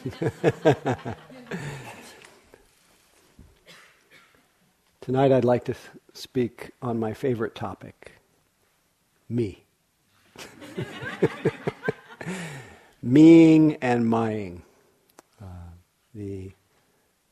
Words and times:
Tonight 5.02 5.32
I'd 5.32 5.44
like 5.44 5.64
to 5.64 5.74
speak 6.14 6.70
on 6.80 6.98
my 6.98 7.12
favorite 7.12 7.54
topic 7.54 8.12
me. 9.28 9.64
Meing 13.02 13.76
and 13.82 14.06
mying. 14.06 14.62
Uh, 15.40 15.44
the 16.14 16.52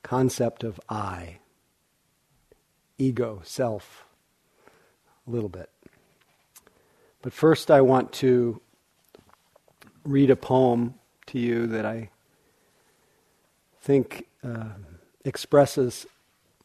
concept 0.02 0.62
of 0.62 0.78
I, 0.90 1.38
ego, 2.98 3.40
self, 3.44 4.04
a 5.26 5.30
little 5.30 5.48
bit. 5.48 5.70
But 7.22 7.32
first, 7.32 7.70
I 7.70 7.80
want 7.80 8.12
to 8.14 8.60
read 10.04 10.30
a 10.30 10.36
poem 10.36 10.94
to 11.26 11.38
you 11.38 11.66
that 11.66 11.86
I 11.86 12.10
think 13.88 14.26
uh, 14.44 14.74
expresses 15.24 16.06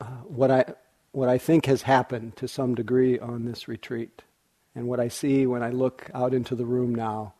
uh, 0.01 0.05
what 0.27 0.51
I 0.51 0.65
what 1.13 1.29
I 1.29 1.37
think 1.37 1.67
has 1.67 1.83
happened 1.83 2.35
to 2.35 2.49
some 2.49 2.75
degree 2.75 3.17
on 3.17 3.45
this 3.45 3.69
retreat, 3.69 4.23
and 4.75 4.89
what 4.89 4.99
I 4.99 5.07
see 5.07 5.47
when 5.47 5.63
I 5.63 5.69
look 5.69 6.11
out 6.13 6.33
into 6.33 6.53
the 6.53 6.65
room 6.65 6.93
now, 6.93 7.33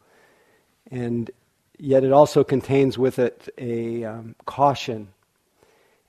and 0.90 1.30
yet 1.78 2.06
it 2.06 2.14
also 2.14 2.46
contains 2.46 2.98
with 2.98 3.20
it 3.20 3.50
a 3.58 4.06
um, 4.06 4.36
caution, 4.46 5.10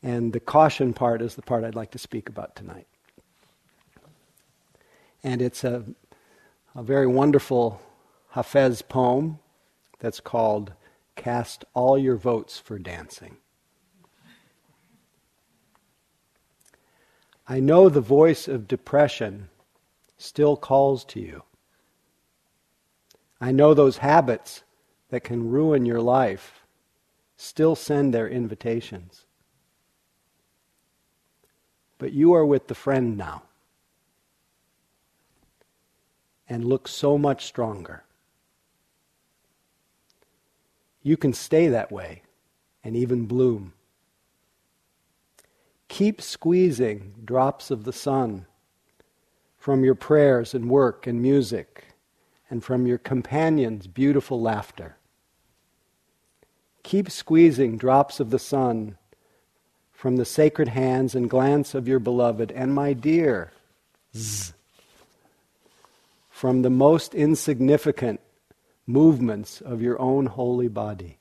and 0.05 0.33
the 0.33 0.39
caution 0.39 0.93
part 0.93 1.21
is 1.21 1.35
the 1.35 1.43
part 1.43 1.65
I'd 1.65 1.75
like 1.75 1.91
to 1.93 1.99
speak 1.99 2.29
about 2.29 2.55
tonight, 2.55 2.87
and 5.25 5.43
it's 5.43 5.65
a 5.65 5.85
a 6.77 6.83
very 6.85 7.09
wonderful 7.09 7.81
Hafez 8.35 8.89
poem 8.89 9.41
that's 9.99 10.21
called 10.21 10.75
Cast 11.17 11.65
All 11.75 11.99
Your 11.99 12.15
Votes 12.15 12.57
for 12.57 12.79
Dancing. 12.79 13.39
I 17.47 17.61
know 17.61 17.89
the 17.89 18.01
voice 18.01 18.49
of 18.49 18.69
depression 18.69 19.49
still 20.17 20.57
calls 20.57 21.05
to 21.07 21.21
you. 21.21 21.43
I 23.41 23.53
know 23.53 23.75
those 23.75 23.99
habits 23.99 24.63
that 25.11 25.25
can 25.25 25.51
ruin 25.51 25.85
your 25.85 26.01
life 26.01 26.65
still 27.37 27.75
send 27.77 28.15
their 28.15 28.29
invitations. 28.29 29.27
But 31.99 32.13
you 32.13 32.33
are 32.33 32.47
with 32.47 32.69
the 32.69 32.75
friend 32.75 33.17
now 33.17 33.43
and 36.49 36.65
look 36.65 36.89
so 36.89 37.19
much 37.19 37.45
stronger. 37.45 38.05
You 41.03 41.17
can 41.17 41.33
stay 41.33 41.69
that 41.69 41.93
way 41.93 42.23
and 42.83 42.97
even 42.97 43.27
bloom. 43.27 43.75
Keep 45.89 46.21
squeezing 46.21 47.15
drops 47.25 47.71
of 47.71 47.85
the 47.85 47.93
sun 47.93 48.47
from 49.59 49.85
your 49.85 49.95
prayers 49.95 50.55
and 50.55 50.69
work 50.69 51.07
and 51.07 51.23
music 51.23 51.87
and 52.51 52.63
from 52.63 52.87
your 52.87 52.99
companion's 52.99 53.87
beautiful 53.87 54.41
laughter. 54.41 54.97
Keep 56.83 57.11
squeezing 57.11 57.79
drops 57.79 58.21
of 58.21 58.31
the 58.31 58.39
sun 58.39 58.99
from 59.93 60.17
the 60.17 60.25
sacred 60.25 60.69
hands 60.69 61.15
and 61.15 61.31
glance 61.31 61.75
of 61.75 61.89
your 61.89 61.99
beloved 61.99 62.53
and 62.53 62.75
my 62.75 62.93
dear. 62.93 63.53
From 66.29 66.61
the 66.61 66.71
most 66.71 67.15
insignificant 67.15 68.21
movements 68.87 69.63
of 69.63 69.81
your 69.81 69.99
own 70.01 70.27
holy 70.27 70.69
body. 70.69 71.19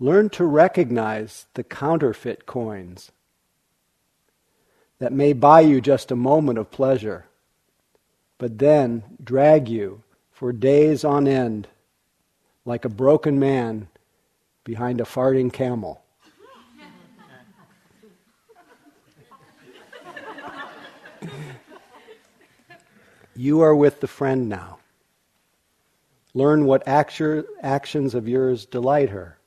Learn 0.00 0.30
to 0.30 0.44
recognize 0.44 1.46
the 1.54 1.62
counterfeit 1.62 2.46
coins 2.46 3.12
that 4.98 5.12
may 5.12 5.34
buy 5.34 5.60
you 5.60 5.80
just 5.80 6.10
a 6.10 6.16
moment 6.16 6.58
of 6.58 6.70
pleasure, 6.70 7.26
but 8.38 8.58
then 8.58 9.02
drag 9.22 9.68
you 9.68 10.02
for 10.32 10.52
days 10.52 11.04
on 11.04 11.28
end 11.28 11.68
like 12.64 12.84
a 12.84 12.88
broken 12.88 13.38
man 13.38 13.88
behind 14.64 15.00
a 15.00 15.04
farting 15.04 15.52
camel. 15.52 16.02
You 23.36 23.62
are 23.62 23.74
with 23.74 24.00
the 24.00 24.06
friend 24.06 24.50
now. 24.50 24.80
Learn 26.34 26.66
what 26.66 26.86
actions 26.86 28.14
of 28.14 28.28
yours 28.28 28.66
delight 28.66 29.08
her, 29.08 29.39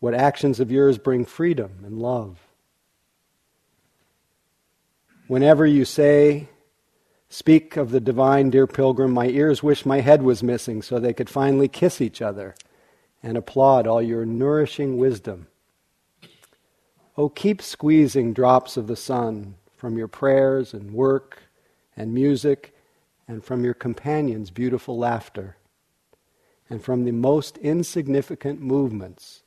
what 0.00 0.14
actions 0.14 0.60
of 0.60 0.70
yours 0.70 0.98
bring 0.98 1.24
freedom 1.24 1.70
and 1.84 1.98
love. 1.98 2.38
Whenever 5.26 5.66
you 5.66 5.84
say, 5.84 6.48
Speak 7.30 7.76
of 7.76 7.90
the 7.90 8.00
divine, 8.00 8.48
dear 8.48 8.66
pilgrim, 8.66 9.12
my 9.12 9.26
ears 9.26 9.62
wish 9.62 9.84
my 9.84 10.00
head 10.00 10.22
was 10.22 10.42
missing 10.42 10.80
so 10.80 10.98
they 10.98 11.12
could 11.12 11.28
finally 11.28 11.68
kiss 11.68 12.00
each 12.00 12.22
other 12.22 12.54
and 13.22 13.36
applaud 13.36 13.86
all 13.86 14.00
your 14.00 14.24
nourishing 14.24 14.96
wisdom. 14.96 15.46
Oh, 17.18 17.28
keep 17.28 17.60
squeezing 17.60 18.32
drops 18.32 18.78
of 18.78 18.86
the 18.86 18.96
sun 18.96 19.56
from 19.76 19.98
your 19.98 20.08
prayers 20.08 20.72
and 20.72 20.92
work 20.92 21.42
and 21.96 22.14
music 22.14 22.74
and 23.26 23.44
from 23.44 23.62
your 23.62 23.74
companion's 23.74 24.50
beautiful 24.50 24.96
laughter, 24.96 25.56
and 26.70 26.82
from 26.82 27.04
the 27.04 27.12
most 27.12 27.58
insignificant 27.58 28.62
movements 28.62 29.42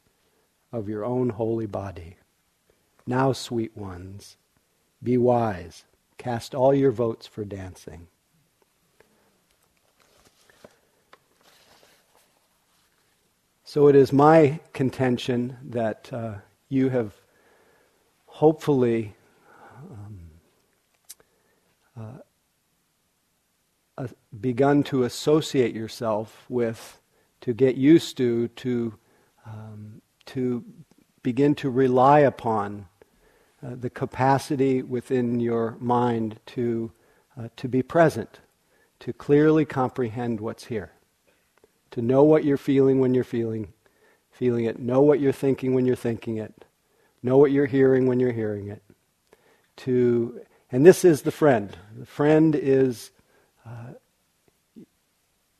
of 0.71 0.87
your 0.87 1.03
own 1.03 1.29
holy 1.29 1.65
body. 1.65 2.17
Now, 3.05 3.33
sweet 3.33 3.75
ones, 3.75 4.37
be 5.03 5.17
wise, 5.17 5.85
cast 6.17 6.55
all 6.55 6.73
your 6.73 6.91
votes 6.91 7.27
for 7.27 7.43
dancing. 7.43 8.07
So 13.63 13.87
it 13.87 13.95
is 13.95 14.11
my 14.11 14.59
contention 14.73 15.57
that 15.69 16.11
uh, 16.11 16.33
you 16.67 16.89
have 16.89 17.13
hopefully 18.25 19.15
um, 19.89 20.19
uh, 21.97 22.17
uh, 23.97 24.07
begun 24.39 24.83
to 24.83 25.03
associate 25.03 25.73
yourself 25.73 26.45
with, 26.49 26.99
to 27.41 27.53
get 27.53 27.75
used 27.75 28.17
to, 28.17 28.49
to, 28.49 28.93
um, 29.45 30.01
to 30.31 30.63
begin 31.23 31.53
to 31.55 31.69
rely 31.69 32.19
upon 32.19 32.87
uh, 33.63 33.75
the 33.75 33.89
capacity 33.89 34.81
within 34.81 35.39
your 35.39 35.75
mind 35.79 36.39
to, 36.45 36.91
uh, 37.37 37.49
to 37.57 37.67
be 37.67 37.83
present, 37.83 38.39
to 38.99 39.11
clearly 39.11 39.65
comprehend 39.65 40.39
what's 40.39 40.65
here, 40.65 40.91
to 41.91 42.01
know 42.01 42.23
what 42.23 42.45
you're 42.45 42.57
feeling 42.57 42.99
when 42.99 43.13
you're 43.13 43.23
feeling, 43.23 43.73
feeling 44.31 44.65
it, 44.65 44.79
know 44.79 45.01
what 45.01 45.19
you're 45.19 45.33
thinking 45.33 45.73
when 45.73 45.85
you're 45.85 45.95
thinking 45.95 46.37
it, 46.37 46.65
know 47.21 47.37
what 47.37 47.51
you're 47.51 47.65
hearing 47.65 48.07
when 48.07 48.19
you're 48.19 48.31
hearing 48.31 48.69
it. 48.69 48.81
To, 49.77 50.41
and 50.71 50.85
this 50.85 51.03
is 51.03 51.23
the 51.23 51.31
friend. 51.31 51.75
The 51.99 52.05
friend 52.05 52.55
is 52.55 53.11
uh, 53.65 53.93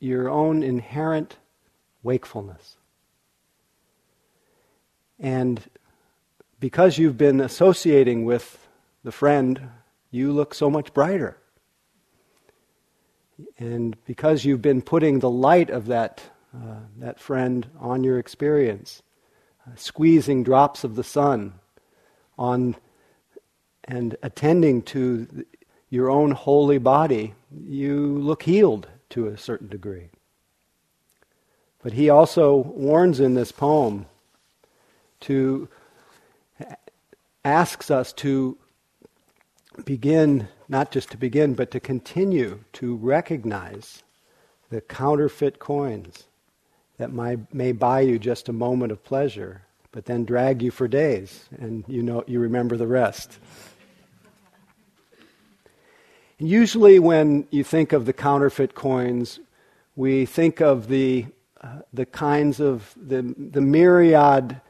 your 0.00 0.30
own 0.30 0.62
inherent 0.62 1.36
wakefulness. 2.02 2.76
And 5.22 5.62
because 6.58 6.98
you've 6.98 7.16
been 7.16 7.40
associating 7.40 8.24
with 8.24 8.66
the 9.04 9.12
friend, 9.12 9.70
you 10.10 10.32
look 10.32 10.52
so 10.52 10.68
much 10.68 10.92
brighter. 10.92 11.38
And 13.56 13.96
because 14.04 14.44
you've 14.44 14.60
been 14.60 14.82
putting 14.82 15.20
the 15.20 15.30
light 15.30 15.70
of 15.70 15.86
that, 15.86 16.20
uh, 16.54 16.80
that 16.98 17.20
friend 17.20 17.68
on 17.78 18.02
your 18.02 18.18
experience, 18.18 19.02
uh, 19.66 19.76
squeezing 19.76 20.42
drops 20.42 20.82
of 20.82 20.96
the 20.96 21.04
sun 21.04 21.54
on 22.36 22.74
and 23.84 24.16
attending 24.22 24.82
to 24.82 25.44
your 25.88 26.10
own 26.10 26.32
holy 26.32 26.78
body, 26.78 27.34
you 27.64 28.18
look 28.18 28.42
healed 28.42 28.88
to 29.10 29.26
a 29.28 29.38
certain 29.38 29.68
degree. 29.68 30.08
But 31.82 31.92
he 31.92 32.08
also 32.10 32.56
warns 32.56 33.20
in 33.20 33.34
this 33.34 33.52
poem 33.52 34.06
to 35.22 35.68
asks 37.44 37.90
us 37.90 38.12
to 38.12 38.56
begin, 39.84 40.48
not 40.68 40.90
just 40.90 41.10
to 41.10 41.16
begin, 41.16 41.54
but 41.54 41.70
to 41.70 41.80
continue 41.80 42.60
to 42.72 42.96
recognize 42.96 44.02
the 44.70 44.80
counterfeit 44.80 45.58
coins 45.58 46.24
that 46.98 47.12
might, 47.12 47.52
may 47.52 47.72
buy 47.72 48.00
you 48.00 48.18
just 48.18 48.48
a 48.48 48.52
moment 48.52 48.92
of 48.92 49.02
pleasure, 49.02 49.62
but 49.90 50.04
then 50.04 50.24
drag 50.24 50.62
you 50.62 50.70
for 50.70 50.86
days, 50.86 51.48
and 51.58 51.84
you 51.88 52.02
know 52.02 52.22
you 52.26 52.38
remember 52.38 52.76
the 52.76 52.86
rest. 52.86 53.38
Usually, 56.38 56.98
when 56.98 57.46
you 57.50 57.62
think 57.64 57.92
of 57.92 58.04
the 58.04 58.12
counterfeit 58.12 58.74
coins, 58.74 59.40
we 59.94 60.26
think 60.26 60.60
of 60.60 60.88
the, 60.88 61.26
uh, 61.60 61.80
the 61.92 62.06
kinds 62.06 62.60
of 62.60 62.94
the, 62.96 63.22
the 63.38 63.60
myriad 63.60 64.60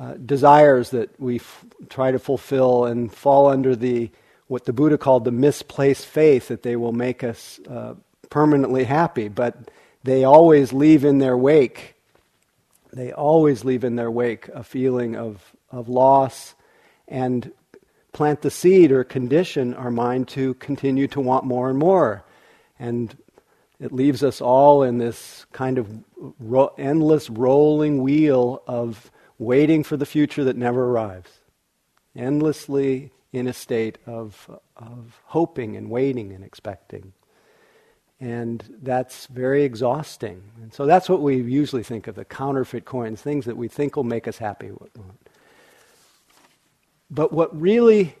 uh, 0.00 0.14
desires 0.14 0.90
that 0.90 1.20
we 1.20 1.36
f- 1.36 1.64
try 1.90 2.10
to 2.10 2.18
fulfill 2.18 2.86
and 2.86 3.12
fall 3.12 3.48
under 3.48 3.76
the 3.76 4.10
what 4.46 4.64
the 4.64 4.72
Buddha 4.72 4.98
called 4.98 5.24
the 5.24 5.30
misplaced 5.30 6.06
faith 6.06 6.48
that 6.48 6.62
they 6.62 6.74
will 6.74 6.92
make 6.92 7.22
us 7.22 7.60
uh, 7.68 7.94
permanently 8.30 8.84
happy, 8.84 9.28
but 9.28 9.70
they 10.02 10.24
always 10.24 10.72
leave 10.72 11.04
in 11.04 11.18
their 11.18 11.36
wake. 11.36 11.94
They 12.92 13.12
always 13.12 13.64
leave 13.64 13.84
in 13.84 13.94
their 13.94 14.10
wake 14.10 14.48
a 14.48 14.64
feeling 14.64 15.14
of, 15.16 15.54
of 15.70 15.88
loss 15.88 16.54
and 17.06 17.52
plant 18.12 18.42
the 18.42 18.50
seed 18.50 18.90
or 18.90 19.04
condition 19.04 19.74
our 19.74 19.90
mind 19.90 20.28
to 20.28 20.54
continue 20.54 21.08
to 21.08 21.20
want 21.20 21.44
more 21.44 21.68
and 21.68 21.78
more. 21.78 22.24
And 22.78 23.16
it 23.78 23.92
leaves 23.92 24.24
us 24.24 24.40
all 24.40 24.82
in 24.82 24.98
this 24.98 25.46
kind 25.52 25.78
of 25.78 25.88
ro- 26.40 26.72
endless 26.78 27.30
rolling 27.30 28.02
wheel 28.02 28.62
of 28.66 29.10
waiting 29.40 29.82
for 29.82 29.96
the 29.96 30.06
future 30.06 30.44
that 30.44 30.56
never 30.56 30.90
arrives. 30.90 31.30
Endlessly 32.14 33.10
in 33.32 33.46
a 33.46 33.52
state 33.52 33.96
of, 34.06 34.50
of 34.76 35.20
hoping 35.24 35.76
and 35.76 35.88
waiting 35.88 36.32
and 36.32 36.44
expecting. 36.44 37.12
And 38.20 38.62
that's 38.82 39.26
very 39.26 39.62
exhausting. 39.64 40.42
And 40.60 40.74
so 40.74 40.84
that's 40.84 41.08
what 41.08 41.22
we 41.22 41.36
usually 41.36 41.82
think 41.82 42.06
of 42.06 42.16
the 42.16 42.24
counterfeit 42.24 42.84
coins, 42.84 43.22
things 43.22 43.46
that 43.46 43.56
we 43.56 43.66
think 43.66 43.96
will 43.96 44.04
make 44.04 44.28
us 44.28 44.36
happy. 44.36 44.72
But 47.10 47.32
what 47.32 47.58
really 47.58 48.14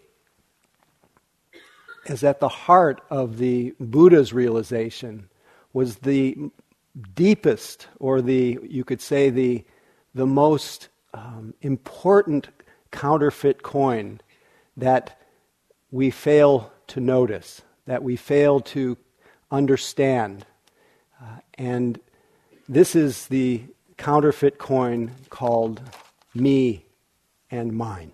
is 2.06 2.24
at 2.24 2.40
the 2.40 2.48
heart 2.48 3.02
of 3.10 3.36
the 3.36 3.74
Buddha's 3.78 4.32
realization 4.32 5.28
was 5.74 5.96
the 5.96 6.50
deepest, 7.14 7.88
or 7.98 8.22
the, 8.22 8.58
you 8.62 8.84
could 8.84 9.02
say, 9.02 9.28
the, 9.28 9.64
the 10.14 10.26
most 10.26 10.88
um, 11.12 11.54
important 11.60 12.48
counterfeit 12.90 13.62
coin 13.62 14.20
that 14.76 15.20
we 15.90 16.10
fail 16.10 16.72
to 16.88 17.00
notice, 17.00 17.62
that 17.86 18.02
we 18.02 18.16
fail 18.16 18.60
to 18.60 18.96
understand. 19.50 20.46
Uh, 21.20 21.38
and 21.54 22.00
this 22.68 22.94
is 22.94 23.26
the 23.26 23.62
counterfeit 23.96 24.58
coin 24.58 25.10
called 25.28 25.82
me 26.34 26.84
and 27.50 27.72
mine. 27.72 28.12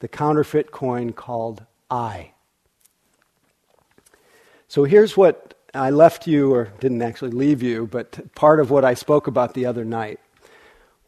The 0.00 0.08
counterfeit 0.08 0.72
coin 0.72 1.12
called 1.12 1.64
I. 1.90 2.32
So 4.68 4.84
here's 4.84 5.16
what 5.16 5.54
I 5.74 5.90
left 5.90 6.26
you, 6.26 6.52
or 6.52 6.72
didn't 6.80 7.02
actually 7.02 7.32
leave 7.32 7.62
you, 7.62 7.86
but 7.86 8.34
part 8.34 8.60
of 8.60 8.70
what 8.70 8.84
I 8.84 8.94
spoke 8.94 9.26
about 9.26 9.54
the 9.54 9.66
other 9.66 9.84
night 9.84 10.18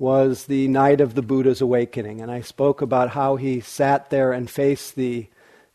was 0.02 0.46
the 0.46 0.66
night 0.66 1.00
of 1.00 1.14
the 1.14 1.22
Buddha's 1.22 1.60
awakening. 1.60 2.20
And 2.20 2.28
I 2.28 2.40
spoke 2.40 2.82
about 2.82 3.10
how 3.10 3.36
he 3.36 3.60
sat 3.60 4.10
there 4.10 4.32
and 4.32 4.50
faced 4.50 4.96
the, 4.96 5.28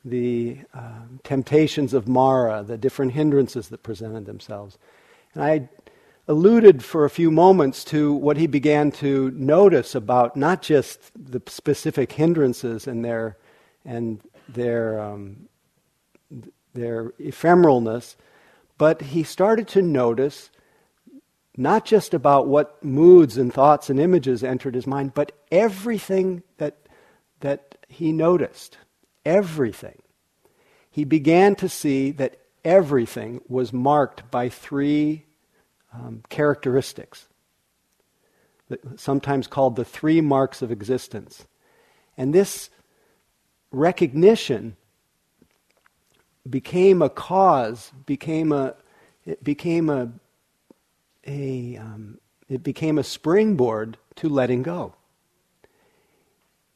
the 0.03 0.57
uh, 0.73 1.05
temptations 1.23 1.93
of 1.93 2.09
Mara, 2.09 2.61
the 2.61 2.77
different 2.77 3.13
hindrances 3.13 3.69
that 3.69 3.83
presented 3.83 4.25
themselves. 4.25 4.77
And 5.33 5.41
I 5.41 5.69
alluded 6.27 6.83
for 6.83 7.05
a 7.05 7.09
few 7.09 7.31
moments 7.31 7.85
to 7.85 8.11
what 8.11 8.35
he 8.35 8.47
began 8.47 8.91
to 8.91 9.31
notice 9.31 9.95
about 9.95 10.35
not 10.35 10.61
just 10.61 10.99
the 11.15 11.41
specific 11.47 12.11
hindrances 12.11 12.85
and 12.85 13.05
their, 13.05 13.37
and 13.85 14.19
their, 14.49 14.99
um, 14.99 15.47
their 16.73 17.11
ephemeralness, 17.11 18.17
but 18.77 19.03
he 19.03 19.23
started 19.23 19.69
to 19.69 19.81
notice 19.81 20.49
not 21.57 21.83
just 21.83 22.13
about 22.13 22.47
what 22.47 22.83
moods 22.85 23.35
and 23.35 23.51
thoughts 23.51 23.89
and 23.89 23.99
images 23.99 24.43
entered 24.43 24.75
his 24.75 24.85
mind, 24.85 25.15
but 25.15 25.31
everything 25.51 26.43
that, 26.57 26.77
that 27.39 27.75
he 27.87 28.11
noticed. 28.11 28.77
Everything. 29.25 29.99
He 30.91 31.03
began 31.03 31.55
to 31.55 31.67
see 31.67 32.11
that 32.11 32.37
everything 32.63 33.41
was 33.47 33.73
marked 33.73 34.29
by 34.29 34.49
three 34.49 35.25
um, 35.91 36.21
characteristics, 36.29 37.27
sometimes 38.95 39.47
called 39.47 39.75
the 39.75 39.85
three 39.85 40.21
marks 40.21 40.61
of 40.61 40.71
existence. 40.71 41.47
And 42.17 42.33
this 42.33 42.69
recognition 43.71 44.75
became 46.47 47.01
a 47.01 47.09
cause, 47.09 47.91
became 48.05 48.51
a, 48.51 48.75
it 49.25 49.43
became 49.43 49.89
a 49.89 50.11
a, 51.27 51.77
um, 51.77 52.19
it 52.49 52.63
became 52.63 52.97
a 52.97 53.03
springboard 53.03 53.97
to 54.15 54.29
letting 54.29 54.63
go. 54.63 54.95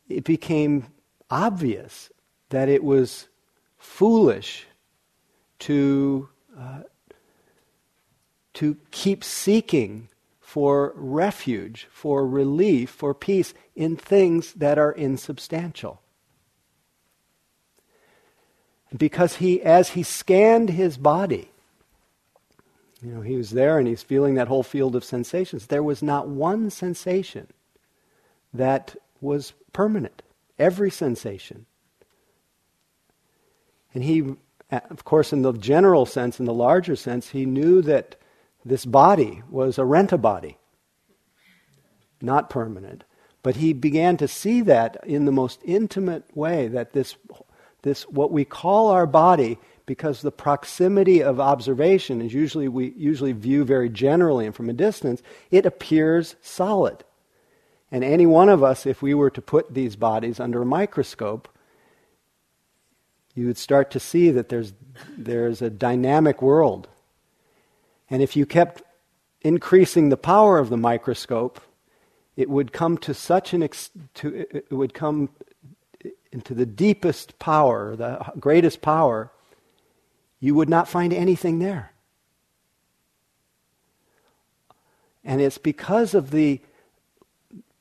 It 0.10 0.24
became 0.24 0.88
obvious 1.30 2.12
that 2.50 2.68
it 2.68 2.84
was 2.84 3.30
foolish 3.78 4.68
to, 5.60 6.30
uh, 6.58 6.82
to 8.56 8.78
keep 8.92 9.24
seeking 9.24 10.10
for 10.42 10.92
refuge, 10.96 11.88
for 11.90 12.28
relief, 12.28 12.90
for 12.90 13.14
peace 13.14 13.54
in 13.74 13.96
things 13.96 14.52
that 14.54 14.78
are 14.78 14.92
insubstantial. 14.92 16.02
Because 18.96 19.38
he, 19.38 19.62
as 19.62 19.92
he 19.92 20.04
scanned 20.04 20.72
his 20.72 20.98
body, 20.98 21.51
you 23.02 23.12
know, 23.12 23.22
he 23.22 23.36
was 23.36 23.52
there 23.52 23.80
and 23.80 23.88
he's 23.88 24.04
feeling 24.04 24.36
that 24.36 24.48
whole 24.48 24.64
field 24.64 24.96
of 24.96 25.04
sensations. 25.04 25.68
There 25.68 25.84
was 25.84 26.04
not 26.04 26.28
one 26.28 26.70
sensation 26.70 27.48
that 28.54 28.96
was 29.20 29.54
permanent. 29.74 30.22
Every 30.60 30.92
sensation. 30.92 31.66
And 33.94 34.04
he, 34.04 34.36
of 34.70 35.04
course, 35.04 35.34
in 35.34 35.42
the 35.42 35.54
general 35.54 36.06
sense, 36.06 36.40
in 36.40 36.46
the 36.46 36.54
larger 36.54 36.96
sense, 36.96 37.30
he 37.30 37.46
knew 37.46 37.82
that 37.82 38.16
this 38.64 38.86
body 38.86 39.42
was 39.50 39.78
a 39.78 39.86
rent 39.86 40.12
a 40.12 40.18
body, 40.18 40.58
not 42.22 42.50
permanent. 42.50 43.04
But 43.42 43.56
he 43.56 43.74
began 43.74 44.18
to 44.18 44.28
see 44.28 44.62
that 44.62 44.98
in 45.04 45.26
the 45.26 45.32
most 45.32 45.60
intimate 45.66 46.26
way 46.38 46.68
that 46.68 46.94
this, 46.94 47.16
this 47.82 48.04
what 48.04 48.32
we 48.32 48.46
call 48.46 48.90
our 48.90 49.08
body 49.08 49.58
because 49.92 50.22
the 50.22 50.32
proximity 50.32 51.22
of 51.22 51.42
observation 51.42 52.22
is 52.22 52.34
usually 52.34 52.70
we 52.70 52.94
usually 52.96 53.34
view 53.34 53.66
very 53.66 53.90
generally 53.90 54.46
and 54.46 54.56
from 54.56 54.70
a 54.70 54.74
distance, 54.74 55.22
it 55.50 55.66
appears 55.66 56.38
solid. 56.42 57.04
And 57.92 58.02
any 58.02 58.26
one 58.26 58.48
of 58.48 58.64
us, 58.64 58.86
if 58.86 59.02
we 59.02 59.14
were 59.14 59.30
to 59.32 59.42
put 59.42 59.74
these 59.74 59.98
bodies 59.98 60.40
under 60.40 60.62
a 60.62 60.66
microscope, 60.66 61.50
you 63.36 63.48
would 63.48 63.58
start 63.58 63.92
to 63.92 64.00
see 64.00 64.32
that 64.32 64.48
there's, 64.48 64.72
there's 65.18 65.62
a 65.62 65.70
dynamic 65.70 66.42
world. 66.42 66.88
And 68.10 68.22
if 68.22 68.38
you 68.38 68.46
kept 68.46 68.84
increasing 69.42 70.08
the 70.08 70.16
power 70.16 70.58
of 70.58 70.70
the 70.70 70.78
microscope, 70.78 71.60
it 72.38 72.50
would 72.50 72.72
come 72.72 72.98
to 73.00 73.14
such 73.14 73.54
an 73.54 73.62
ex- 73.62 73.90
to, 74.14 74.46
it 74.56 74.72
would 74.72 74.94
come 74.94 75.28
into 76.32 76.54
the 76.54 76.66
deepest 76.66 77.38
power, 77.40 77.98
the 77.98 78.32
greatest 78.40 78.82
power, 78.82 79.34
you 80.42 80.56
would 80.56 80.68
not 80.68 80.90
find 80.90 81.14
anything 81.14 81.60
there. 81.60 81.94
And 85.24 85.40
it's 85.40 85.60
because 85.60 86.14
of 86.16 86.32
the, 86.32 86.60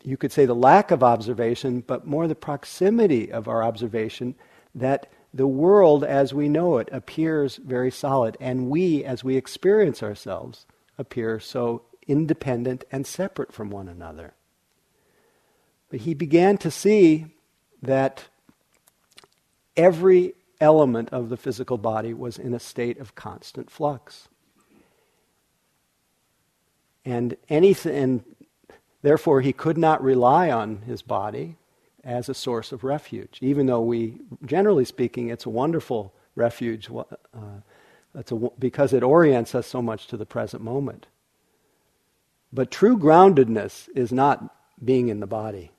you 0.04 0.16
could 0.18 0.30
say, 0.30 0.44
the 0.44 0.54
lack 0.54 0.90
of 0.90 1.02
observation, 1.02 1.80
but 1.80 2.06
more 2.06 2.28
the 2.28 2.34
proximity 2.34 3.32
of 3.32 3.48
our 3.48 3.64
observation, 3.64 4.34
that 4.74 5.10
the 5.32 5.46
world 5.46 6.04
as 6.04 6.34
we 6.34 6.48
know 6.48 6.76
it 6.76 6.90
appears 6.92 7.56
very 7.56 7.90
solid, 7.90 8.36
and 8.40 8.68
we, 8.68 9.04
as 9.04 9.24
we 9.24 9.36
experience 9.36 10.02
ourselves, 10.02 10.66
appear 10.98 11.40
so 11.40 11.82
independent 12.06 12.84
and 12.92 13.06
separate 13.06 13.52
from 13.52 13.70
one 13.70 13.88
another. 13.88 14.34
But 15.88 16.00
he 16.00 16.12
began 16.12 16.58
to 16.58 16.70
see 16.70 17.26
that 17.80 18.24
every 19.76 20.34
element 20.60 21.08
of 21.10 21.28
the 21.28 21.36
physical 21.36 21.78
body 21.78 22.12
was 22.12 22.38
in 22.38 22.54
a 22.54 22.60
state 22.60 22.98
of 22.98 23.14
constant 23.14 23.70
flux. 23.70 24.28
And 27.04 27.36
anything, 27.48 27.94
and 27.96 28.24
therefore 29.02 29.40
he 29.40 29.52
could 29.52 29.78
not 29.78 30.02
rely 30.02 30.50
on 30.50 30.82
his 30.82 31.02
body 31.02 31.56
as 32.04 32.28
a 32.28 32.34
source 32.34 32.72
of 32.72 32.84
refuge, 32.84 33.38
even 33.40 33.66
though 33.66 33.80
we, 33.80 34.20
generally 34.44 34.84
speaking, 34.84 35.28
it's 35.28 35.46
a 35.46 35.50
wonderful 35.50 36.14
refuge 36.34 36.88
uh, 36.90 37.04
a, 38.14 38.24
because 38.58 38.92
it 38.92 39.02
orients 39.02 39.54
us 39.54 39.66
so 39.66 39.82
much 39.82 40.06
to 40.08 40.16
the 40.16 40.26
present 40.26 40.62
moment. 40.62 41.06
But 42.52 42.70
true 42.70 42.98
groundedness 42.98 43.88
is 43.94 44.12
not 44.12 44.54
being 44.82 45.08
in 45.08 45.20
the 45.20 45.26
body. 45.26 45.70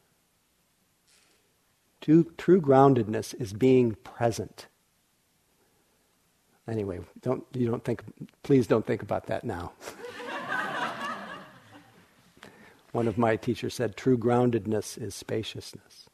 True, 1.99 2.31
true 2.37 2.61
groundedness 2.61 3.39
is 3.39 3.53
being 3.53 3.95
present. 4.03 4.67
Anyway, 6.71 7.01
don't, 7.21 7.43
you 7.53 7.67
don't 7.67 7.83
think, 7.83 8.01
please 8.43 8.65
don't 8.65 8.87
think 8.87 9.03
about 9.03 9.27
that 9.27 9.43
now. 9.43 9.73
One 12.93 13.09
of 13.09 13.17
my 13.17 13.35
teachers 13.35 13.73
said, 13.73 13.97
true 13.97 14.17
groundedness 14.17 14.97
is 14.97 15.13
spaciousness. 15.13 16.09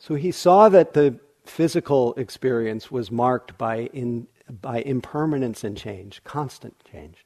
So 0.00 0.16
he 0.16 0.32
saw 0.32 0.68
that 0.68 0.92
the 0.92 1.20
physical 1.44 2.14
experience 2.14 2.90
was 2.90 3.12
marked 3.12 3.56
by, 3.58 3.84
in, 3.92 4.26
by 4.60 4.80
impermanence 4.80 5.62
and 5.62 5.76
change, 5.76 6.20
constant 6.24 6.74
change. 6.90 7.24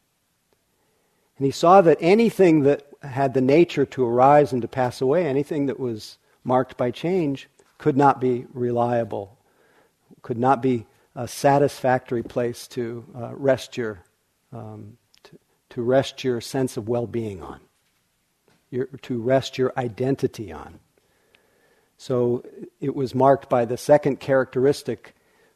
And 1.38 1.46
he 1.46 1.50
saw 1.50 1.80
that 1.80 1.96
anything 2.00 2.64
that 2.64 2.84
had 3.02 3.32
the 3.32 3.40
nature 3.40 3.86
to 3.86 4.04
arise 4.04 4.52
and 4.52 4.60
to 4.60 4.68
pass 4.68 5.00
away, 5.00 5.26
anything 5.26 5.64
that 5.66 5.80
was 5.80 6.18
marked 6.44 6.76
by 6.76 6.90
change, 6.90 7.48
could 7.78 7.96
not 7.96 8.20
be 8.20 8.46
reliable, 8.52 9.36
could 10.22 10.38
not 10.38 10.62
be 10.62 10.86
a 11.14 11.26
satisfactory 11.28 12.22
place 12.22 12.66
to 12.68 13.04
uh, 13.16 13.34
rest 13.34 13.76
your 13.76 14.04
um, 14.52 14.96
to, 15.24 15.38
to, 15.70 15.82
rest 15.82 16.24
your 16.24 16.40
sense 16.40 16.76
of 16.76 16.88
well-being 16.88 17.42
on, 17.42 17.60
your, 18.70 18.86
to 18.86 19.20
rest 19.20 19.58
your 19.58 19.72
identity 19.76 20.52
on. 20.52 20.78
So 21.96 22.44
it 22.80 22.94
was 22.94 23.14
marked 23.14 23.48
by 23.48 23.64
the 23.64 23.76
second 23.76 24.20
characteristic. 24.20 25.14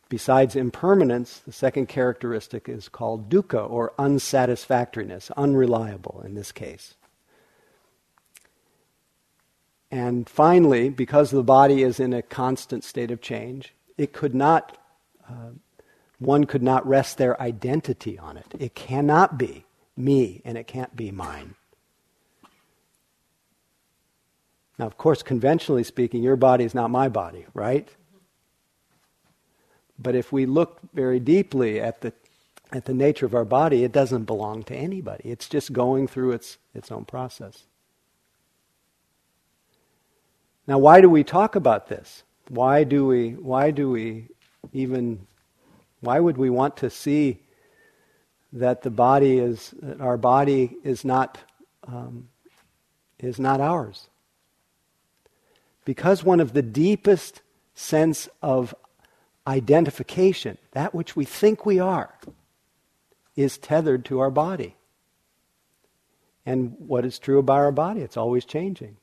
Besides 0.09 0.57
impermanence, 0.57 1.39
the 1.41 1.53
second 1.53 1.87
characteristic 1.87 2.69
is 2.69 2.89
called 2.89 3.29
dukkha, 3.29 3.69
or 3.69 3.93
unsatisfactoriness, 3.99 5.31
unreliable 5.37 6.23
in 6.25 6.35
this 6.35 6.53
case. 6.53 6.96
And 9.91 10.29
finally, 10.29 10.89
because 10.89 11.31
the 11.31 11.43
body 11.43 11.83
is 11.83 12.01
in 12.01 12.13
a 12.13 12.23
constant 12.23 12.85
state 12.85 13.11
of 13.11 13.21
change, 13.21 13.75
it 13.97 14.13
could 14.13 14.35
not, 14.35 14.77
uh, 15.29 15.51
one 16.19 16.45
could 16.45 16.63
not 16.63 16.87
rest 16.87 17.19
their 17.19 17.41
identity 17.41 18.19
on 18.19 18.37
it. 18.37 18.47
It 18.59 18.75
cannot 18.75 19.39
be 19.39 19.65
me 19.97 20.43
and 20.45 20.59
it 20.59 20.67
can't 20.67 20.95
be 20.97 21.11
mine. 21.11 21.55
Now, 24.79 24.87
of 24.87 24.99
course, 24.99 25.23
conventionally 25.23 25.85
speaking, 25.85 26.23
your 26.23 26.37
body 26.37 26.65
is 26.65 26.75
not 26.75 26.91
my 26.91 27.09
body, 27.09 27.47
right? 27.55 27.89
But 29.99 30.15
if 30.15 30.33
we 30.33 30.45
look 30.45 30.81
very 30.93 31.19
deeply 31.19 31.81
at 31.81 32.03
the, 32.03 32.13
at 32.73 32.85
the 32.85 32.93
nature 32.93 33.25
of 33.25 33.35
our 33.35 33.47
body, 33.47 33.85
it 33.85 33.93
doesn't 33.93 34.25
belong 34.25 34.65
to 34.65 34.75
anybody. 34.75 35.31
It's 35.31 35.49
just 35.49 35.73
going 35.73 36.09
through 36.09 36.33
its, 36.33 36.59
its 36.75 36.93
own 36.93 37.07
process. 37.07 37.63
Now, 40.67 40.79
why 40.79 41.01
do 41.01 41.09
we 41.09 41.23
talk 41.23 41.55
about 41.55 41.89
this? 41.89 42.25
Why 42.49 42.85
do 42.85 43.07
we, 43.07 43.31
why 43.31 43.71
do 43.71 43.91
we 43.91 44.29
even, 44.73 45.27
why 46.01 46.21
would 46.21 46.37
we 46.37 46.51
want 46.51 46.77
to 46.79 46.91
see 46.91 47.41
that 48.53 48.83
the 48.83 48.91
body 48.91 49.39
is, 49.39 49.75
that 49.83 50.01
our 50.01 50.17
body 50.17 50.77
is 50.83 51.05
not, 51.05 51.39
um, 51.87 52.29
is 53.19 53.39
not 53.39 53.61
ours? 53.61 54.09
Because 55.85 56.25
one 56.25 56.41
of 56.41 56.53
the 56.53 56.63
deepest 56.63 57.43
sense 57.75 58.29
of 58.43 58.75
identification, 59.47 60.59
that 60.73 60.95
which 60.95 61.15
we 61.15 61.25
think 61.25 61.65
we 61.65 61.79
are, 61.79 62.13
is 63.37 63.59
tethered 63.59 64.05
to 64.07 64.19
our 64.19 64.31
body. 64.31 64.75
And 66.45 66.75
what 66.79 67.05
is 67.05 67.19
true 67.19 67.39
about 67.39 67.59
our 67.59 67.73
body? 67.73 68.01
It's 68.01 68.17
always 68.17 68.45
changing. 68.45 68.97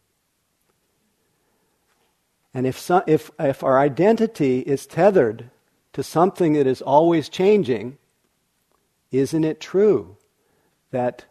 And 2.53 2.67
if, 2.67 2.79
so, 2.79 3.03
if, 3.07 3.31
if 3.39 3.63
our 3.63 3.79
identity 3.79 4.59
is 4.59 4.85
tethered 4.85 5.49
to 5.93 6.03
something 6.03 6.53
that 6.53 6.67
is 6.67 6.81
always 6.81 7.29
changing, 7.29 7.97
isn't 9.11 9.43
it 9.43 9.59
true 9.59 10.17
that 10.91 11.25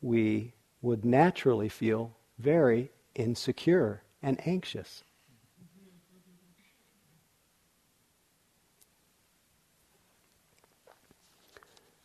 we 0.00 0.52
would 0.82 1.04
naturally 1.04 1.68
feel 1.68 2.12
very 2.38 2.90
insecure 3.14 4.02
and 4.22 4.40
anxious. 4.46 5.02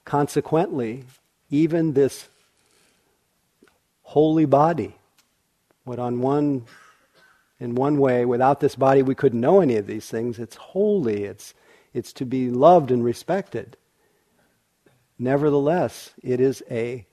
Consequently, 0.06 1.06
even 1.50 1.94
this 1.94 2.28
holy 4.02 4.46
body, 4.46 4.96
what 5.86 5.98
on 6.00 6.20
one 6.20 6.66
in 7.64 7.76
one 7.76 7.98
way, 7.98 8.26
without 8.26 8.60
this 8.60 8.76
body 8.76 9.02
we 9.02 9.16
couldn't 9.16 9.40
know 9.40 9.62
any 9.62 9.78
of 9.78 9.88
these 9.88 10.10
things. 10.10 10.38
It's 10.38 10.58
holy, 10.58 11.24
it's, 11.24 11.54
it's 11.94 12.12
to 12.14 12.26
be 12.26 12.50
loved 12.50 12.92
and 12.92 13.02
respected. 13.04 13.78
Nevertheless, 15.18 16.12
it 16.22 16.42
is 16.42 16.62
a, 16.70 17.08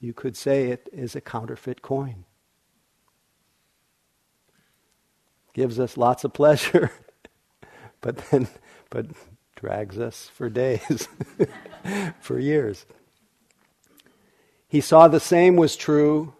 you 0.00 0.14
could 0.14 0.36
say 0.36 0.68
it 0.68 0.88
is 0.90 1.14
a 1.14 1.20
counterfeit 1.20 1.82
coin. 1.82 2.24
gives 5.52 5.80
us 5.80 5.96
lots 5.96 6.22
of 6.22 6.32
pleasure, 6.32 6.90
but 8.00 8.16
then 8.30 8.46
but 8.90 9.06
drags 9.56 9.98
us 9.98 10.30
for 10.32 10.48
days, 10.48 11.08
for 12.20 12.38
years. 12.38 12.86
He 14.68 14.80
saw 14.80 15.08
the 15.08 15.18
same 15.18 15.56
was 15.56 15.74
true 15.74 16.32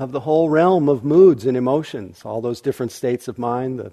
of 0.00 0.12
the 0.12 0.20
whole 0.20 0.48
realm 0.48 0.88
of 0.88 1.04
moods 1.04 1.44
and 1.44 1.58
emotions, 1.58 2.22
all 2.24 2.40
those 2.40 2.62
different 2.62 2.90
states 2.90 3.28
of 3.28 3.38
mind, 3.38 3.78
the, 3.78 3.92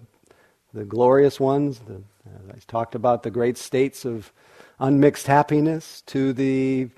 the 0.73 0.85
glorious 0.85 1.37
ones. 1.37 1.79
The, 1.79 2.01
I 2.25 2.59
talked 2.65 2.95
about 2.95 3.23
the 3.23 3.29
great 3.29 3.57
states 3.57 4.05
of 4.05 4.31
unmixed 4.79 5.27
happiness 5.27 6.01
to 6.07 6.31
the 6.33 6.89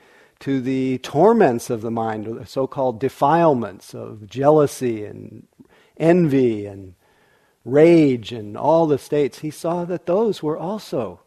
to 0.41 0.61
the 0.61 0.99
torments 0.99 1.69
of 1.69 1.81
the 1.81 1.91
mind, 1.91 2.25
the 2.25 2.45
so-called 2.45 2.97
defilements 2.97 3.93
of 3.93 4.29
jealousy 4.29 5.03
and 5.03 5.45
envy 5.97 6.65
and 6.65 6.93
rage 7.65 8.31
and 8.31 8.55
all 8.55 8.87
the 8.87 8.97
states, 8.97 9.39
he 9.39 9.51
saw 9.51 9.83
that 9.83 10.05
those 10.05 10.41
were 10.41 10.57
also, 10.57 11.19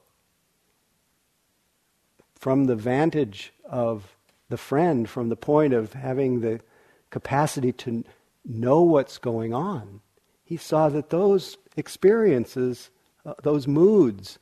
from 2.34 2.64
the 2.64 2.76
vantage 2.76 3.52
of 3.68 4.16
the 4.48 4.56
friend, 4.56 5.10
from 5.10 5.28
the 5.28 5.36
point 5.36 5.74
of 5.74 5.92
having 5.92 6.40
the 6.40 6.60
capacity 7.12 7.70
to 7.72 8.04
know 8.44 8.82
what's 8.82 9.18
going 9.18 9.54
on, 9.54 10.00
he 10.42 10.56
saw 10.56 10.88
that 10.88 11.10
those 11.10 11.56
experiences, 11.76 12.90
uh, 13.24 13.34
those 13.42 13.68
moods, 13.68 14.40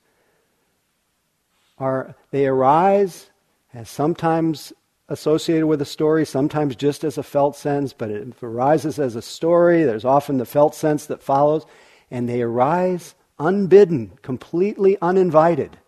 are 1.77 2.15
they 2.31 2.47
arise 2.47 3.31
as 3.75 3.89
sometimes 3.89 4.73
associated 5.09 5.67
with 5.67 5.83
a 5.83 5.85
story, 5.85 6.25
sometimes 6.25 6.77
just 6.77 7.05
as 7.05 7.19
a 7.19 7.23
felt 7.23 7.57
sense, 7.57 7.93
but 7.93 8.11
it 8.11 8.29
arises 8.43 8.99
as 8.99 9.17
a 9.17 9.23
story. 9.23 9.83
There's 9.83 10.05
often 10.05 10.39
the 10.39 10.47
felt 10.47 10.75
sense 10.75 11.07
that 11.07 11.23
follows, 11.23 11.67
and 12.11 12.29
they 12.29 12.43
arise 12.43 13.15
unbidden, 13.39 14.19
completely 14.23 14.97
uninvited. 15.03 15.79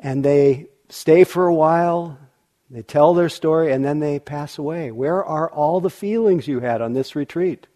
And 0.00 0.24
they 0.24 0.68
stay 0.88 1.24
for 1.24 1.46
a 1.46 1.54
while, 1.54 2.18
they 2.70 2.82
tell 2.82 3.14
their 3.14 3.28
story, 3.28 3.72
and 3.72 3.84
then 3.84 4.00
they 4.00 4.18
pass 4.18 4.58
away. 4.58 4.90
Where 4.90 5.24
are 5.24 5.50
all 5.50 5.80
the 5.80 5.90
feelings 5.90 6.48
you 6.48 6.60
had 6.60 6.82
on 6.82 6.92
this 6.92 7.14
retreat? 7.14 7.66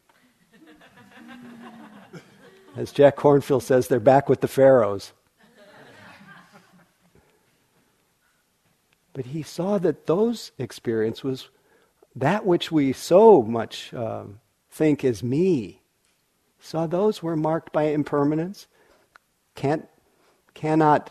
As 2.77 2.93
Jack 2.93 3.17
Kornfield 3.17 3.63
says, 3.63 3.89
they're 3.89 4.01
back 4.01 4.29
with 4.29 4.41
the 4.41 4.49
pharaohs. 4.49 5.13
But 9.13 9.27
he 9.27 9.43
saw 9.43 9.79
that 9.79 10.07
those 10.07 10.53
experiences 10.59 11.25
was 11.25 11.49
that 12.17 12.47
which 12.47 12.71
we 12.71 12.93
so 12.93 13.43
much 13.43 13.93
um, 13.93 14.41
think 14.71 15.05
is 15.05 15.23
me. 15.23 15.83
Saw 16.61 16.87
those 16.87 17.23
were 17.23 17.37
marked 17.37 17.73
by 17.73 17.85
impermanence. 17.85 18.67
Can't, 19.55 19.89
cannot 20.55 21.11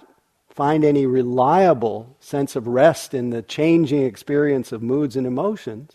find 0.59 0.83
any 0.83 1.05
reliable 1.05 2.17
sense 2.19 2.53
of 2.53 2.67
rest 2.67 3.13
in 3.13 3.29
the 3.29 3.41
changing 3.41 4.03
experience 4.03 4.73
of 4.73 4.83
moods 4.83 5.15
and 5.15 5.25
emotions. 5.25 5.93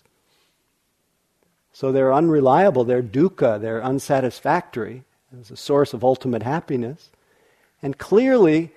So 1.74 1.92
they're 1.92 2.14
unreliable, 2.14 2.82
they're 2.84 3.02
dukkha, 3.02 3.60
they're 3.60 3.84
unsatisfactory 3.84 5.04
as 5.38 5.50
a 5.50 5.56
source 5.58 5.92
of 5.92 6.02
ultimate 6.02 6.42
happiness. 6.42 7.10
And 7.82 7.98
clearly, 7.98 8.72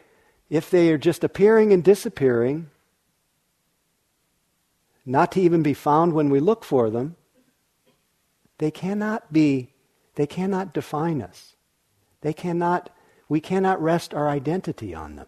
if 0.49 0.69
they 0.69 0.91
are 0.91 0.97
just 0.97 1.23
appearing 1.23 1.71
and 1.71 1.81
disappearing, 1.81 2.69
not 5.05 5.31
to 5.31 5.39
even 5.39 5.63
be 5.63 5.73
found 5.73 6.11
when 6.11 6.29
we 6.29 6.41
look 6.41 6.65
for 6.65 6.89
them, 6.89 7.15
they 8.57 8.71
cannot 8.71 9.31
be, 9.31 9.69
they 10.15 10.27
cannot 10.27 10.73
define 10.73 11.21
us. 11.21 11.55
They 12.19 12.33
cannot, 12.33 12.89
we 13.29 13.39
cannot 13.39 13.81
rest 13.81 14.13
our 14.13 14.27
identity 14.27 14.93
on 14.93 15.15
them. 15.15 15.27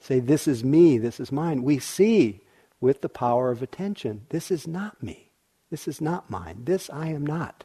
Say, 0.00 0.18
this 0.18 0.48
is 0.48 0.64
me, 0.64 0.98
this 0.98 1.20
is 1.20 1.30
mine. 1.30 1.62
We 1.62 1.78
see 1.78 2.40
with 2.80 3.02
the 3.02 3.08
power 3.08 3.50
of 3.50 3.62
attention, 3.62 4.26
this 4.30 4.50
is 4.50 4.66
not 4.66 5.02
me. 5.02 5.30
This 5.70 5.86
is 5.86 6.00
not 6.00 6.30
mine. 6.30 6.62
This 6.64 6.90
I 6.90 7.08
am 7.08 7.24
not. 7.24 7.64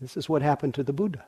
This 0.00 0.16
is 0.16 0.28
what 0.28 0.42
happened 0.42 0.74
to 0.74 0.82
the 0.82 0.92
Buddha. 0.92 1.26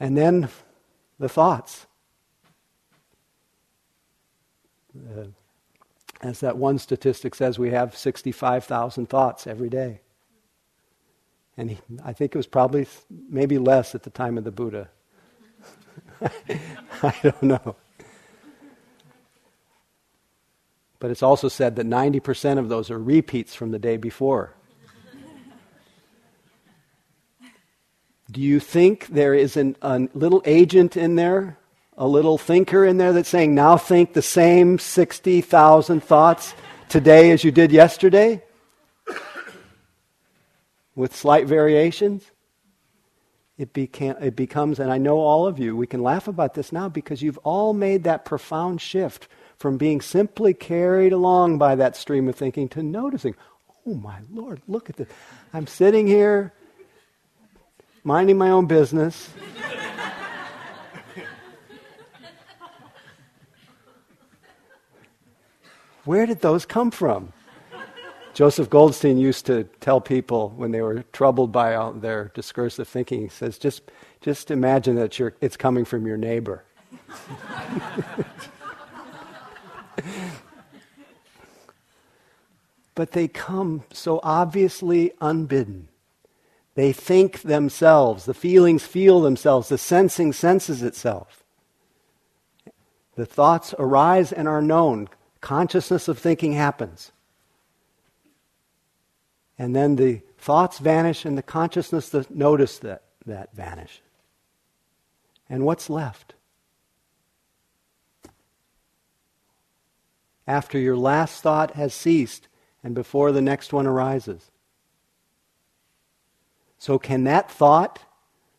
And 0.00 0.16
then 0.16 0.48
the 1.18 1.28
thoughts. 1.28 1.86
Uh, 4.96 5.26
as 6.20 6.40
that 6.40 6.56
one 6.56 6.78
statistic 6.78 7.34
says, 7.34 7.58
we 7.58 7.70
have 7.70 7.96
65,000 7.96 9.08
thoughts 9.08 9.46
every 9.46 9.68
day. 9.68 10.00
And 11.58 11.72
he, 11.72 11.78
I 12.04 12.12
think 12.12 12.34
it 12.34 12.38
was 12.38 12.46
probably 12.46 12.86
maybe 13.28 13.58
less 13.58 13.96
at 13.96 14.04
the 14.04 14.10
time 14.10 14.38
of 14.38 14.44
the 14.44 14.52
Buddha. 14.52 14.88
I 17.02 17.14
don't 17.20 17.42
know. 17.42 17.74
But 21.00 21.10
it's 21.10 21.22
also 21.22 21.48
said 21.48 21.74
that 21.76 21.86
90% 21.86 22.58
of 22.58 22.68
those 22.68 22.92
are 22.92 22.98
repeats 22.98 23.56
from 23.56 23.72
the 23.72 23.78
day 23.80 23.96
before. 23.96 24.54
Do 28.30 28.40
you 28.40 28.60
think 28.60 29.08
there 29.08 29.34
is 29.34 29.56
an, 29.56 29.74
a 29.82 30.08
little 30.14 30.42
agent 30.44 30.96
in 30.96 31.16
there, 31.16 31.58
a 31.96 32.06
little 32.06 32.38
thinker 32.38 32.84
in 32.84 32.98
there 32.98 33.12
that's 33.12 33.28
saying, 33.28 33.54
now 33.54 33.76
think 33.76 34.12
the 34.12 34.22
same 34.22 34.78
60,000 34.78 36.04
thoughts 36.04 36.54
today 36.88 37.32
as 37.32 37.42
you 37.42 37.50
did 37.50 37.72
yesterday? 37.72 38.44
With 40.98 41.14
slight 41.14 41.46
variations? 41.46 42.30
It, 43.56 43.70
it 43.78 44.34
becomes, 44.34 44.80
and 44.80 44.90
I 44.90 44.98
know 44.98 45.18
all 45.18 45.46
of 45.46 45.56
you, 45.60 45.76
we 45.76 45.86
can 45.86 46.02
laugh 46.02 46.26
about 46.26 46.54
this 46.54 46.72
now 46.72 46.88
because 46.88 47.22
you've 47.22 47.38
all 47.44 47.72
made 47.72 48.02
that 48.02 48.24
profound 48.24 48.80
shift 48.80 49.28
from 49.58 49.76
being 49.76 50.00
simply 50.00 50.54
carried 50.54 51.12
along 51.12 51.58
by 51.58 51.76
that 51.76 51.94
stream 51.94 52.26
of 52.28 52.34
thinking 52.34 52.68
to 52.70 52.82
noticing, 52.82 53.36
oh 53.86 53.94
my 53.94 54.18
Lord, 54.32 54.60
look 54.66 54.90
at 54.90 54.96
this. 54.96 55.06
I'm 55.54 55.68
sitting 55.68 56.08
here 56.08 56.52
minding 58.02 58.36
my 58.36 58.50
own 58.50 58.66
business. 58.66 59.30
Where 66.04 66.26
did 66.26 66.40
those 66.40 66.66
come 66.66 66.90
from? 66.90 67.32
Joseph 68.38 68.70
Goldstein 68.70 69.18
used 69.18 69.44
to 69.46 69.64
tell 69.80 70.00
people 70.00 70.50
when 70.50 70.70
they 70.70 70.80
were 70.80 71.02
troubled 71.12 71.50
by 71.50 71.74
all 71.74 71.90
their 71.90 72.30
discursive 72.34 72.86
thinking, 72.86 73.22
he 73.22 73.28
says, 73.28 73.58
just, 73.58 73.90
just 74.20 74.52
imagine 74.52 74.94
that 74.94 75.18
it's 75.40 75.56
coming 75.56 75.84
from 75.84 76.06
your 76.06 76.16
neighbor. 76.16 76.62
but 82.94 83.10
they 83.10 83.26
come 83.26 83.82
so 83.92 84.20
obviously 84.22 85.10
unbidden. 85.20 85.88
They 86.76 86.92
think 86.92 87.40
themselves. 87.40 88.24
The 88.24 88.34
feelings 88.34 88.86
feel 88.86 89.20
themselves. 89.20 89.68
The 89.68 89.78
sensing 89.78 90.32
senses 90.32 90.84
itself. 90.84 91.42
The 93.16 93.26
thoughts 93.26 93.74
arise 93.80 94.30
and 94.30 94.46
are 94.46 94.62
known. 94.62 95.08
Consciousness 95.40 96.06
of 96.06 96.20
thinking 96.20 96.52
happens. 96.52 97.10
And 99.58 99.74
then 99.74 99.96
the 99.96 100.22
thoughts 100.38 100.78
vanish 100.78 101.24
and 101.24 101.36
the 101.36 101.42
consciousness 101.42 102.08
that 102.10 102.30
notice 102.30 102.78
that, 102.78 103.02
that 103.26 103.52
vanish. 103.54 104.00
And 105.48 105.64
what's 105.64 105.90
left? 105.90 106.34
After 110.46 110.78
your 110.78 110.96
last 110.96 111.42
thought 111.42 111.72
has 111.72 111.92
ceased 111.92 112.48
and 112.82 112.94
before 112.94 113.32
the 113.32 113.42
next 113.42 113.72
one 113.72 113.86
arises. 113.86 114.50
So, 116.78 116.98
can 116.98 117.24
that 117.24 117.50
thought 117.50 117.98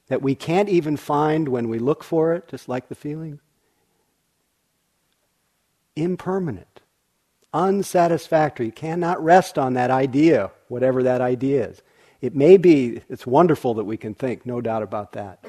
that 0.07 0.21
we 0.21 0.35
can't 0.35 0.67
even 0.67 0.97
find 0.97 1.47
when 1.47 1.69
we 1.69 1.79
look 1.79 2.03
for 2.03 2.33
it, 2.33 2.49
just 2.49 2.67
like 2.67 2.89
the 2.89 2.95
feeling, 2.95 3.39
impermanent, 5.95 6.81
unsatisfactory, 7.53 8.71
cannot 8.71 9.23
rest 9.23 9.57
on 9.57 9.73
that 9.73 9.91
idea, 9.91 10.51
whatever 10.67 11.03
that 11.03 11.21
idea 11.21 11.69
is. 11.69 11.81
It 12.21 12.35
may 12.35 12.57
be, 12.57 13.01
it's 13.09 13.25
wonderful 13.25 13.75
that 13.75 13.85
we 13.85 13.97
can 13.97 14.13
think, 14.13 14.45
no 14.45 14.61
doubt 14.61 14.83
about 14.83 15.13
that. 15.13 15.45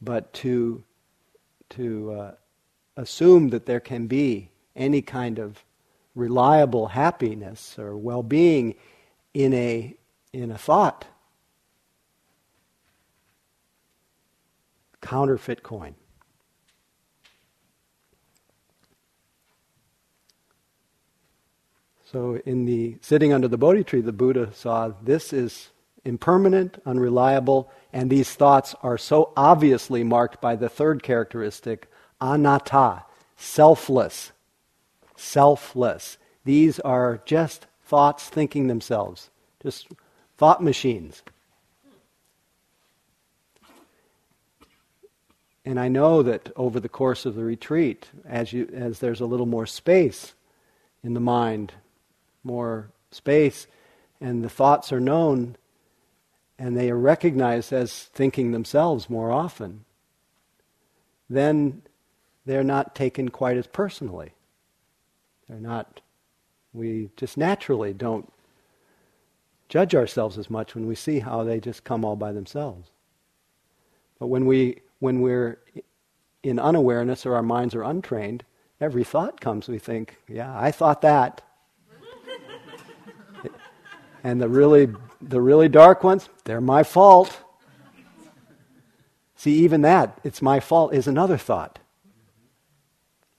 But 0.00 0.32
to, 0.34 0.84
to 1.70 2.12
uh, 2.12 2.34
assume 2.96 3.50
that 3.50 3.66
there 3.66 3.80
can 3.80 4.06
be 4.06 4.50
any 4.76 5.02
kind 5.02 5.38
of 5.38 5.64
reliable 6.14 6.88
happiness 6.88 7.78
or 7.78 7.96
well 7.96 8.22
being 8.22 8.74
in 9.32 9.54
a, 9.54 9.94
in 10.32 10.50
a 10.50 10.58
thought 10.58 11.06
counterfeit 15.00 15.62
coin. 15.62 15.94
So, 22.10 22.40
in 22.44 22.64
the 22.64 22.96
sitting 23.02 23.32
under 23.32 23.46
the 23.46 23.56
Bodhi 23.56 23.84
tree, 23.84 24.00
the 24.00 24.10
Buddha 24.10 24.52
saw 24.52 24.92
this 25.00 25.32
is 25.32 25.70
impermanent, 26.04 26.82
unreliable, 26.84 27.70
and 27.92 28.10
these 28.10 28.34
thoughts 28.34 28.74
are 28.82 28.98
so 28.98 29.32
obviously 29.36 30.02
marked 30.02 30.40
by 30.40 30.56
the 30.56 30.68
third 30.68 31.04
characteristic, 31.04 31.88
anatta, 32.20 33.04
selfless. 33.36 34.32
Selfless. 35.14 36.18
These 36.44 36.80
are 36.80 37.20
just 37.26 37.68
thoughts 37.84 38.28
thinking 38.28 38.66
themselves, 38.66 39.30
just 39.62 39.86
thought 40.36 40.64
machines. 40.64 41.22
And 45.64 45.78
I 45.78 45.86
know 45.86 46.24
that 46.24 46.50
over 46.56 46.80
the 46.80 46.88
course 46.88 47.24
of 47.24 47.36
the 47.36 47.44
retreat, 47.44 48.08
as, 48.24 48.52
you, 48.52 48.68
as 48.74 48.98
there's 48.98 49.20
a 49.20 49.26
little 49.26 49.46
more 49.46 49.66
space 49.66 50.34
in 51.04 51.14
the 51.14 51.20
mind, 51.20 51.72
more 52.42 52.90
space, 53.10 53.66
and 54.20 54.44
the 54.44 54.48
thoughts 54.48 54.92
are 54.92 55.00
known, 55.00 55.56
and 56.58 56.76
they 56.76 56.90
are 56.90 56.98
recognized 56.98 57.72
as 57.72 58.04
thinking 58.04 58.52
themselves 58.52 59.08
more 59.10 59.30
often, 59.30 59.84
then 61.28 61.82
they're 62.44 62.64
not 62.64 62.94
taken 62.94 63.28
quite 63.28 63.56
as 63.56 63.66
personally. 63.66 64.32
They're 65.48 65.58
not, 65.58 66.00
we 66.72 67.10
just 67.16 67.36
naturally 67.36 67.92
don't 67.92 68.32
judge 69.68 69.94
ourselves 69.94 70.36
as 70.36 70.50
much 70.50 70.74
when 70.74 70.86
we 70.86 70.94
see 70.94 71.20
how 71.20 71.44
they 71.44 71.60
just 71.60 71.84
come 71.84 72.04
all 72.04 72.16
by 72.16 72.32
themselves. 72.32 72.90
But 74.18 74.26
when 74.26 74.44
we 74.44 74.82
when 74.98 75.22
we're 75.22 75.58
in 76.42 76.58
unawareness 76.58 77.24
or 77.24 77.34
our 77.34 77.42
minds 77.42 77.74
are 77.74 77.82
untrained, 77.82 78.44
every 78.80 79.04
thought 79.04 79.40
comes, 79.40 79.68
we 79.68 79.78
think, 79.78 80.18
yeah, 80.28 80.54
I 80.58 80.70
thought 80.70 81.00
that. 81.02 81.42
And 84.22 84.40
the 84.40 84.48
really, 84.48 84.88
the 85.20 85.40
really 85.40 85.68
dark 85.68 86.04
ones, 86.04 86.28
they're 86.44 86.60
my 86.60 86.82
fault. 86.82 87.42
See, 89.36 89.52
even 89.58 89.82
that, 89.82 90.18
it's 90.24 90.42
my 90.42 90.60
fault, 90.60 90.92
is 90.92 91.06
another 91.06 91.38
thought. 91.38 91.78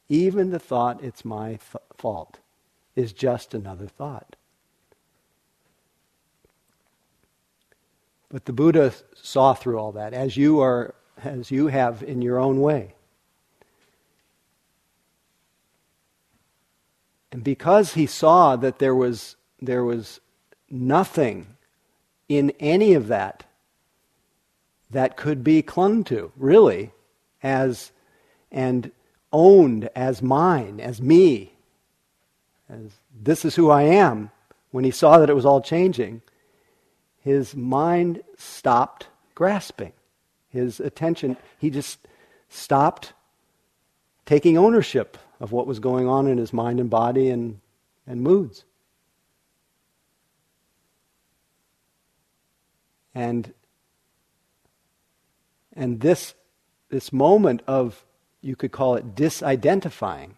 Even 0.10 0.50
the 0.50 0.60
thought, 0.60 1.04
it's 1.04 1.24
my 1.24 1.50
th- 1.52 1.84
fault, 1.96 2.40
is 2.96 3.14
just 3.14 3.54
another 3.54 3.88
thought. 3.88 4.36
But 8.30 8.46
the 8.46 8.54
Buddha 8.54 8.94
saw 9.14 9.54
through 9.54 9.78
all 9.78 9.92
that. 9.92 10.14
As 10.14 10.38
you 10.38 10.62
are 10.62 10.96
as 11.24 11.52
you 11.52 11.68
have 11.68 12.02
in 12.04 12.22
your 12.22 12.40
own 12.40 12.60
way. 12.62 12.96
And 17.32 17.44
because 17.44 17.94
he 17.94 18.06
saw 18.06 18.56
that 18.58 18.80
there 18.80 18.96
was, 18.96 19.36
there 19.62 19.84
was 19.84 20.20
nothing 20.72 21.48
in 22.30 22.52
any 22.60 22.94
of 22.94 23.08
that 23.08 23.44
that 24.90 25.18
could 25.18 25.44
be 25.44 25.62
clung 25.62 26.04
to, 26.06 26.32
really, 26.36 26.92
as 27.42 27.92
and 28.52 28.92
owned 29.32 29.90
as 29.96 30.22
mine, 30.22 30.80
as 30.80 31.02
me, 31.02 31.54
as 32.70 32.92
this 33.22 33.46
is 33.46 33.56
who 33.56 33.70
I 33.70 33.84
am, 33.84 34.32
when 34.72 34.84
he 34.84 34.92
saw 34.92 35.18
that 35.18 35.30
it 35.30 35.36
was 35.36 35.46
all 35.46 35.62
changing, 35.62 36.22
his 37.22 37.56
mind 37.56 38.22
stopped 38.38 39.08
grasping 39.36 39.94
his 40.52 40.80
attention, 40.80 41.38
he 41.58 41.70
just 41.70 42.00
stopped 42.50 43.14
taking 44.26 44.58
ownership 44.58 45.18
of 45.40 45.52
what 45.52 45.66
was 45.66 45.80
going 45.80 46.08
on 46.08 46.28
in 46.28 46.38
his 46.38 46.54
mind 46.54 46.80
and 46.80 46.90
body 46.90 47.30
and, 47.30 47.60
and 48.06 48.22
moods. 48.22 48.66
And, 53.14 53.54
and 55.74 56.00
this, 56.00 56.34
this 56.90 57.12
moment 57.12 57.62
of, 57.68 58.06
you 58.42 58.56
could 58.56 58.72
call 58.72 58.96
it 58.96 59.16
disidentifying, 59.16 60.32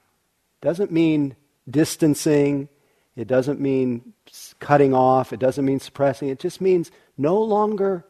doesn't 0.61 0.91
mean 0.91 1.35
distancing, 1.69 2.69
it 3.15 3.27
doesn't 3.27 3.59
mean 3.59 4.13
cutting 4.59 4.93
off, 4.93 5.33
it 5.33 5.39
doesn't 5.39 5.65
mean 5.65 5.79
suppressing, 5.79 6.29
it 6.29 6.39
just 6.39 6.61
means 6.61 6.91
no 7.17 7.39
longer 7.39 8.05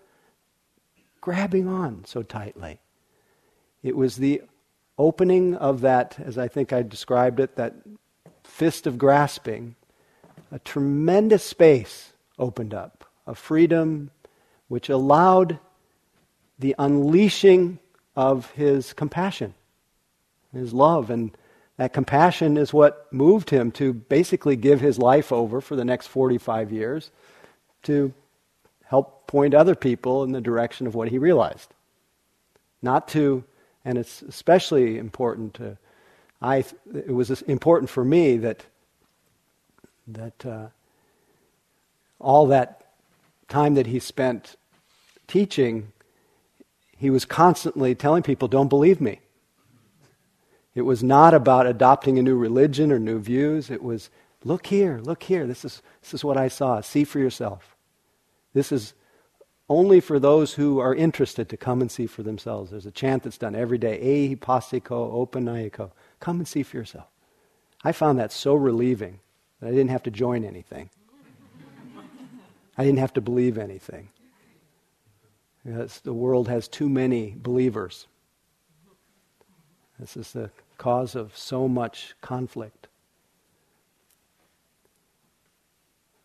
grabbing 1.19 1.67
on 1.67 2.05
so 2.05 2.21
tightly. 2.21 2.79
It 3.81 3.95
was 3.95 4.17
the 4.17 4.41
opening 4.97 5.55
of 5.55 5.81
that, 5.81 6.17
as 6.19 6.37
I 6.37 6.47
think 6.47 6.71
I 6.71 6.83
described 6.83 7.39
it, 7.39 7.55
that 7.55 7.75
fist 8.43 8.87
of 8.87 8.97
grasping. 8.97 9.75
A 10.51 10.59
tremendous 10.59 11.43
space 11.43 12.13
opened 12.37 12.73
up, 12.73 13.05
a 13.25 13.35
freedom 13.35 14.11
which 14.73 14.89
allowed 14.89 15.59
the 16.57 16.73
unleashing 16.79 17.77
of 18.15 18.49
his 18.53 18.91
compassion, 18.93 19.53
his 20.51 20.73
love. 20.73 21.11
And 21.11 21.29
that 21.77 21.93
compassion 21.93 22.57
is 22.57 22.73
what 22.73 23.05
moved 23.13 23.51
him 23.51 23.69
to 23.73 23.93
basically 23.93 24.55
give 24.55 24.81
his 24.81 24.97
life 24.97 25.31
over 25.31 25.61
for 25.61 25.75
the 25.75 25.85
next 25.85 26.07
45 26.07 26.71
years 26.71 27.11
to 27.83 28.15
help 28.85 29.27
point 29.27 29.53
other 29.53 29.75
people 29.75 30.23
in 30.23 30.31
the 30.31 30.41
direction 30.41 30.87
of 30.87 30.95
what 30.95 31.09
he 31.09 31.19
realized. 31.19 31.71
Not 32.81 33.07
to, 33.09 33.43
and 33.85 33.95
it's 33.99 34.23
especially 34.23 34.97
important 34.97 35.53
to, 35.53 35.77
I, 36.41 36.65
it 36.95 37.13
was 37.13 37.43
important 37.43 37.91
for 37.91 38.03
me 38.03 38.37
that, 38.37 38.65
that 40.07 40.43
uh, 40.43 40.67
all 42.19 42.47
that 42.47 42.87
time 43.47 43.75
that 43.75 43.85
he 43.85 43.99
spent 43.99 44.55
teaching, 45.33 45.91
he 46.95 47.09
was 47.09 47.25
constantly 47.25 47.95
telling 47.95 48.21
people, 48.21 48.47
don't 48.47 48.67
believe 48.69 49.01
me. 49.01 49.19
It 50.75 50.83
was 50.83 51.03
not 51.03 51.33
about 51.33 51.65
adopting 51.65 52.19
a 52.19 52.21
new 52.21 52.37
religion 52.37 52.91
or 52.91 52.99
new 52.99 53.19
views. 53.19 53.71
It 53.71 53.81
was, 53.81 54.11
look 54.43 54.67
here, 54.67 54.99
look 55.03 55.23
here. 55.23 55.47
This 55.47 55.65
is, 55.65 55.81
this 56.01 56.13
is 56.13 56.23
what 56.23 56.37
I 56.37 56.49
saw. 56.49 56.81
See 56.81 57.03
for 57.03 57.17
yourself. 57.17 57.75
This 58.53 58.71
is 58.71 58.93
only 59.67 59.99
for 59.99 60.19
those 60.19 60.53
who 60.53 60.77
are 60.77 60.93
interested 60.93 61.49
to 61.49 61.57
come 61.57 61.81
and 61.81 61.91
see 61.91 62.05
for 62.05 62.21
themselves. 62.21 62.69
There's 62.69 62.85
a 62.85 62.91
chant 62.91 63.23
that's 63.23 63.39
done 63.39 63.55
every 63.55 63.79
day, 63.79 63.99
Ehi 63.99 64.37
passiko 64.37 65.27
opanayiko. 65.27 65.89
Come 66.19 66.37
and 66.37 66.47
see 66.47 66.61
for 66.61 66.77
yourself. 66.77 67.07
I 67.83 67.91
found 67.91 68.19
that 68.19 68.31
so 68.31 68.53
relieving 68.53 69.19
that 69.59 69.69
I 69.69 69.71
didn't 69.71 69.89
have 69.89 70.03
to 70.03 70.11
join 70.11 70.45
anything. 70.45 70.91
I 72.77 72.83
didn't 72.83 72.99
have 72.99 73.13
to 73.13 73.21
believe 73.21 73.57
anything. 73.57 74.09
Because 75.65 76.01
the 76.01 76.13
world 76.13 76.47
has 76.49 76.67
too 76.67 76.89
many 76.89 77.35
believers. 77.37 78.07
This 79.99 80.17
is 80.17 80.31
the 80.33 80.49
cause 80.77 81.15
of 81.15 81.37
so 81.37 81.67
much 81.67 82.15
conflict. 82.21 82.87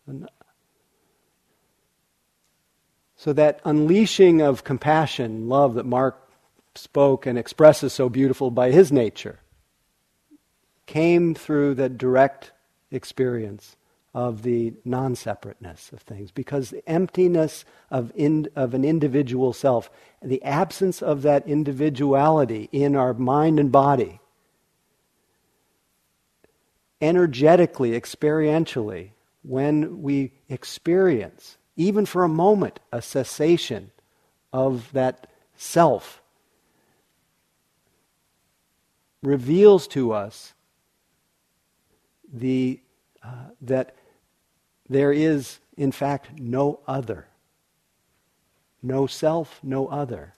Uh, 0.09 0.25
so, 3.15 3.31
that 3.33 3.61
unleashing 3.63 4.41
of 4.41 4.63
compassion, 4.63 5.47
love 5.47 5.75
that 5.75 5.85
Mark 5.85 6.29
spoke 6.75 7.25
and 7.25 7.37
expresses 7.37 7.93
so 7.93 8.09
beautiful 8.09 8.49
by 8.49 8.71
his 8.71 8.91
nature, 8.91 9.39
came 10.85 11.35
through 11.35 11.75
the 11.75 11.89
direct 11.89 12.51
experience 12.91 13.75
of 14.13 14.41
the 14.41 14.73
non 14.83 15.15
separateness 15.15 15.91
of 15.91 16.01
things. 16.01 16.31
Because 16.31 16.69
the 16.69 16.87
emptiness 16.89 17.65
of, 17.91 18.11
in, 18.15 18.47
of 18.55 18.73
an 18.73 18.83
individual 18.83 19.53
self, 19.53 19.89
the 20.21 20.43
absence 20.43 21.01
of 21.01 21.21
that 21.21 21.47
individuality 21.47 22.69
in 22.71 22.95
our 22.95 23.13
mind 23.13 23.59
and 23.59 23.71
body, 23.71 24.19
energetically, 27.01 27.91
experientially, 27.91 29.11
when 29.43 30.01
we 30.01 30.33
experience, 30.49 31.57
even 31.77 32.05
for 32.05 32.23
a 32.23 32.29
moment, 32.29 32.79
a 32.91 33.01
cessation 33.01 33.91
of 34.51 34.91
that 34.91 35.27
self, 35.55 36.21
reveals 39.21 39.87
to 39.87 40.11
us 40.11 40.53
the, 42.31 42.79
uh, 43.23 43.49
that 43.61 43.95
there 44.89 45.11
is, 45.11 45.59
in 45.77 45.91
fact, 45.91 46.39
no 46.39 46.79
other. 46.87 47.27
No 48.81 49.07
self, 49.07 49.59
no 49.61 49.87
other. 49.87 50.33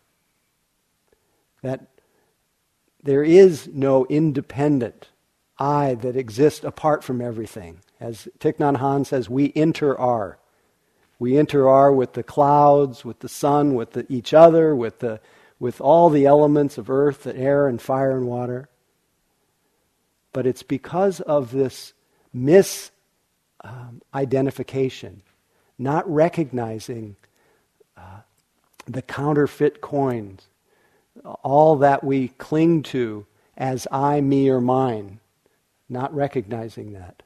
That 1.62 1.88
there 3.04 3.24
is 3.24 3.68
no 3.72 4.06
independent 4.08 5.10
I 5.58 5.96
that 5.96 6.16
exists 6.16 6.64
apart 6.64 7.04
from 7.04 7.22
everything. 7.22 7.82
As 8.00 8.28
Thich 8.40 8.58
Nhat 8.58 8.78
Hanh 8.78 9.06
says, 9.06 9.30
we 9.30 9.52
inter-are. 9.54 10.40
We 11.20 11.38
inter-are 11.38 11.94
with 11.94 12.14
the 12.14 12.24
clouds, 12.24 13.06
with 13.06 13.20
the 13.20 13.30
sun, 13.30 13.76
with 13.76 13.92
the, 13.92 14.08
each 14.10 14.34
other, 14.34 14.76
with, 14.76 15.00
the, 15.00 15.20
with 15.60 15.80
all 15.80 16.10
the 16.10 16.26
elements 16.26 16.80
of 16.80 16.90
earth, 16.90 17.28
and 17.28 17.38
air, 17.38 17.68
and 17.68 17.80
fire, 17.80 18.18
and 18.18 18.26
water. 18.26 18.70
But 20.34 20.48
it's 20.48 20.64
because 20.64 21.20
of 21.22 21.52
this 21.52 21.94
misidentification, 22.36 22.92
um, 23.64 24.02
identification, 24.14 25.22
not 25.78 26.10
recognizing 26.10 27.16
uh, 27.98 28.22
the 28.86 29.02
counterfeit 29.02 29.82
coins, 29.82 30.42
all 31.44 31.78
that 31.78 32.04
we 32.04 32.30
cling 32.30 32.84
to 32.84 33.26
as 33.58 33.88
I, 33.92 34.22
me, 34.22 34.50
or 34.50 34.62
mine 34.62 35.20
not 35.92 36.16
recognizing 36.16 36.94
that. 36.94 37.22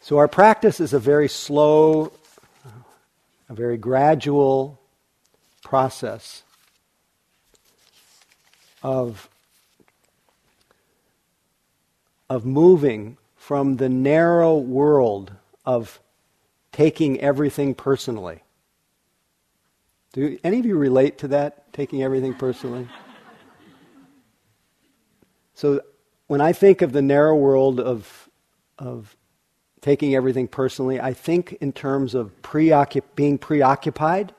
So, 0.00 0.18
our 0.18 0.28
practice 0.28 0.80
is 0.80 0.92
a 0.92 0.98
very 0.98 1.28
slow, 1.28 2.12
a 3.48 3.54
very 3.54 3.76
gradual 3.76 4.80
process 5.62 6.42
of, 8.82 9.28
of 12.30 12.46
moving 12.46 13.18
from 13.34 13.76
the 13.76 13.88
narrow 13.88 14.56
world 14.56 15.32
of 15.66 16.00
taking 16.70 17.20
everything 17.20 17.74
personally. 17.74 18.44
Do 20.12 20.38
any 20.44 20.60
of 20.60 20.64
you 20.64 20.76
relate 20.76 21.18
to 21.18 21.28
that, 21.28 21.72
taking 21.72 22.02
everything 22.04 22.34
personally? 22.34 22.88
So 25.54 25.80
when 26.28 26.40
I 26.40 26.52
think 26.52 26.82
of 26.82 26.92
the 26.92 27.02
narrow 27.02 27.36
world 27.36 27.80
of, 27.80 28.28
of 28.78 29.16
taking 29.80 30.14
everything 30.14 30.46
personally, 30.46 31.00
I 31.00 31.12
think 31.12 31.54
in 31.60 31.72
terms 31.72 32.14
of 32.14 32.40
preoccup- 32.42 33.16
being 33.16 33.38
preoccupied, 33.38 34.34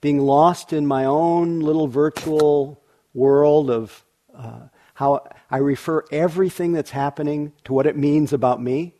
being 0.00 0.20
lost 0.20 0.72
in 0.72 0.86
my 0.86 1.04
own 1.04 1.60
little 1.60 1.86
virtual 1.86 2.82
world 3.12 3.70
of 3.70 4.04
uh, 4.34 4.68
how 4.98 5.28
I 5.50 5.58
refer 5.58 6.04
everything 6.10 6.72
that's 6.72 6.90
happening 6.90 7.52
to 7.64 7.72
what 7.72 7.86
it 7.86 7.96
means 7.96 8.32
about 8.32 8.62
me. 8.62 8.94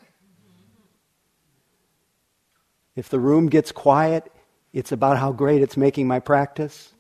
If 2.96 3.08
the 3.08 3.20
room 3.20 3.48
gets 3.48 3.72
quiet, 3.72 4.32
it's 4.72 4.92
about 4.92 5.18
how 5.18 5.32
great 5.32 5.62
it's 5.62 5.76
making 5.76 6.06
my 6.06 6.20
practice. 6.20 6.92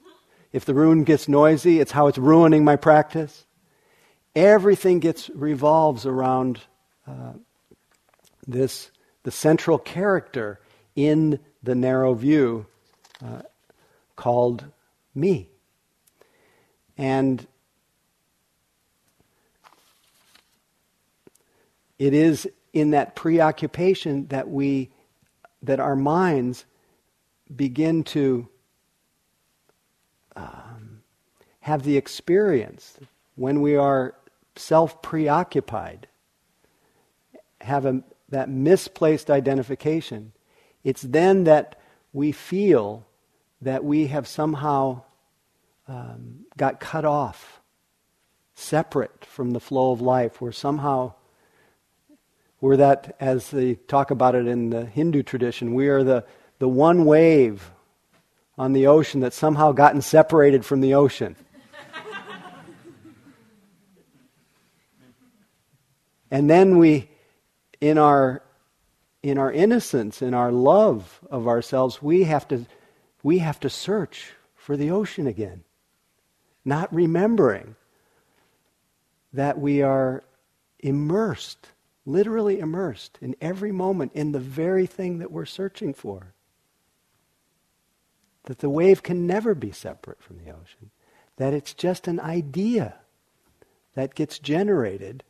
If 0.52 0.64
the 0.64 0.74
room 0.74 1.04
gets 1.04 1.28
noisy, 1.28 1.80
it's 1.80 1.92
how 1.92 2.06
it's 2.06 2.18
ruining 2.18 2.64
my 2.64 2.76
practice 2.76 3.46
everything 4.38 5.00
gets 5.00 5.28
revolves 5.30 6.06
around 6.06 6.60
uh, 7.06 7.32
this 8.46 8.90
the 9.24 9.30
central 9.30 9.78
character 9.78 10.60
in 10.94 11.40
the 11.62 11.74
narrow 11.74 12.14
view 12.14 12.66
uh, 13.24 13.42
called 14.14 14.64
me 15.14 15.48
and 16.96 17.46
it 21.98 22.14
is 22.14 22.48
in 22.72 22.90
that 22.90 23.16
preoccupation 23.16 24.26
that 24.28 24.48
we 24.48 24.90
that 25.62 25.80
our 25.80 25.96
minds 25.96 26.64
begin 27.54 28.04
to 28.04 28.48
um, 30.36 31.00
have 31.60 31.82
the 31.82 31.96
experience 31.96 32.98
when 33.34 33.60
we 33.60 33.76
are 33.76 34.14
self 34.56 35.02
preoccupied, 35.02 36.08
have 37.60 37.86
a, 37.86 38.02
that 38.28 38.48
misplaced 38.48 39.30
identification, 39.30 40.32
it's 40.84 41.02
then 41.02 41.44
that 41.44 41.78
we 42.12 42.32
feel 42.32 43.06
that 43.60 43.84
we 43.84 44.06
have 44.06 44.26
somehow 44.26 45.02
um, 45.86 46.46
got 46.56 46.80
cut 46.80 47.04
off, 47.04 47.60
separate 48.54 49.24
from 49.24 49.52
the 49.52 49.60
flow 49.60 49.92
of 49.92 50.00
life. 50.00 50.40
We're 50.40 50.52
somehow, 50.52 51.14
we're 52.60 52.76
that, 52.78 53.16
as 53.20 53.50
they 53.50 53.74
talk 53.74 54.10
about 54.10 54.34
it 54.34 54.46
in 54.46 54.70
the 54.70 54.84
Hindu 54.84 55.22
tradition, 55.22 55.74
we 55.74 55.88
are 55.88 56.02
the, 56.02 56.24
the 56.58 56.68
one 56.68 57.04
wave 57.04 57.70
on 58.56 58.72
the 58.72 58.86
ocean 58.86 59.20
that's 59.20 59.36
somehow 59.36 59.72
gotten 59.72 60.00
separated 60.02 60.64
from 60.64 60.80
the 60.80 60.94
ocean. 60.94 61.36
And 66.30 66.50
then 66.50 66.76
we, 66.76 67.08
in 67.80 67.96
our 67.96 68.42
in 69.22 69.38
our 69.38 69.52
innocence, 69.52 70.22
in 70.22 70.34
our 70.34 70.52
love 70.52 71.20
of 71.30 71.48
ourselves, 71.48 72.02
we 72.02 72.24
have 72.24 72.46
to, 72.48 72.66
we 73.22 73.38
have 73.38 73.58
to 73.60 73.70
search 73.70 74.32
for 74.54 74.76
the 74.76 74.90
ocean 74.90 75.26
again, 75.26 75.64
not 76.64 76.92
remembering 76.94 77.74
that 79.32 79.58
we 79.58 79.82
are 79.82 80.22
immersed, 80.78 81.68
literally 82.08 82.58
immersed 82.58 83.18
in 83.20 83.36
every 83.40 83.70
moment 83.70 84.12
in 84.14 84.32
the 84.32 84.40
very 84.40 84.86
thing 84.86 85.18
that 85.18 85.30
we're 85.30 85.44
searching 85.44 85.92
for. 85.92 86.32
That 88.44 88.58
the 88.58 88.70
wave 88.70 89.02
can 89.02 89.26
never 89.26 89.54
be 89.54 89.72
separate 89.72 90.22
from 90.22 90.38
the 90.38 90.50
ocean, 90.50 90.90
that 91.36 91.52
it's 91.52 91.74
just 91.74 92.08
an 92.08 92.18
idea 92.18 92.94
that 93.94 94.14
gets 94.14 94.38
generated 94.38 95.22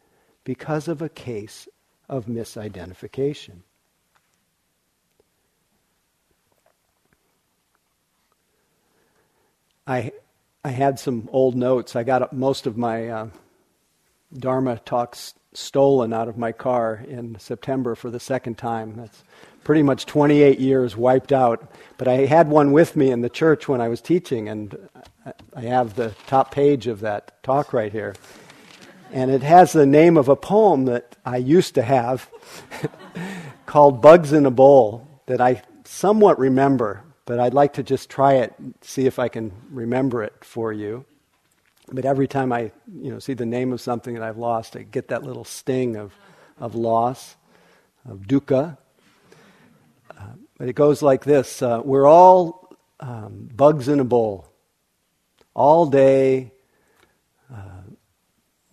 because 0.44 0.88
of 0.88 1.02
a 1.02 1.08
case 1.08 1.68
of 2.08 2.26
misidentification. 2.26 3.62
I, 9.86 10.12
I 10.62 10.68
had 10.68 11.00
some 11.00 11.28
old 11.32 11.56
notes. 11.56 11.96
I 11.96 12.02
got 12.02 12.32
most 12.32 12.66
of 12.66 12.76
my 12.76 13.08
uh, 13.08 13.28
Dharma 14.36 14.78
talks 14.84 15.34
stolen 15.58 16.12
out 16.12 16.28
of 16.28 16.38
my 16.38 16.52
car 16.52 17.02
in 17.06 17.38
September 17.38 17.94
for 17.94 18.10
the 18.10 18.20
second 18.20 18.56
time. 18.56 18.94
That's 18.96 19.22
pretty 19.64 19.82
much 19.82 20.06
28 20.06 20.58
years 20.58 20.96
wiped 20.96 21.32
out. 21.32 21.70
But 21.96 22.08
I 22.08 22.26
had 22.26 22.48
one 22.48 22.72
with 22.72 22.96
me 22.96 23.10
in 23.10 23.20
the 23.20 23.28
church 23.28 23.68
when 23.68 23.80
I 23.80 23.88
was 23.88 24.00
teaching, 24.00 24.48
and 24.48 24.88
I 25.54 25.62
have 25.62 25.94
the 25.94 26.14
top 26.26 26.52
page 26.52 26.86
of 26.86 27.00
that 27.00 27.42
talk 27.42 27.72
right 27.72 27.92
here. 27.92 28.14
And 29.12 29.30
it 29.30 29.42
has 29.42 29.72
the 29.72 29.86
name 29.86 30.16
of 30.16 30.28
a 30.28 30.36
poem 30.36 30.84
that 30.86 31.16
I 31.24 31.38
used 31.38 31.74
to 31.74 31.82
have 31.82 32.28
called 33.66 34.00
Bugs 34.00 34.32
in 34.32 34.46
a 34.46 34.50
Bowl 34.50 35.22
that 35.26 35.40
I 35.40 35.62
somewhat 35.84 36.38
remember 36.38 37.04
but 37.28 37.38
I'd 37.38 37.52
like 37.52 37.74
to 37.74 37.82
just 37.82 38.08
try 38.08 38.36
it, 38.36 38.54
and 38.58 38.72
see 38.80 39.04
if 39.04 39.18
I 39.18 39.28
can 39.28 39.52
remember 39.70 40.22
it 40.22 40.32
for 40.42 40.72
you. 40.72 41.04
But 41.90 42.04
every 42.04 42.28
time 42.28 42.52
I, 42.52 42.72
you 43.00 43.10
know, 43.10 43.18
see 43.18 43.34
the 43.34 43.46
name 43.46 43.72
of 43.72 43.80
something 43.80 44.14
that 44.14 44.22
I've 44.22 44.36
lost, 44.36 44.76
I 44.76 44.82
get 44.82 45.08
that 45.08 45.22
little 45.22 45.44
sting 45.44 45.96
of, 45.96 46.12
of 46.58 46.74
loss, 46.74 47.36
of 48.08 48.20
dukkha. 48.20 48.76
Uh, 50.10 50.22
but 50.58 50.68
it 50.68 50.74
goes 50.74 51.02
like 51.02 51.24
this: 51.24 51.62
uh, 51.62 51.80
We're 51.84 52.06
all 52.06 52.76
um, 53.00 53.48
bugs 53.54 53.88
in 53.88 54.00
a 54.00 54.04
bowl, 54.04 54.48
all 55.54 55.86
day, 55.86 56.52
uh, 57.52 57.82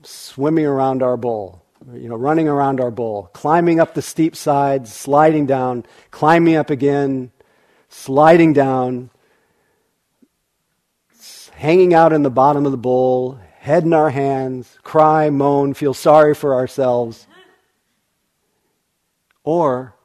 swimming 0.04 0.66
around 0.66 1.02
our 1.02 1.18
bowl. 1.18 1.62
You 1.94 2.10
know, 2.10 2.16
running 2.16 2.48
around 2.48 2.82
our 2.82 2.90
bowl, 2.90 3.30
climbing 3.34 3.80
up 3.80 3.94
the 3.94 4.02
steep 4.02 4.36
sides, 4.36 4.92
sliding 4.92 5.46
down, 5.46 5.86
climbing 6.10 6.56
up 6.56 6.72
again, 6.72 7.32
sliding 7.90 8.54
down, 8.54 9.12
hanging 11.56 11.94
out 11.94 12.14
in 12.14 12.24
the 12.24 12.30
bottom 12.30 12.66
of 12.66 12.72
the 12.72 12.78
bowl, 12.78 13.40
head 13.60 13.84
in 13.84 13.94
our 13.94 14.10
hands, 14.10 14.78
cry, 14.84 15.30
moan, 15.30 15.74
feel 15.74 15.94
sorry 15.94 16.36
for 16.36 16.54
ourselves. 16.54 17.28
Or 19.44 19.96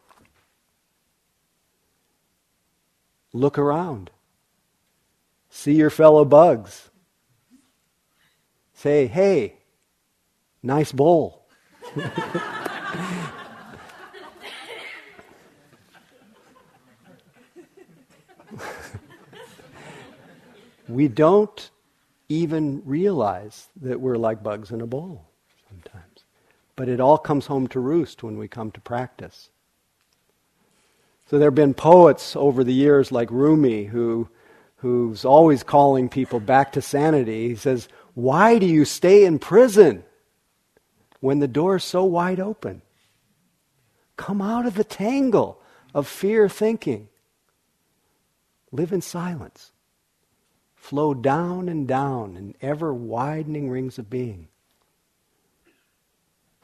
look 3.33 3.59
around, 3.59 4.11
see 5.49 5.75
your 5.75 5.91
fellow 5.91 6.25
bugs, 6.25 6.91
say, 8.75 9.07
hey, 9.07 9.57
nice 10.63 10.93
bowl. 10.93 11.47
we 20.91 21.09
don't 21.09 21.71
even 22.29 22.83
realize 22.85 23.69
that 23.81 24.01
we're 24.01 24.17
like 24.17 24.43
bugs 24.43 24.71
in 24.71 24.81
a 24.81 24.87
bowl 24.87 25.27
sometimes. 25.69 26.25
But 26.77 26.89
it 26.89 27.01
all 27.01 27.19
comes 27.19 27.47
home 27.47 27.67
to 27.69 27.81
roost 27.81 28.23
when 28.23 28.39
we 28.39 28.49
come 28.49 28.71
to 28.73 28.81
practice. 28.81 29.51
So 31.27 31.39
there 31.39 31.49
have 31.49 31.55
been 31.55 31.75
poets 31.75 32.35
over 32.37 32.65
the 32.65 32.73
years 32.73 33.13
like 33.13 33.31
Rumi 33.31 33.85
who, 33.85 34.29
who's 34.77 35.25
always 35.25 35.63
calling 35.63 36.09
people 36.09 36.41
back 36.41 36.73
to 36.73 36.83
sanity. 36.83 37.49
He 37.49 37.57
says, 37.57 37.89
Why 38.15 38.59
do 38.59 38.67
you 38.67 38.85
stay 38.85 39.25
in 39.25 39.39
prison 39.39 40.05
when 41.21 41.41
the 41.41 41.49
door's 41.49 41.85
so 41.85 42.05
wide 42.05 42.41
open? 42.41 42.83
Come 44.17 44.41
out 44.41 44.67
of 44.67 44.75
the 44.75 44.85
tangle 44.85 45.61
of 45.95 46.07
fear 46.07 46.49
thinking. 46.49 47.09
Live 48.73 48.93
in 48.93 49.01
silence 49.01 49.73
flow 50.81 51.15
down 51.15 51.69
and 51.69 51.87
down 51.87 52.37
in 52.37 52.55
ever 52.61 52.93
widening 52.93 53.69
rings 53.69 53.99
of 53.99 54.09
being. 54.11 54.49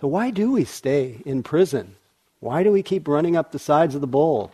So, 0.00 0.08
why 0.08 0.30
do 0.30 0.52
we 0.52 0.64
stay 0.64 1.20
in 1.24 1.42
prison? 1.42 1.94
Why 2.40 2.62
do 2.62 2.72
we 2.72 2.82
keep 2.82 3.06
running 3.06 3.36
up 3.36 3.52
the 3.52 3.58
sides 3.58 3.94
of 3.94 4.00
the 4.00 4.06
bowl? 4.06 4.52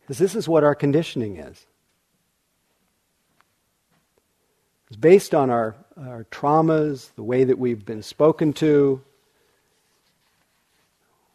Because 0.00 0.18
this 0.18 0.34
is 0.34 0.48
what 0.48 0.64
our 0.64 0.74
conditioning 0.74 1.36
is. 1.36 1.66
It's 4.88 4.96
based 4.96 5.34
on 5.34 5.50
our, 5.50 5.76
our 5.96 6.24
traumas, 6.30 7.10
the 7.14 7.22
way 7.22 7.44
that 7.44 7.58
we've 7.58 7.84
been 7.84 8.02
spoken 8.02 8.52
to, 8.54 9.00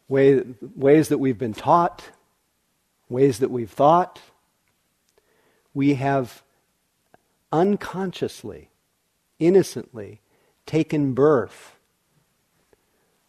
way, 0.08 0.42
ways 0.74 1.08
that 1.08 1.18
we've 1.18 1.38
been 1.38 1.54
taught, 1.54 2.10
ways 3.08 3.38
that 3.38 3.50
we've 3.50 3.70
thought, 3.70 4.20
we 5.74 5.94
have 5.94 6.42
unconsciously, 7.52 8.70
innocently 9.38 10.20
taken 10.66 11.14
birth, 11.14 11.76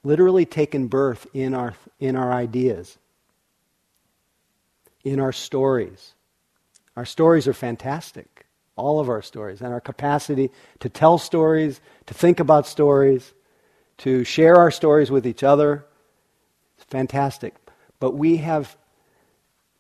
literally 0.03 0.45
taken 0.45 0.87
birth 0.87 1.27
in 1.33 1.53
our, 1.53 1.73
in 1.99 2.15
our 2.15 2.33
ideas, 2.33 2.97
in 5.03 5.19
our 5.19 5.31
stories. 5.31 6.13
Our 6.95 7.05
stories 7.05 7.47
are 7.47 7.53
fantastic, 7.53 8.45
all 8.75 8.99
of 8.99 9.09
our 9.09 9.21
stories, 9.21 9.61
and 9.61 9.71
our 9.71 9.81
capacity 9.81 10.49
to 10.79 10.89
tell 10.89 11.17
stories, 11.17 11.79
to 12.07 12.13
think 12.13 12.39
about 12.39 12.65
stories, 12.65 13.33
to 13.99 14.23
share 14.23 14.55
our 14.55 14.71
stories 14.71 15.11
with 15.11 15.27
each 15.27 15.43
other. 15.43 15.85
It's 16.77 16.85
fantastic. 16.85 17.53
But 17.99 18.11
we 18.11 18.37
have 18.37 18.77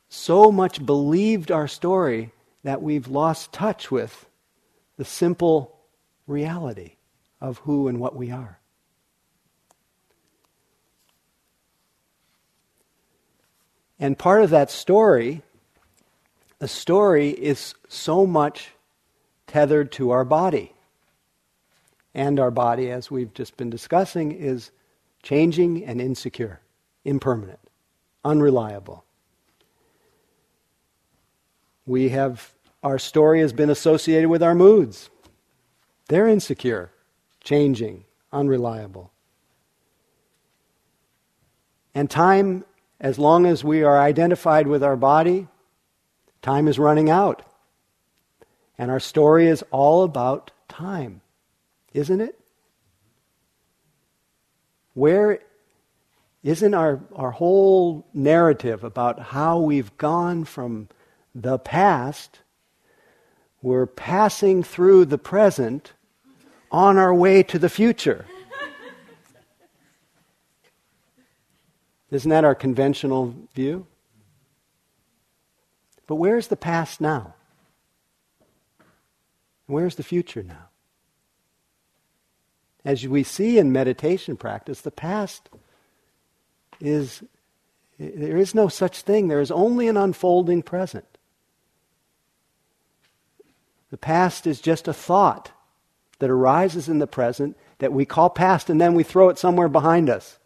so 0.09 0.51
much 0.51 0.85
believed 0.85 1.51
our 1.51 1.67
story 1.67 2.31
that 2.63 2.81
we've 2.81 3.07
lost 3.07 3.53
touch 3.53 3.91
with 3.91 4.25
the 4.97 5.05
simple 5.05 5.77
reality 6.25 6.95
of 7.39 7.59
who 7.59 7.87
and 7.87 7.99
what 7.99 8.15
we 8.15 8.31
are. 8.31 8.59
And 13.99 14.17
part 14.17 14.43
of 14.43 14.51
that 14.51 14.69
story, 14.69 15.41
the 16.59 16.67
story 16.67 17.29
is 17.29 17.73
so 17.87 18.27
much 18.27 18.71
tethered 19.47 19.91
to 19.93 20.11
our 20.11 20.25
body. 20.25 20.73
And 22.13 22.39
our 22.39 22.51
body, 22.51 22.91
as 22.91 23.09
we've 23.11 23.33
just 23.33 23.57
been 23.57 23.69
discussing, 23.69 24.31
is 24.31 24.71
changing 25.23 25.85
and 25.85 26.01
insecure, 26.01 26.61
impermanent, 27.05 27.59
unreliable. 28.23 29.03
We 31.87 32.09
have, 32.09 32.53
our 32.83 32.99
story 32.99 33.39
has 33.39 33.53
been 33.53 33.71
associated 33.71 34.29
with 34.29 34.43
our 34.43 34.53
moods. 34.53 35.09
They're 36.09 36.27
insecure, 36.27 36.91
changing, 37.41 38.03
unreliable. 38.31 39.11
And 41.95 42.09
time, 42.09 42.65
as 42.99 43.17
long 43.17 43.45
as 43.45 43.63
we 43.63 43.83
are 43.83 43.99
identified 43.99 44.67
with 44.67 44.83
our 44.83 44.97
body, 44.97 45.47
time 46.41 46.67
is 46.67 46.77
running 46.77 47.09
out. 47.09 47.41
And 48.77 48.91
our 48.91 48.99
story 48.99 49.47
is 49.47 49.63
all 49.71 50.03
about 50.03 50.51
time, 50.67 51.21
isn't 51.93 52.21
it? 52.21 52.37
Where 54.93 55.39
isn't 56.43 56.73
our, 56.73 56.99
our 57.15 57.31
whole 57.31 58.05
narrative 58.13 58.83
about 58.83 59.19
how 59.19 59.59
we've 59.59 59.95
gone 59.97 60.43
from 60.43 60.89
the 61.41 61.59
past, 61.59 62.39
we're 63.61 63.85
passing 63.85 64.63
through 64.63 65.05
the 65.05 65.19
present 65.19 65.93
on 66.71 66.97
our 66.97 67.13
way 67.13 67.43
to 67.43 67.59
the 67.59 67.69
future. 67.69 68.25
Isn't 72.09 72.31
that 72.31 72.43
our 72.43 72.55
conventional 72.55 73.35
view? 73.53 73.85
But 76.07 76.15
where's 76.15 76.47
the 76.47 76.55
past 76.55 77.01
now? 77.01 77.35
Where's 79.67 79.95
the 79.95 80.03
future 80.03 80.41
now? 80.41 80.69
As 82.83 83.05
we 83.05 83.23
see 83.23 83.59
in 83.59 83.71
meditation 83.71 84.37
practice, 84.37 84.81
the 84.81 84.91
past 84.91 85.49
is, 86.79 87.21
there 87.99 88.37
is 88.37 88.55
no 88.55 88.69
such 88.69 89.01
thing. 89.01 89.27
There 89.27 89.41
is 89.41 89.51
only 89.51 89.89
an 89.89 89.97
unfolding 89.97 90.63
present. 90.63 91.16
The 93.89 93.97
past 93.97 94.45
is 94.47 94.59
just 94.59 94.87
a 94.87 94.93
thought 94.93 95.51
that 96.19 96.29
arises 96.29 96.89
in 96.89 96.99
the 96.99 97.07
present 97.07 97.57
that 97.79 97.93
we 97.93 98.05
call 98.05 98.29
past 98.29 98.69
and 98.69 98.81
then 98.81 98.93
we 98.93 99.03
throw 99.03 99.29
it 99.29 99.37
somewhere 99.37 99.69
behind 99.69 100.09
us. 100.09 100.39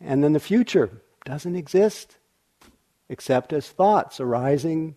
And 0.00 0.22
then 0.22 0.32
the 0.32 0.40
future 0.40 1.02
doesn't 1.24 1.56
exist 1.56 2.16
except 3.08 3.52
as 3.52 3.68
thoughts 3.68 4.20
arising 4.20 4.96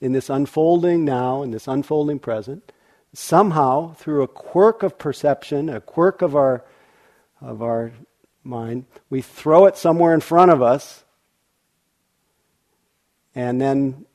in 0.00 0.12
this 0.12 0.30
unfolding 0.30 1.04
now, 1.04 1.42
in 1.42 1.50
this 1.50 1.68
unfolding 1.68 2.18
present. 2.18 2.72
Somehow, 3.12 3.94
through 3.94 4.22
a 4.22 4.28
quirk 4.28 4.82
of 4.82 4.98
perception, 4.98 5.68
a 5.68 5.80
quirk 5.80 6.22
of 6.22 6.36
our, 6.36 6.64
of 7.40 7.60
our 7.60 7.92
mind, 8.44 8.86
we 9.10 9.20
throw 9.20 9.66
it 9.66 9.76
somewhere 9.76 10.14
in 10.14 10.20
front 10.20 10.52
of 10.52 10.62
us 10.62 11.04
and 13.34 13.60
then 13.60 14.06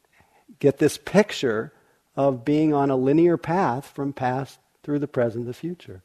get 0.59 0.77
this 0.77 0.97
picture 0.97 1.73
of 2.15 2.45
being 2.45 2.73
on 2.73 2.89
a 2.89 2.95
linear 2.95 3.38
path 3.38 3.91
from 3.93 4.13
past 4.13 4.60
through 4.84 4.99
the 4.99 5.08
present, 5.08 5.43
to 5.43 5.47
the 5.47 5.54
future. 5.54 6.01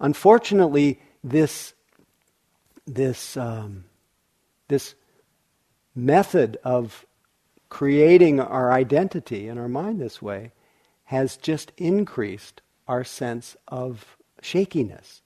Unfortunately, 0.00 1.00
this, 1.22 1.74
this, 2.86 3.36
um, 3.36 3.84
this 4.68 4.94
method 5.94 6.58
of 6.64 7.06
creating 7.68 8.38
our 8.38 8.70
identity 8.70 9.48
in 9.48 9.58
our 9.58 9.68
mind 9.68 10.00
this 10.00 10.20
way 10.20 10.52
has 11.04 11.36
just 11.36 11.72
increased 11.76 12.60
our 12.86 13.04
sense 13.04 13.56
of 13.68 14.16
shakiness. 14.42 15.22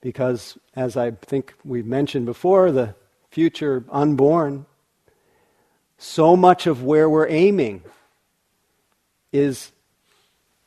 Because, 0.00 0.58
as 0.74 0.96
I 0.96 1.10
think 1.12 1.54
we've 1.64 1.86
mentioned 1.86 2.26
before, 2.26 2.70
the 2.70 2.94
future 3.30 3.84
unborn, 3.90 4.66
so 6.02 6.34
much 6.34 6.66
of 6.66 6.82
where 6.82 7.10
we're 7.10 7.28
aiming 7.28 7.82
is 9.32 9.70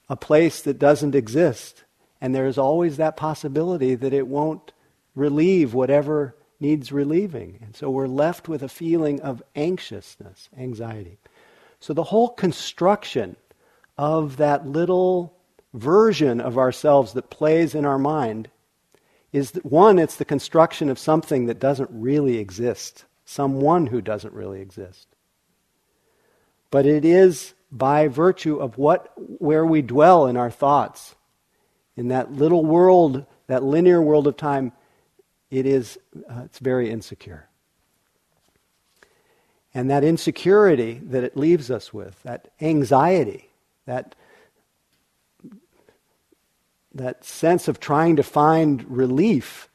a 0.08 0.16
place 0.16 0.62
that 0.62 0.78
doesn't 0.78 1.16
exist. 1.16 1.84
And 2.22 2.36
there 2.36 2.46
is 2.46 2.60
always 2.60 2.98
that 2.98 3.18
possibility 3.18 3.96
that 3.96 4.14
it 4.14 4.28
won't 4.28 4.72
relieve 5.16 5.74
whatever 5.74 6.36
needs 6.60 6.92
relieving. 6.92 7.58
And 7.64 7.76
so 7.76 7.90
we're 7.90 8.08
left 8.08 8.48
with 8.48 8.62
a 8.62 8.70
feeling 8.70 9.22
of 9.22 9.42
anxiousness, 9.56 10.50
anxiety. 10.56 11.18
So 11.80 11.94
the 11.94 12.04
whole 12.04 12.30
construction 12.30 13.36
of 13.98 14.38
that 14.38 14.68
little 14.68 15.34
version 15.74 16.42
of 16.42 16.60
ourselves 16.60 17.14
that 17.14 17.32
plays 17.32 17.74
in 17.74 17.86
our 17.86 17.98
mind 17.98 18.50
is 19.32 19.52
that 19.52 19.66
one, 19.66 19.98
it's 19.98 20.18
the 20.18 20.26
construction 20.26 20.90
of 20.90 21.00
something 21.00 21.48
that 21.48 21.60
doesn't 21.60 21.90
really 21.92 22.38
exist, 22.38 23.06
someone 23.26 23.88
who 23.88 24.00
doesn't 24.00 24.34
really 24.36 24.62
exist. 24.62 25.08
But 26.74 26.88
it 26.88 27.06
is 27.06 27.54
by 27.72 28.08
virtue 28.08 28.58
of 28.58 28.80
what 28.80 29.14
where 29.38 29.64
we 29.64 29.84
dwell 29.84 30.26
in 30.26 30.36
our 30.36 30.50
thoughts, 30.50 31.14
in 31.96 32.08
that 32.08 32.32
little 32.32 32.66
world, 32.66 33.28
that 33.46 33.62
linear 33.62 34.02
world 34.02 34.26
of 34.26 34.38
time, 34.38 34.72
it 35.52 35.68
is 35.68 36.00
uh, 36.28 36.42
it's 36.46 36.58
very 36.58 36.90
insecure. 36.90 37.48
And 39.76 39.92
that 39.92 40.04
insecurity 40.04 41.00
that 41.04 41.24
it 41.24 41.38
leaves 41.38 41.70
us 41.70 41.94
with, 41.94 42.24
that 42.24 42.50
anxiety, 42.60 43.52
that 43.86 44.16
that 46.96 47.24
sense 47.24 47.68
of 47.68 47.80
trying 47.80 48.16
to 48.16 48.24
find 48.24 48.84
relief 48.90 49.70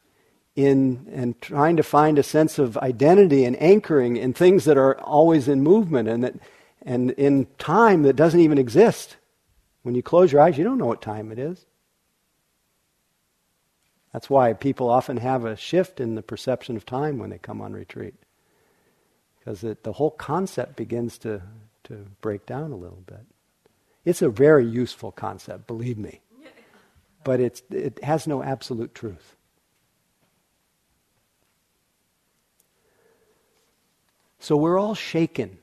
in 0.57 1.07
and 1.13 1.41
trying 1.41 1.77
to 1.77 1.85
find 1.85 2.19
a 2.19 2.25
sense 2.25 2.59
of 2.59 2.77
identity 2.79 3.45
and 3.45 3.55
anchoring 3.63 4.17
in 4.17 4.33
things 4.33 4.65
that 4.65 4.77
are 4.77 4.99
always 4.99 5.47
in 5.47 5.63
movement 5.63 6.09
and 6.09 6.25
that 6.25 6.35
and 6.83 7.11
in 7.13 7.47
time 7.59 8.03
that 8.03 8.17
doesn't 8.17 8.41
even 8.41 8.59
exist. 8.59 9.17
When 9.83 9.95
you 9.95 10.03
close 10.03 10.33
your 10.33 10.41
eyes, 10.41 10.59
you 10.59 10.65
don't 10.65 10.79
know 10.79 10.87
what 10.87 11.03
time 11.03 11.33
it 11.33 11.39
is. 11.39 11.65
That's 14.13 14.31
why 14.31 14.53
people 14.53 14.89
often 14.89 15.19
have 15.19 15.45
a 15.45 15.57
shift 15.57 16.01
in 16.01 16.15
the 16.15 16.23
perception 16.23 16.77
of 16.77 16.87
time 16.87 17.19
when 17.19 17.31
they 17.31 17.39
come 17.39 17.61
on 17.61 17.73
retreat. 17.73 18.15
Because 19.39 19.63
it, 19.65 19.83
the 19.85 19.93
whole 19.93 20.11
concept 20.11 20.77
begins 20.77 21.19
to, 21.19 21.43
to 21.85 22.07
break 22.21 22.47
down 22.47 22.73
a 22.73 22.77
little 22.77 23.03
bit. 23.07 23.25
It's 24.05 24.23
a 24.23 24.29
very 24.29 24.67
useful 24.67 25.13
concept, 25.13 25.67
believe 25.67 25.99
me. 25.99 26.21
But 27.25 27.41
it's, 27.41 27.63
it 27.71 28.03
has 28.03 28.27
no 28.27 28.43
absolute 28.43 28.95
truth. 28.95 29.37
So 34.39 34.57
we're 34.57 34.79
all 34.79 34.95
shaken. 34.95 35.59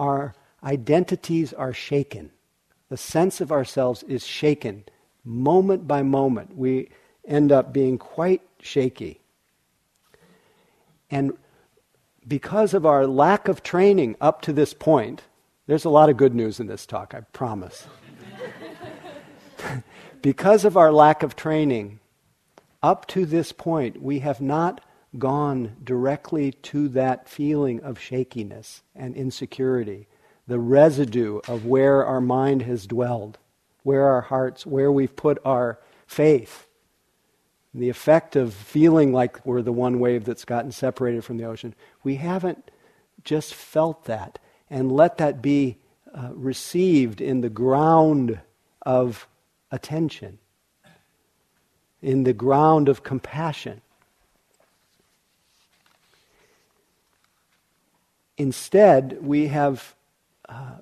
Our 0.00 0.34
identities 0.64 1.52
are 1.52 1.72
shaken. 1.72 2.30
The 2.88 2.96
sense 2.96 3.40
of 3.40 3.52
ourselves 3.52 4.02
is 4.04 4.26
shaken 4.26 4.84
moment 5.24 5.88
by 5.88 6.02
moment. 6.02 6.56
We 6.56 6.90
end 7.26 7.50
up 7.50 7.72
being 7.72 7.98
quite 7.98 8.42
shaky. 8.60 9.20
And 11.10 11.32
because 12.26 12.74
of 12.74 12.84
our 12.86 13.06
lack 13.06 13.48
of 13.48 13.62
training 13.62 14.16
up 14.20 14.42
to 14.42 14.52
this 14.52 14.74
point, 14.74 15.22
there's 15.66 15.84
a 15.84 15.90
lot 15.90 16.10
of 16.10 16.16
good 16.16 16.34
news 16.34 16.60
in 16.60 16.66
this 16.66 16.86
talk, 16.86 17.14
I 17.14 17.20
promise. 17.20 17.86
because 20.22 20.64
of 20.64 20.76
our 20.76 20.92
lack 20.92 21.22
of 21.22 21.36
training, 21.36 22.00
up 22.82 23.06
to 23.08 23.24
this 23.24 23.52
point, 23.52 24.02
we 24.02 24.18
have 24.18 24.40
not 24.40 24.82
gone 25.18 25.76
directly 25.82 26.52
to 26.52 26.88
that 26.88 27.28
feeling 27.28 27.80
of 27.80 27.98
shakiness 27.98 28.82
and 28.94 29.14
insecurity 29.14 30.06
the 30.46 30.58
residue 30.58 31.40
of 31.48 31.64
where 31.64 32.04
our 32.04 32.20
mind 32.20 32.62
has 32.62 32.86
dwelled, 32.86 33.38
where 33.82 34.06
our 34.06 34.22
hearts, 34.22 34.66
where 34.66 34.92
we've 34.92 35.16
put 35.16 35.38
our 35.44 35.78
faith. 36.06 36.66
The 37.72 37.88
effect 37.88 38.36
of 38.36 38.54
feeling 38.54 39.12
like 39.12 39.44
we're 39.44 39.62
the 39.62 39.72
one 39.72 39.98
wave 39.98 40.24
that's 40.24 40.44
gotten 40.44 40.70
separated 40.70 41.24
from 41.24 41.38
the 41.38 41.44
ocean. 41.44 41.74
We 42.02 42.16
haven't 42.16 42.70
just 43.24 43.54
felt 43.54 44.04
that 44.04 44.38
and 44.70 44.92
let 44.92 45.18
that 45.18 45.42
be 45.42 45.78
uh, 46.14 46.30
received 46.32 47.20
in 47.20 47.40
the 47.40 47.48
ground 47.48 48.40
of 48.82 49.26
attention, 49.70 50.38
in 52.00 52.24
the 52.24 52.32
ground 52.32 52.88
of 52.88 53.02
compassion. 53.02 53.80
Instead, 58.36 59.18
we 59.20 59.46
have 59.48 59.93
uh, 60.48 60.76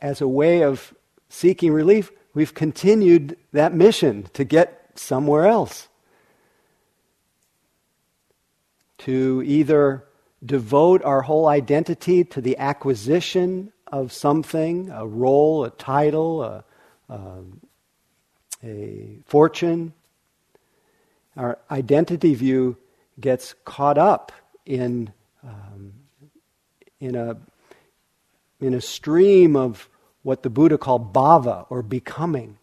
as 0.00 0.20
a 0.20 0.28
way 0.28 0.62
of 0.62 0.94
seeking 1.28 1.72
relief, 1.72 2.10
we've 2.34 2.54
continued 2.54 3.36
that 3.52 3.74
mission 3.74 4.24
to 4.34 4.44
get 4.44 4.90
somewhere 4.94 5.46
else. 5.46 5.88
To 8.98 9.42
either 9.44 10.04
devote 10.44 11.02
our 11.04 11.22
whole 11.22 11.48
identity 11.48 12.24
to 12.24 12.40
the 12.40 12.56
acquisition 12.58 13.72
of 13.86 14.12
something, 14.12 14.90
a 14.90 15.06
role, 15.06 15.64
a 15.64 15.70
title, 15.70 16.42
a, 16.42 16.64
um, 17.08 17.60
a 18.62 19.18
fortune. 19.26 19.92
Our 21.36 21.58
identity 21.70 22.34
view 22.34 22.76
gets 23.18 23.54
caught 23.64 23.98
up 23.98 24.32
in, 24.64 25.12
um, 25.42 25.92
in 27.00 27.14
a 27.14 27.36
in 28.60 28.74
a 28.74 28.80
stream 28.80 29.56
of 29.56 29.88
what 30.22 30.42
the 30.42 30.50
Buddha 30.50 30.76
called 30.76 31.12
bhava, 31.12 31.66
or 31.70 31.82
becoming, 31.82 32.58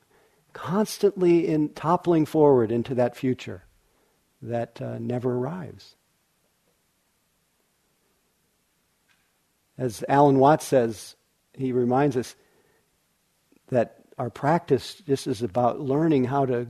constantly 0.53 1.47
in 1.47 1.69
toppling 1.69 2.25
forward 2.25 2.71
into 2.71 2.93
that 2.95 3.15
future 3.15 3.63
that 4.41 4.79
uh, 4.81 4.97
never 4.99 5.35
arrives. 5.35 5.95
As 9.77 10.03
Alan 10.07 10.39
Watts 10.39 10.65
says, 10.65 11.15
he 11.53 11.71
reminds 11.71 12.17
us 12.17 12.35
that 13.69 13.97
our 14.17 14.29
practice 14.29 15.01
just 15.05 15.27
is 15.27 15.41
about 15.41 15.79
learning 15.79 16.25
how 16.25 16.45
to, 16.45 16.67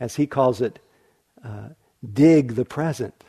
as 0.00 0.16
he 0.16 0.26
calls 0.26 0.60
it, 0.60 0.78
uh, 1.44 1.68
dig 2.12 2.54
the 2.54 2.64
present, 2.64 3.24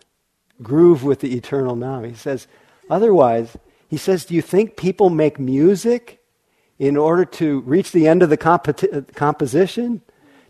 groove 0.62 1.04
with 1.04 1.20
the 1.22 1.36
eternal 1.36 1.76
now. 1.76 2.04
He 2.04 2.14
says, 2.14 2.48
otherwise, 2.90 3.56
he 3.88 3.98
says, 3.98 4.26
Do 4.26 4.34
you 4.34 4.42
think 4.42 4.78
people 4.78 5.10
make 5.10 5.40
music 5.40 6.22
in 6.80 6.98
order 6.98 7.26
to 7.26 7.62
reach 7.62 7.92
the 7.92 8.08
end 8.08 8.24
of 8.24 8.30
the 8.30 8.38
comp- 8.38 9.14
composition? 9.16 10.02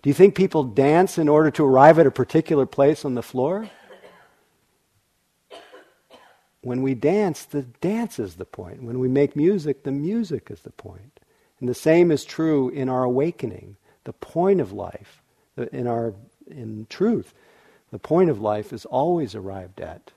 Do 0.02 0.10
you 0.10 0.14
think 0.14 0.36
people 0.36 0.64
dance 0.64 1.18
in 1.18 1.28
order 1.28 1.52
to 1.52 1.66
arrive 1.66 2.00
at 2.00 2.08
a 2.08 2.12
particular 2.12 2.66
place 2.66 3.06
on 3.06 3.16
the 3.16 3.24
floor? 3.24 3.70
When 6.62 6.82
we 6.82 6.96
dance, 6.96 7.46
the 7.46 7.62
dance 7.62 8.18
is 8.18 8.36
the 8.36 8.46
point. 8.46 8.82
When 8.82 9.00
we 9.00 9.08
make 9.08 9.36
music, 9.36 9.84
the 9.84 9.92
music 9.92 10.50
is 10.50 10.62
the 10.62 10.72
point. 10.72 11.20
And 11.60 11.70
the 11.70 11.76
same 11.76 12.12
is 12.12 12.26
true 12.26 12.70
in 12.70 12.90
our 12.90 13.04
awakening. 13.04 13.78
The 14.04 14.14
point 14.14 14.62
of 14.62 14.72
life, 14.72 15.22
in 15.72 15.88
our 15.88 16.16
in 16.48 16.88
truth, 16.90 17.34
the 17.92 18.00
point 18.00 18.30
of 18.30 18.42
life 18.42 18.74
is 18.74 18.86
always 18.86 19.36
arrived 19.36 19.80
at 19.80 20.12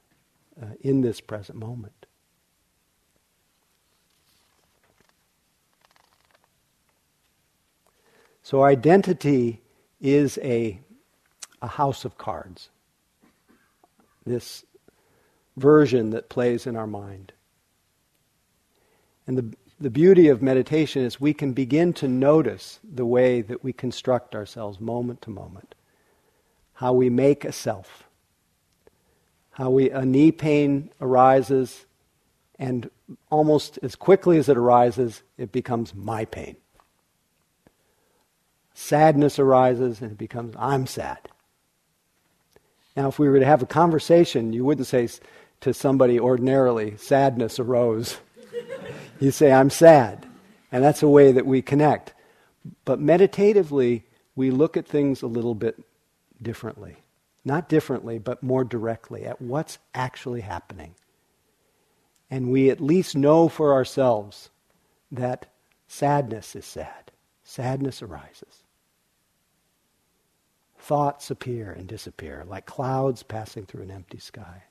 uh, 0.60 0.66
in 0.80 1.00
this 1.00 1.20
present 1.20 1.58
moment. 1.58 1.97
So 8.48 8.62
identity 8.62 9.60
is 10.00 10.38
a, 10.38 10.80
a 11.60 11.66
house 11.66 12.06
of 12.06 12.16
cards. 12.16 12.70
This 14.24 14.64
version 15.58 16.08
that 16.12 16.30
plays 16.30 16.66
in 16.66 16.74
our 16.74 16.86
mind. 16.86 17.34
And 19.26 19.36
the, 19.36 19.54
the 19.78 19.90
beauty 19.90 20.28
of 20.28 20.40
meditation 20.40 21.04
is 21.04 21.20
we 21.20 21.34
can 21.34 21.52
begin 21.52 21.92
to 21.92 22.08
notice 22.08 22.80
the 22.82 23.04
way 23.04 23.42
that 23.42 23.62
we 23.62 23.74
construct 23.74 24.34
ourselves 24.34 24.80
moment 24.80 25.20
to 25.22 25.30
moment. 25.30 25.74
How 26.72 26.94
we 26.94 27.10
make 27.10 27.44
a 27.44 27.52
self. 27.52 28.08
How 29.50 29.68
we, 29.68 29.90
a 29.90 30.06
knee 30.06 30.32
pain 30.32 30.88
arises, 31.02 31.84
and 32.58 32.88
almost 33.28 33.78
as 33.82 33.94
quickly 33.94 34.38
as 34.38 34.48
it 34.48 34.56
arises, 34.56 35.22
it 35.36 35.52
becomes 35.52 35.94
my 35.94 36.24
pain. 36.24 36.56
Sadness 38.80 39.40
arises, 39.40 40.00
and 40.00 40.12
it 40.12 40.18
becomes, 40.18 40.54
I'm 40.56 40.86
sad. 40.86 41.18
Now, 42.96 43.08
if 43.08 43.18
we 43.18 43.28
were 43.28 43.40
to 43.40 43.44
have 43.44 43.60
a 43.60 43.66
conversation, 43.66 44.52
you 44.52 44.64
wouldn't 44.64 44.86
say 44.86 45.08
to 45.62 45.74
somebody 45.74 46.20
ordinarily, 46.20 46.96
sadness 46.96 47.58
arose. 47.58 48.18
you 49.20 49.32
say, 49.32 49.50
I'm 49.50 49.68
sad. 49.68 50.24
And 50.70 50.82
that's 50.82 51.02
a 51.02 51.08
way 51.08 51.32
that 51.32 51.44
we 51.44 51.60
connect. 51.60 52.14
But 52.84 53.00
meditatively, 53.00 54.04
we 54.36 54.52
look 54.52 54.76
at 54.76 54.86
things 54.86 55.22
a 55.22 55.26
little 55.26 55.56
bit 55.56 55.82
differently. 56.40 56.98
Not 57.44 57.68
differently, 57.68 58.20
but 58.20 58.44
more 58.44 58.62
directly 58.62 59.26
at 59.26 59.42
what's 59.42 59.78
actually 59.92 60.42
happening. 60.42 60.94
And 62.30 62.52
we 62.52 62.70
at 62.70 62.80
least 62.80 63.16
know 63.16 63.48
for 63.48 63.72
ourselves 63.72 64.50
that 65.10 65.46
sadness 65.88 66.54
is 66.54 66.64
sad. 66.64 67.10
Sadness 67.42 68.02
arises. 68.02 68.62
Thoughts 70.88 71.30
appear 71.30 71.70
and 71.70 71.86
disappear 71.86 72.44
like 72.48 72.64
clouds 72.64 73.22
passing 73.22 73.66
through 73.66 73.82
an 73.82 73.90
empty 73.90 74.18
sky 74.18 74.62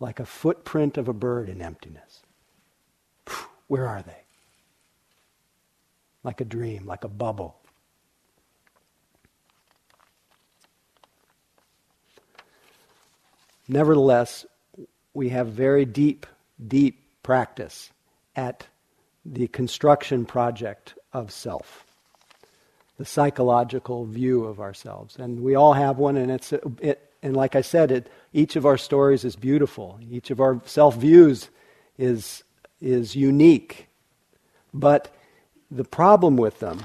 like 0.00 0.20
a 0.20 0.24
footprint 0.24 0.96
of 0.96 1.08
a 1.08 1.12
bird 1.12 1.48
in 1.48 1.60
emptiness. 1.60 2.22
Where 3.66 3.86
are 3.86 4.02
they? 4.02 4.22
Like 6.22 6.40
a 6.40 6.44
dream, 6.44 6.86
like 6.86 7.04
a 7.04 7.08
bubble. 7.08 7.56
Nevertheless, 13.68 14.46
we 15.12 15.28
have 15.28 15.48
very 15.48 15.84
deep, 15.84 16.26
deep 16.66 17.02
practice 17.22 17.90
at 18.34 18.66
the 19.26 19.48
construction 19.48 20.24
project 20.24 20.94
of 21.12 21.30
self, 21.30 21.84
the 22.98 23.04
psychological 23.04 24.04
view 24.04 24.44
of 24.44 24.60
ourselves. 24.60 25.16
And 25.16 25.40
we 25.40 25.54
all 25.54 25.72
have 25.72 25.98
one, 25.98 26.16
and 26.16 26.30
it's, 26.30 26.52
it, 26.52 27.12
and 27.22 27.36
like 27.36 27.56
I 27.56 27.62
said, 27.62 27.90
it, 27.90 28.10
each 28.32 28.56
of 28.56 28.66
our 28.66 28.76
stories 28.76 29.24
is 29.24 29.36
beautiful. 29.36 29.98
Each 30.10 30.30
of 30.30 30.40
our 30.40 30.60
self 30.66 30.96
views 30.96 31.48
is, 31.96 32.42
is 32.80 33.16
unique. 33.16 33.88
But 34.74 35.14
the 35.70 35.84
problem 35.84 36.36
with 36.36 36.58
them 36.58 36.80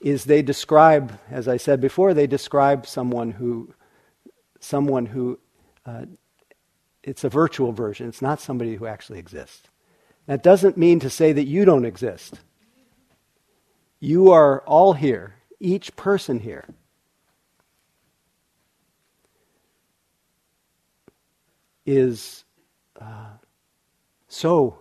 is 0.00 0.24
they 0.24 0.42
describe, 0.42 1.18
as 1.30 1.46
I 1.46 1.58
said 1.58 1.80
before, 1.80 2.14
they 2.14 2.26
describe 2.26 2.86
someone 2.86 3.30
who, 3.30 3.72
someone 4.60 5.06
who, 5.06 5.38
uh, 5.86 6.06
it's 7.02 7.24
a 7.24 7.28
virtual 7.28 7.72
version. 7.72 8.08
It's 8.08 8.22
not 8.22 8.40
somebody 8.40 8.76
who 8.76 8.86
actually 8.86 9.18
exists. 9.18 9.68
That 10.26 10.42
doesn't 10.42 10.78
mean 10.78 11.00
to 11.00 11.10
say 11.10 11.32
that 11.32 11.44
you 11.44 11.66
don't 11.66 11.84
exist. 11.84 12.40
You 14.04 14.32
are 14.32 14.60
all 14.66 14.92
here, 14.92 15.36
each 15.60 15.96
person 15.96 16.40
here 16.40 16.66
is 21.86 22.44
uh, 23.00 23.38
so 24.28 24.76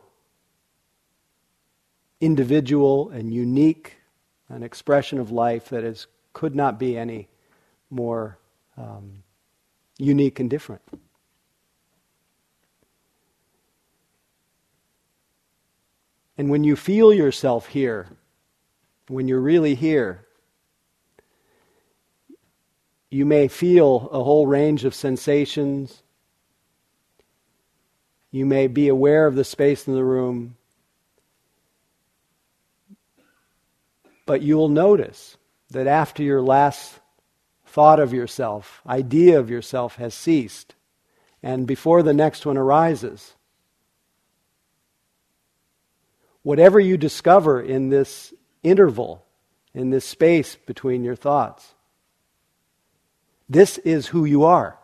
individual 2.19 3.11
and 3.11 3.33
unique, 3.33 3.95
an 4.49 4.61
expression 4.61 5.19
of 5.19 5.31
life 5.31 5.69
that 5.69 5.85
is 5.85 6.07
could 6.33 6.53
not 6.53 6.77
be 6.77 6.97
any 6.97 7.29
more 7.89 8.37
um, 8.75 9.23
unique 9.97 10.41
and 10.41 10.49
different. 10.49 10.81
And 16.37 16.49
when 16.49 16.65
you 16.65 16.75
feel 16.75 17.13
yourself 17.13 17.67
here, 17.67 18.09
when 19.07 19.27
you're 19.27 19.39
really 19.39 19.75
here, 19.75 20.25
you 23.09 23.25
may 23.25 23.47
feel 23.47 24.09
a 24.11 24.23
whole 24.23 24.47
range 24.47 24.85
of 24.85 24.95
sensations, 24.95 26.01
you 28.31 28.45
may 28.45 28.67
be 28.67 28.87
aware 28.87 29.27
of 29.27 29.35
the 29.35 29.43
space 29.43 29.87
in 29.87 29.93
the 29.93 30.03
room. 30.03 30.55
But 34.25 34.41
you 34.41 34.57
will 34.57 34.69
notice 34.69 35.37
that 35.69 35.85
after 35.85 36.23
your 36.23 36.41
last 36.41 36.99
thought 37.65 37.99
of 37.99 38.13
yourself, 38.13 38.81
idea 38.87 39.39
of 39.39 39.49
yourself 39.49 39.97
has 39.97 40.15
ceased, 40.15 40.73
and 41.43 41.67
before 41.67 42.01
the 42.01 42.13
next 42.13 42.45
one 42.45 42.57
arises, 42.57 43.35
whatever 46.41 46.79
you 46.79 46.97
discover 46.97 47.61
in 47.61 47.89
this 47.89 48.33
interval, 48.63 49.23
in 49.73 49.89
this 49.89 50.05
space 50.05 50.55
between 50.55 51.03
your 51.03 51.15
thoughts, 51.15 51.73
this 53.49 53.77
is 53.79 54.07
who 54.07 54.25
you 54.25 54.43
are. 54.43 54.77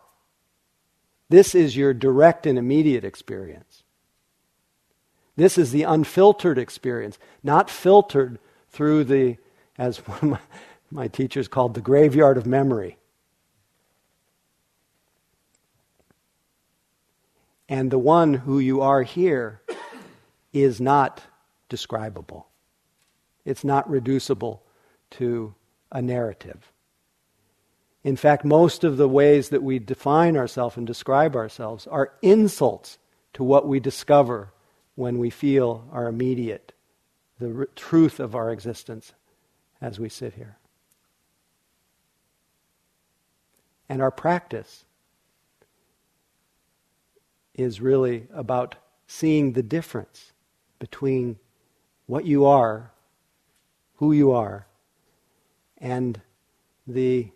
This 1.28 1.54
is 1.54 1.76
your 1.76 1.94
direct 1.94 2.46
and 2.46 2.58
immediate 2.58 3.04
experience. 3.04 3.84
This 5.36 5.56
is 5.56 5.70
the 5.70 5.84
unfiltered 5.84 6.58
experience, 6.58 7.18
not 7.42 7.70
filtered 7.70 8.38
through 8.70 9.04
the, 9.04 9.38
as 9.78 9.98
one 9.98 10.18
of 10.18 10.28
my, 10.28 10.40
my 10.90 11.08
teachers 11.08 11.48
called, 11.48 11.74
the 11.74 11.80
graveyard 11.80 12.36
of 12.36 12.46
memory. 12.46 12.98
And 17.68 17.90
the 17.90 17.98
one 17.98 18.34
who 18.34 18.58
you 18.58 18.80
are 18.80 19.02
here 19.02 19.62
is 20.52 20.80
not 20.80 21.22
describable. 21.68 22.49
It's 23.50 23.64
not 23.64 23.90
reducible 23.90 24.62
to 25.12 25.56
a 25.90 26.00
narrative. 26.00 26.72
In 28.04 28.14
fact, 28.14 28.44
most 28.44 28.84
of 28.84 28.96
the 28.96 29.08
ways 29.08 29.48
that 29.48 29.64
we 29.64 29.80
define 29.80 30.36
ourselves 30.36 30.76
and 30.76 30.86
describe 30.86 31.34
ourselves 31.34 31.88
are 31.88 32.12
insults 32.22 32.98
to 33.32 33.42
what 33.42 33.66
we 33.66 33.80
discover 33.80 34.52
when 34.94 35.18
we 35.18 35.30
feel 35.30 35.84
our 35.90 36.06
immediate, 36.06 36.72
the 37.40 37.52
r- 37.58 37.68
truth 37.74 38.20
of 38.20 38.36
our 38.36 38.52
existence 38.52 39.14
as 39.80 39.98
we 39.98 40.08
sit 40.08 40.34
here. 40.34 40.56
And 43.88 44.00
our 44.00 44.12
practice 44.12 44.84
is 47.56 47.80
really 47.80 48.28
about 48.32 48.76
seeing 49.08 49.54
the 49.54 49.62
difference 49.64 50.32
between 50.78 51.40
what 52.06 52.24
you 52.24 52.44
are, 52.44 52.92
who 54.00 54.12
you 54.12 54.32
are, 54.32 54.66
and 55.76 56.22
the 56.86 57.28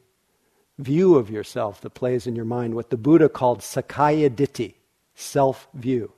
view 0.79 1.17
of 1.17 1.29
yourself 1.29 1.83
that 1.83 1.91
plays 1.91 2.27
in 2.27 2.35
your 2.35 2.47
mind, 2.47 2.75
what 2.75 2.89
the 2.89 2.97
Buddha 2.97 3.29
called 3.29 3.61
Sakkaya 3.61 4.31
Ditthi, 4.31 4.75
self 5.15 5.69
view. 5.75 6.11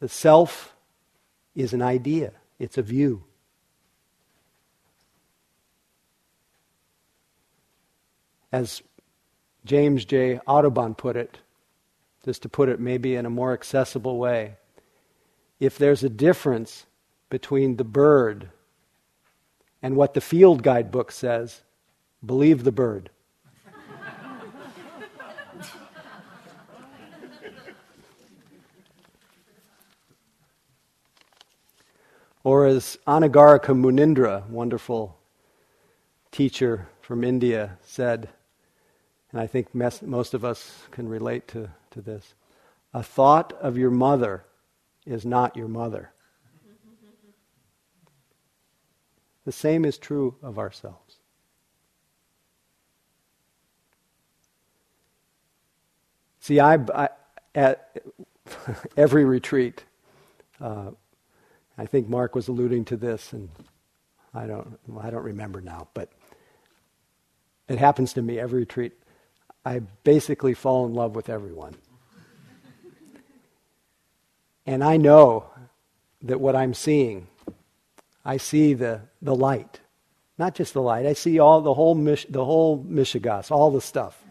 The 0.00 0.08
self 0.08 0.74
is 1.54 1.74
an 1.74 1.82
idea, 1.82 2.32
it's 2.58 2.78
a 2.78 2.82
view. 2.82 3.24
As 8.50 8.82
James 9.66 10.06
J. 10.06 10.40
Audubon 10.46 10.94
put 10.94 11.14
it, 11.14 11.36
just 12.24 12.40
to 12.40 12.48
put 12.48 12.70
it 12.70 12.80
maybe 12.80 13.16
in 13.16 13.26
a 13.26 13.30
more 13.30 13.52
accessible 13.52 14.16
way, 14.16 14.56
if 15.60 15.76
there's 15.76 16.02
a 16.02 16.08
difference 16.08 16.86
between 17.30 17.76
the 17.76 17.84
bird 17.84 18.50
and 19.82 19.96
what 19.96 20.14
the 20.14 20.20
field 20.20 20.62
guidebook 20.62 21.12
says, 21.12 21.62
Believe 22.24 22.64
the 22.64 22.72
bird. 22.72 23.10
or 32.44 32.66
as 32.66 32.98
Anagarika 33.06 33.74
Munindra, 33.74 34.48
wonderful 34.48 35.18
teacher 36.30 36.88
from 37.02 37.22
India, 37.22 37.76
said, 37.84 38.28
and 39.30 39.40
I 39.40 39.46
think 39.46 39.74
most 39.74 40.32
of 40.34 40.44
us 40.44 40.84
can 40.90 41.08
relate 41.08 41.46
to, 41.48 41.68
to 41.90 42.00
this 42.00 42.34
a 42.94 43.02
thought 43.02 43.52
of 43.60 43.76
your 43.76 43.90
mother 43.90 44.44
is 45.04 45.26
not 45.26 45.56
your 45.56 45.68
mother. 45.68 46.10
The 49.48 49.52
same 49.52 49.86
is 49.86 49.96
true 49.96 50.34
of 50.42 50.58
ourselves. 50.58 51.16
See, 56.38 56.60
I, 56.60 56.74
I 56.74 57.08
at 57.54 57.96
every 58.98 59.24
retreat, 59.24 59.84
uh, 60.60 60.90
I 61.78 61.86
think 61.86 62.10
Mark 62.10 62.34
was 62.34 62.48
alluding 62.48 62.84
to 62.84 62.98
this, 62.98 63.32
and 63.32 63.48
I 64.34 64.46
don't, 64.46 64.78
I 65.00 65.08
don't 65.08 65.24
remember 65.24 65.62
now, 65.62 65.88
but 65.94 66.12
it 67.68 67.78
happens 67.78 68.12
to 68.12 68.20
me 68.20 68.38
every 68.38 68.60
retreat. 68.60 68.92
I 69.64 69.78
basically 70.04 70.52
fall 70.52 70.84
in 70.84 70.92
love 70.92 71.16
with 71.16 71.30
everyone. 71.30 71.74
and 74.66 74.84
I 74.84 74.98
know 74.98 75.46
that 76.20 76.38
what 76.38 76.54
I'm 76.54 76.74
seeing, 76.74 77.28
I 78.28 78.36
see 78.36 78.74
the, 78.74 79.00
the 79.22 79.34
light. 79.34 79.80
Not 80.36 80.54
just 80.54 80.74
the 80.74 80.82
light, 80.82 81.06
I 81.06 81.14
see 81.14 81.38
all 81.38 81.62
the 81.62 81.72
whole, 81.72 81.94
the 81.94 82.44
whole 82.44 82.84
Mishigas, 82.84 83.50
all 83.50 83.70
the 83.70 83.80
stuff. 83.80 84.22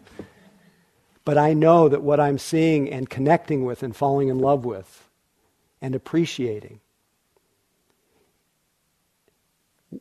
But 1.24 1.36
I 1.36 1.52
know 1.52 1.88
that 1.88 2.00
what 2.00 2.20
I'm 2.20 2.38
seeing 2.38 2.88
and 2.88 3.10
connecting 3.10 3.64
with 3.64 3.82
and 3.82 3.94
falling 3.94 4.28
in 4.28 4.38
love 4.38 4.64
with 4.64 5.08
and 5.82 5.96
appreciating, 5.96 6.78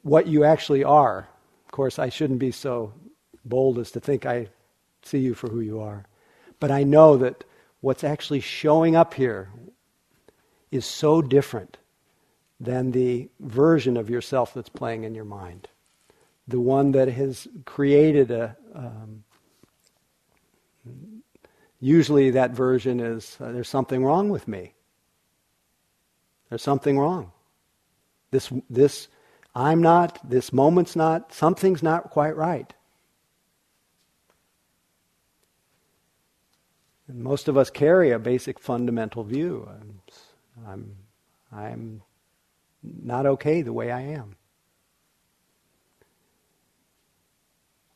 what 0.04 0.28
you 0.28 0.44
actually 0.44 0.84
are. 0.84 1.28
Of 1.66 1.72
course, 1.72 1.98
I 1.98 2.10
shouldn't 2.10 2.40
be 2.40 2.52
so 2.52 2.94
bold 3.46 3.80
as 3.80 3.90
to 3.92 4.00
think 4.00 4.28
I 4.28 4.50
see 5.02 5.20
you 5.20 5.34
for 5.34 5.50
who 5.50 5.60
you 5.60 5.80
are. 5.80 6.06
But 6.60 6.70
I 6.70 6.84
know 6.84 7.18
that 7.18 7.44
what's 7.82 8.04
actually 8.04 8.42
showing 8.42 8.96
up 8.96 9.16
here 9.16 9.50
is 10.72 10.86
so 10.86 11.24
different 11.24 11.78
than 12.60 12.92
the 12.92 13.30
version 13.40 13.98
of 13.98 14.10
yourself 14.10 14.54
that's 14.54 14.70
playing 14.70 15.04
in 15.04 15.16
your 15.16 15.26
mind. 15.26 15.68
The 16.48 16.60
one 16.60 16.92
that 16.94 17.08
has 17.10 17.48
created 17.66 18.32
a, 18.32 18.56
um, 18.74 19.24
Usually 21.80 22.32
that 22.32 22.52
version 22.52 23.00
is 23.00 23.38
uh, 23.40 23.52
there's 23.52 23.70
something 23.70 24.04
wrong 24.04 24.30
with 24.30 24.48
me. 24.48 24.74
There's 26.50 26.64
something 26.64 26.98
wrong. 26.98 27.32
This, 28.32 28.52
this, 28.70 29.08
I'm 29.54 29.82
not, 29.82 30.18
this 30.28 30.52
moment's 30.52 30.96
not, 30.96 31.34
something's 31.34 31.84
not 31.84 32.10
quite 32.10 32.36
right. 32.36 32.74
And 37.08 37.24
most 37.24 37.48
of 37.48 37.58
us 37.58 37.70
carry 37.70 38.12
a 38.12 38.20
basic 38.20 38.60
fundamental 38.60 39.24
view. 39.24 39.70
I'm, 39.70 40.02
I'm, 40.68 40.96
I'm 41.52 42.02
not 43.04 43.26
okay 43.26 43.62
the 43.62 43.74
way 43.74 43.92
I 43.92 44.02
am. 44.02 44.36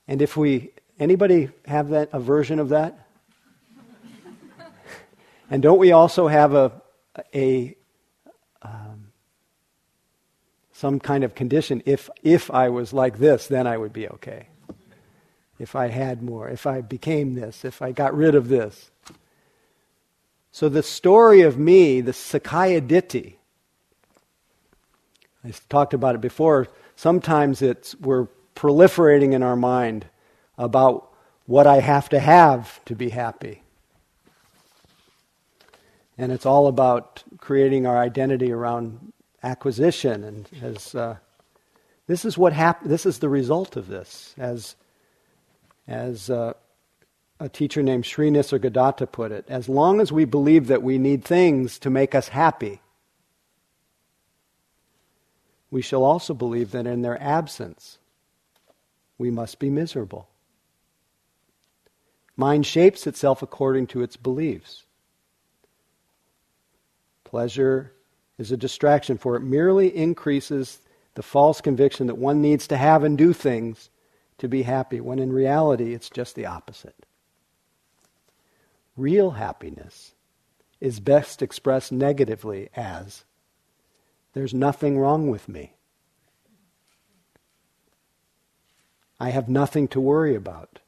And 0.08 0.22
if 0.22 0.36
we, 0.36 0.72
anybody 1.00 1.50
have 1.66 1.90
that, 1.90 2.10
a 2.12 2.20
version 2.20 2.60
of 2.60 2.70
that? 2.70 3.08
And 5.50 5.62
don't 5.62 5.80
we 5.80 5.92
also 5.92 6.30
have 6.30 6.54
a, 6.54 6.72
a 7.36 7.76
um, 8.62 9.12
some 10.72 11.00
kind 11.00 11.26
of 11.26 11.36
condition? 11.36 11.84
If, 11.86 12.10
if 12.24 12.50
I 12.50 12.70
was 12.70 12.94
like 12.94 13.18
this, 13.18 13.48
then 13.48 13.68
I 13.68 13.78
would 13.78 13.92
be 13.92 14.08
okay. 14.08 14.48
If 15.60 15.76
I 15.76 15.88
had 15.90 16.24
more, 16.24 16.50
if 16.50 16.66
I 16.66 16.82
became 16.82 17.36
this, 17.36 17.66
if 17.66 17.82
I 17.82 17.92
got 17.92 18.16
rid 18.16 18.34
of 18.34 18.48
this. 18.48 18.92
So 20.52 20.70
the 20.70 20.84
story 20.84 21.42
of 21.42 21.58
me, 21.58 22.02
the 22.02 22.12
Sakkaya 22.12 22.82
Ditthi, 22.82 23.36
I 25.44 25.52
talked 25.70 25.94
about 25.94 26.16
it 26.16 26.22
before. 26.22 26.68
Sometimes 26.96 27.62
it's 27.62 27.96
we're 27.96 28.28
proliferating 28.56 29.34
in 29.34 29.44
our 29.44 29.56
mind 29.56 30.06
about 30.58 31.10
what 31.46 31.66
I 31.66 31.80
have 31.80 32.10
to 32.10 32.20
have 32.20 32.84
to 32.86 32.96
be 32.96 33.10
happy. 33.10 33.64
And 36.18 36.32
it's 36.32 36.46
all 36.46 36.68
about 36.68 37.24
creating 37.40 37.88
our 37.88 37.98
identity 37.98 38.52
around 38.52 39.14
acquisition. 39.42 40.24
And 40.24 40.50
as 40.62 40.94
uh, 40.94 41.18
this 42.08 42.26
is 42.26 42.38
what 42.38 42.54
hap- 42.54 42.84
this 42.84 43.06
is 43.06 43.20
the 43.20 43.30
result 43.30 43.76
of 43.76 43.88
this. 43.88 44.36
As 44.38 44.76
as 45.88 46.30
uh, 46.30 46.54
a 47.40 47.50
teacher 47.50 47.82
named 47.82 48.06
Sri 48.06 48.30
Nisargadatta 48.30 49.12
put 49.12 49.32
it, 49.32 49.46
as 49.50 49.68
long 49.68 50.00
as 50.00 50.12
we 50.12 50.26
believe 50.26 50.68
that 50.68 50.84
we 50.84 51.00
need 51.00 51.26
things 51.26 51.80
to 51.80 51.90
make 51.90 52.14
us 52.14 52.28
happy, 52.28 52.81
we 55.72 55.82
shall 55.82 56.04
also 56.04 56.34
believe 56.34 56.72
that 56.72 56.86
in 56.86 57.02
their 57.02 57.20
absence, 57.22 57.98
we 59.18 59.32
must 59.32 59.58
be 59.58 59.70
miserable. 59.70 60.28
Mind 62.36 62.66
shapes 62.66 63.08
itself 63.08 63.42
according 63.42 63.88
to 63.88 64.02
its 64.02 64.18
beliefs. 64.18 64.84
Pleasure 67.24 67.94
is 68.38 68.52
a 68.52 68.58
distraction, 68.58 69.18
for 69.18 69.38
it 69.38 69.42
merely 69.42 69.96
increases 69.96 70.82
the 71.14 71.24
false 71.24 71.62
conviction 71.62 72.08
that 72.08 72.18
one 72.18 72.42
needs 72.42 72.68
to 72.68 72.78
have 72.78 73.04
and 73.04 73.18
do 73.18 73.32
things 73.32 73.90
to 74.40 74.50
be 74.50 74.64
happy, 74.64 75.00
when 75.00 75.20
in 75.20 75.32
reality 75.32 75.94
it's 75.94 76.10
just 76.10 76.36
the 76.36 76.46
opposite. 76.46 77.06
Real 78.98 79.32
happiness 79.32 80.14
is 80.82 81.00
best 81.00 81.42
expressed 81.42 81.92
negatively 81.92 82.70
as 82.76 83.24
there's 84.34 84.54
nothing 84.54 84.98
wrong 84.98 85.30
with 85.30 85.48
me. 85.50 85.74
I 89.20 89.30
have 89.30 89.50
nothing 89.50 89.88
to 89.90 90.00
worry 90.02 90.36
about. 90.36 90.80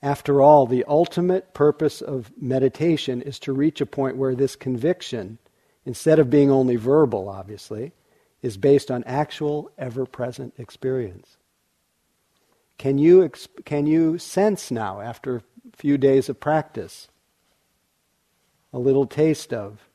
After 0.00 0.40
all, 0.40 0.66
the 0.66 0.84
ultimate 0.86 1.52
purpose 1.54 2.00
of 2.00 2.30
meditation 2.40 3.20
is 3.20 3.40
to 3.40 3.52
reach 3.52 3.80
a 3.80 3.86
point 3.86 4.16
where 4.16 4.36
this 4.36 4.54
conviction, 4.54 5.38
instead 5.84 6.20
of 6.20 6.30
being 6.30 6.50
only 6.50 6.76
verbal, 6.76 7.28
obviously, 7.28 7.92
is 8.40 8.56
based 8.56 8.90
on 8.90 9.02
actual, 9.04 9.72
ever 9.76 10.06
present 10.06 10.54
experience. 10.58 11.36
Can 12.76 12.98
you, 12.98 13.28
can 13.64 13.86
you 13.86 14.18
sense 14.18 14.70
now, 14.70 15.00
after 15.00 15.38
a 15.38 15.42
few 15.76 15.98
days 15.98 16.28
of 16.28 16.38
practice, 16.38 17.08
a 18.72 18.78
little 18.78 19.06
taste 19.06 19.52
of, 19.52 19.87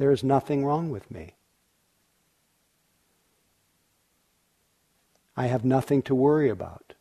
there 0.00 0.10
is 0.10 0.24
nothing 0.24 0.64
wrong 0.64 0.88
with 0.88 1.10
me? 1.10 1.34
I 5.36 5.46
have 5.48 5.62
nothing 5.62 6.00
to 6.04 6.14
worry 6.14 6.48
about. 6.48 6.94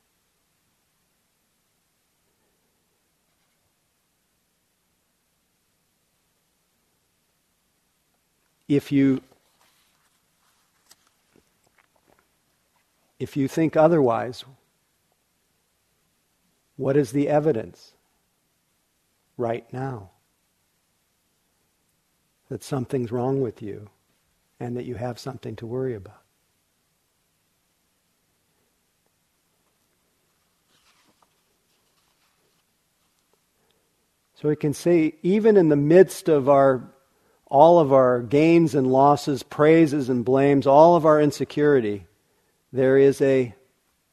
if 8.67 8.91
you 8.91 9.19
if 13.17 13.35
you 13.35 13.47
think 13.47 13.75
otherwise, 13.75 14.45
what 16.77 16.95
is 16.95 17.11
the 17.11 17.27
evidence 17.27 17.93
right 19.37 19.65
now 19.73 20.11
that 22.49 22.63
something's 22.63 23.11
wrong 23.11 23.41
with 23.41 23.61
you 23.61 23.89
and 24.59 24.75
that 24.75 24.85
you 24.85 24.95
have 24.95 25.17
something 25.17 25.55
to 25.57 25.65
worry 25.65 25.95
about? 25.95 26.21
So 34.35 34.47
we 34.47 34.55
can 34.55 34.73
say, 34.73 35.15
even 35.21 35.57
in 35.57 35.69
the 35.69 35.75
midst 35.75 36.29
of 36.29 36.47
our 36.47 36.89
all 37.49 37.79
of 37.79 37.91
our 37.91 38.21
gains 38.21 38.75
and 38.75 38.87
losses, 38.87 39.43
praises 39.43 40.07
and 40.07 40.23
blames, 40.23 40.67
all 40.67 40.95
of 40.95 41.05
our 41.05 41.19
insecurity, 41.19 42.05
there 42.71 42.97
is 42.97 43.21
a, 43.21 43.55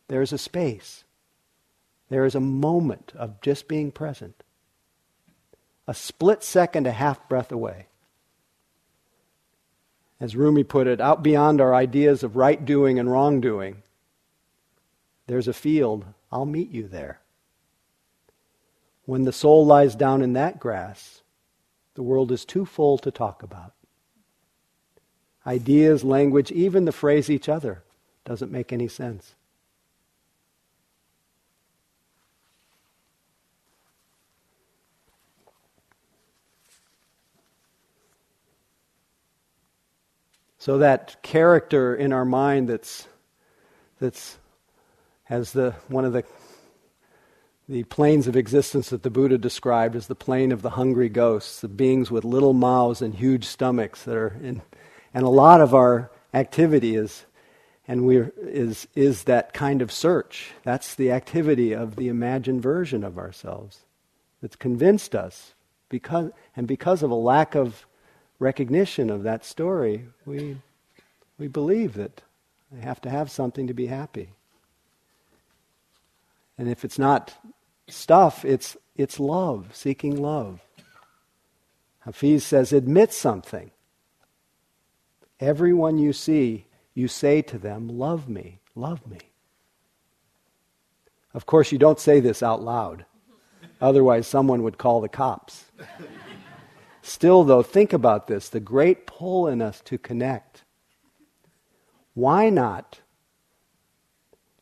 there 0.09 0.22
is 0.22 0.32
a 0.32 0.39
space. 0.39 1.05
There 2.09 2.24
is 2.24 2.34
a 2.34 2.41
moment 2.41 3.12
of 3.14 3.41
just 3.43 3.68
being 3.68 3.93
present. 3.93 4.43
A 5.87 5.95
split 5.95 6.43
second, 6.43 6.87
a 6.87 6.93
half 6.93 7.28
breath 7.28 7.53
away. 7.53 7.89
As 10.21 10.35
Rumi 10.35 10.64
put 10.64 10.87
it, 10.87 11.01
out 11.01 11.23
beyond 11.23 11.61
our 11.61 11.75
ideas 11.75 12.23
of 12.23 12.37
right 12.37 12.64
doing 12.64 12.99
and 12.99 13.11
wrong 13.11 13.41
doing, 13.41 13.83
there's 15.27 15.49
a 15.49 15.53
field. 15.53 16.05
I'll 16.33 16.47
meet 16.47 16.71
you 16.71 16.89
there. 16.89 17.21
When 19.05 19.25
the 19.25 19.33
soul 19.33 19.64
lies 19.64 19.95
down 19.95 20.23
in 20.23 20.33
that 20.33 20.59
grass, 20.59 21.23
the 21.95 22.03
world 22.03 22.33
is 22.33 22.45
too 22.45 22.67
full 22.67 22.99
to 22.99 23.11
talk 23.11 23.43
about. 23.43 23.73
ideas, 25.47 26.03
language, 26.03 26.51
even 26.51 26.87
the 26.87 26.93
phrase 26.93 27.31
each 27.31 27.49
other 27.49 27.85
doesn't 28.25 28.51
make 28.51 28.73
any 28.73 28.89
sense. 28.89 29.36
So 40.67 40.79
that 40.79 41.23
character 41.23 41.95
in 41.95 42.12
our 42.12 42.25
mind 42.25 42.69
that's 42.69 43.07
that's 44.01 44.37
has 45.23 45.53
the 45.53 45.77
one 45.87 46.05
of 46.05 46.12
the 46.12 46.25
the 47.69 47.85
planes 47.85 48.27
of 48.27 48.35
existence 48.35 48.91
that 48.91 49.05
the 49.05 49.11
Buddha 49.11 49.39
described 49.39 49.95
as 49.95 50.09
the 50.09 50.17
plane 50.17 50.51
of 50.51 50.62
the 50.62 50.71
hungry 50.71 51.09
ghosts, 51.09 51.61
the 51.61 51.69
beings 51.69 52.11
with 52.11 52.25
little 52.25 52.53
mouths 52.53 53.01
and 53.01 53.14
huge 53.14 53.45
stomachs 53.45 54.03
that 54.03 54.17
are 54.17 54.37
in, 54.43 54.61
and 55.14 55.23
a 55.25 55.29
lot 55.29 55.61
of 55.61 55.73
our 55.73 56.11
activity 56.35 56.97
is, 56.97 57.27
and 57.87 58.05
we 58.05 58.17
is 58.37 58.89
is 58.97 59.23
that 59.23 59.55
kind 59.55 59.81
of 59.81 59.93
search. 59.93 60.51
That's 60.64 60.97
the 60.97 61.12
activity 61.12 61.75
of 61.75 61.95
the 61.95 62.09
imagined 62.09 62.61
version 62.61 63.05
of 63.05 63.19
ourselves 63.19 63.85
that's 64.43 64.57
convinced 64.57 65.14
us 65.14 65.55
because 65.89 66.33
and 66.57 66.67
because 66.67 67.05
of 67.05 67.12
a 67.12 67.14
lack 67.14 67.55
of 67.55 67.87
recognition 68.39 69.11
of 69.11 69.22
that 69.22 69.45
story, 69.45 70.07
we 70.24 70.57
we 71.39 71.49
believe 71.49 71.95
that 71.95 72.22
I 72.74 72.82
have 72.82 73.01
to 73.03 73.11
have 73.11 73.30
something 73.30 73.66
to 73.66 73.74
be 73.74 73.87
happy. 73.87 74.30
And 76.59 76.68
if 76.68 76.84
it's 76.84 76.99
not 76.99 77.34
stuff, 77.89 78.45
it's, 78.45 78.76
it's 78.97 79.20
love, 79.20 79.74
seeking 79.74 80.20
love. 80.20 80.61
Hafiz 82.01 82.45
says, 82.45 82.72
admit 82.72 83.12
something. 83.12 83.70
Everyone 85.39 85.99
you 85.99 86.12
see, 86.12 86.66
you 86.95 87.09
say 87.09 87.43
to 87.43 87.59
them, 87.59 87.89
Love 87.89 88.28
me, 88.28 88.61
love 88.74 89.07
me. 89.07 89.18
Of 91.34 91.45
course, 91.45 91.70
you 91.70 91.78
don't 91.78 92.01
say 92.01 92.20
this 92.20 92.43
out 92.43 92.62
loud. 92.62 93.05
Otherwise, 93.82 94.26
someone 94.26 94.62
would 94.62 94.78
call 94.78 95.03
the 95.03 95.09
cops. 95.11 95.66
Still, 97.07 97.45
though, 97.45 97.63
think 97.63 97.93
about 97.93 98.27
this 98.27 98.49
the 98.49 98.61
great 98.61 99.07
pull 99.07 99.47
in 99.47 99.63
us 99.63 99.81
to 99.83 99.97
connect. 99.97 100.65
Why 102.15 102.51
not 102.51 103.01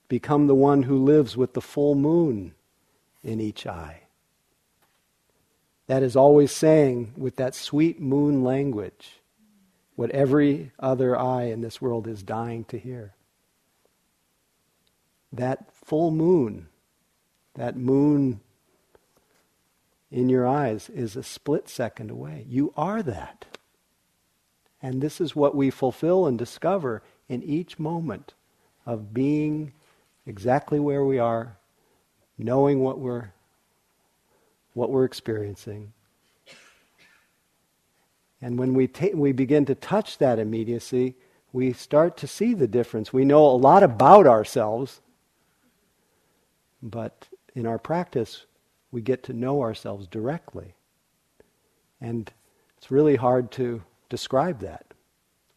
become 0.09 0.47
the 0.47 0.55
one 0.55 0.84
who 0.84 0.97
lives 0.97 1.36
with 1.36 1.55
the 1.55 1.61
full 1.61 1.95
moon 1.95 2.55
in 3.22 3.40
each 3.40 3.66
eye. 3.66 4.03
That 5.86 6.03
is 6.03 6.16
always 6.16 6.53
saying, 6.53 7.14
with 7.16 7.36
that 7.36 7.55
sweet 7.55 8.01
moon 8.01 8.45
language, 8.45 9.20
what 9.97 10.11
every 10.11 10.72
other 10.78 11.18
eye 11.18 11.45
in 11.45 11.62
this 11.62 11.80
world 11.80 12.07
is 12.07 12.22
dying 12.22 12.64
to 12.66 12.78
hear. 12.78 13.14
That 15.32 15.72
full 15.72 16.11
moon, 16.11 16.68
that 17.55 17.76
moon 17.76 18.40
in 20.14 20.28
your 20.28 20.46
eyes, 20.46 20.88
is 20.90 21.16
a 21.16 21.24
split 21.24 21.68
second 21.68 22.08
away. 22.08 22.46
You 22.48 22.72
are 22.76 23.02
that. 23.02 23.44
And 24.80 25.02
this 25.02 25.20
is 25.20 25.34
what 25.34 25.56
we 25.56 25.70
fulfill 25.70 26.26
and 26.26 26.38
discover 26.38 27.02
in 27.28 27.42
each 27.42 27.80
moment 27.80 28.32
of 28.86 29.12
being 29.12 29.72
exactly 30.24 30.78
where 30.78 31.04
we 31.04 31.18
are 31.18 31.56
knowing 32.38 32.80
what 32.80 32.98
we're 32.98 33.32
what 34.72 34.90
we're 34.90 35.04
experiencing. 35.04 35.92
And 38.42 38.58
when 38.58 38.74
we, 38.74 38.88
ta- 38.88 39.14
we 39.14 39.30
begin 39.30 39.64
to 39.66 39.74
touch 39.76 40.18
that 40.18 40.40
immediacy, 40.40 41.14
we 41.52 41.72
start 41.72 42.16
to 42.18 42.26
see 42.26 42.54
the 42.54 42.66
difference. 42.66 43.12
We 43.12 43.24
know 43.24 43.46
a 43.46 43.56
lot 43.56 43.84
about 43.84 44.26
ourselves, 44.26 45.00
but 46.82 47.28
in 47.54 47.66
our 47.66 47.78
practice, 47.78 48.46
we 48.95 49.03
get 49.03 49.24
to 49.24 49.32
know 49.32 49.61
ourselves 49.61 50.07
directly. 50.07 50.72
And 52.01 52.32
it's 52.78 52.92
really 52.92 53.16
hard 53.16 53.51
to 53.53 53.82
describe 54.09 54.61
that. 54.61 54.86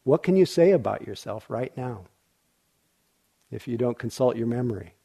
What 0.03 0.23
can 0.23 0.35
you 0.35 0.47
say 0.47 0.71
about 0.71 1.05
yourself 1.05 1.47
right 1.47 1.71
now 1.77 2.05
if 3.51 3.67
you 3.67 3.77
don't 3.77 3.99
consult 3.99 4.37
your 4.37 4.47
memory? 4.47 4.95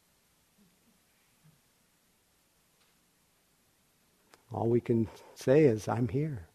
All 4.50 4.66
we 4.66 4.80
can 4.80 5.08
say 5.34 5.64
is, 5.64 5.86
I'm 5.86 6.08
here. 6.08 6.46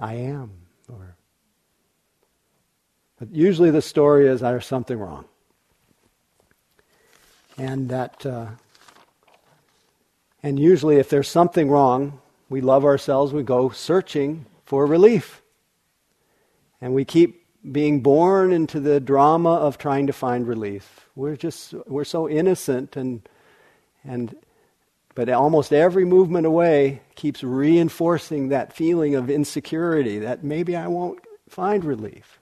I 0.00 0.14
am. 0.14 0.50
Or, 0.88 1.14
but 3.18 3.34
usually 3.34 3.70
the 3.70 3.82
story 3.82 4.28
is, 4.28 4.40
there's 4.40 4.64
something 4.64 4.98
wrong. 4.98 5.26
And 7.58 7.90
that, 7.90 8.24
uh, 8.24 8.46
and 10.42 10.58
usually 10.58 10.96
if 10.96 11.08
there's 11.08 11.28
something 11.28 11.70
wrong, 11.70 12.20
we 12.48 12.60
love 12.60 12.84
ourselves, 12.84 13.32
we 13.32 13.42
go 13.42 13.70
searching 13.70 14.46
for 14.64 14.86
relief. 14.86 15.42
And 16.80 16.94
we 16.94 17.04
keep 17.04 17.46
being 17.70 18.00
born 18.00 18.52
into 18.52 18.80
the 18.80 18.98
drama 18.98 19.54
of 19.54 19.78
trying 19.78 20.08
to 20.08 20.12
find 20.12 20.46
relief. 20.46 21.08
We're 21.14 21.36
just, 21.36 21.74
we're 21.86 22.04
so 22.04 22.28
innocent 22.28 22.96
and, 22.96 23.22
and 24.04 24.34
but 25.14 25.28
almost 25.28 25.72
every 25.72 26.04
movement 26.04 26.46
away 26.46 27.02
keeps 27.14 27.44
reinforcing 27.44 28.48
that 28.48 28.72
feeling 28.72 29.14
of 29.14 29.28
insecurity 29.28 30.18
that 30.20 30.42
maybe 30.42 30.74
I 30.74 30.86
won't 30.86 31.20
find 31.48 31.84
relief. 31.84 32.40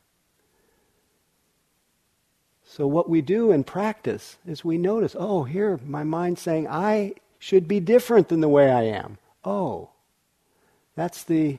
So, 2.65 2.87
what 2.87 3.09
we 3.09 3.21
do 3.21 3.51
in 3.51 3.65
practice 3.65 4.39
is 4.47 4.65
we 4.65 4.79
notice, 4.79 5.17
oh, 5.19 5.43
here 5.43 5.81
my 5.85 6.05
mind's 6.05 6.41
saying 6.41 6.69
I 6.69 7.15
should 7.41 7.67
be 7.67 7.81
different 7.81 8.29
than 8.29 8.41
the 8.41 8.49
way 8.49 8.71
I 8.71 8.83
am. 8.83 9.19
Oh, 9.45 9.91
that's 10.95 11.25
the 11.25 11.59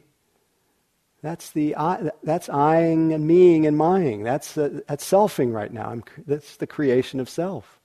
that's 1.22 1.52
the 1.52 1.76
that's 2.24 2.48
eyeing 2.48 3.12
and 3.12 3.28
meing 3.28 3.68
and 3.68 3.78
mying. 3.78 4.24
That's 4.24 4.58
uh, 4.58 4.80
that's 4.88 5.10
selfing 5.10 5.52
right 5.54 5.74
now. 5.74 5.90
I'm, 5.90 6.04
that's 6.26 6.56
the 6.56 6.68
creation 6.68 7.20
of 7.20 7.28
self. 7.28 7.80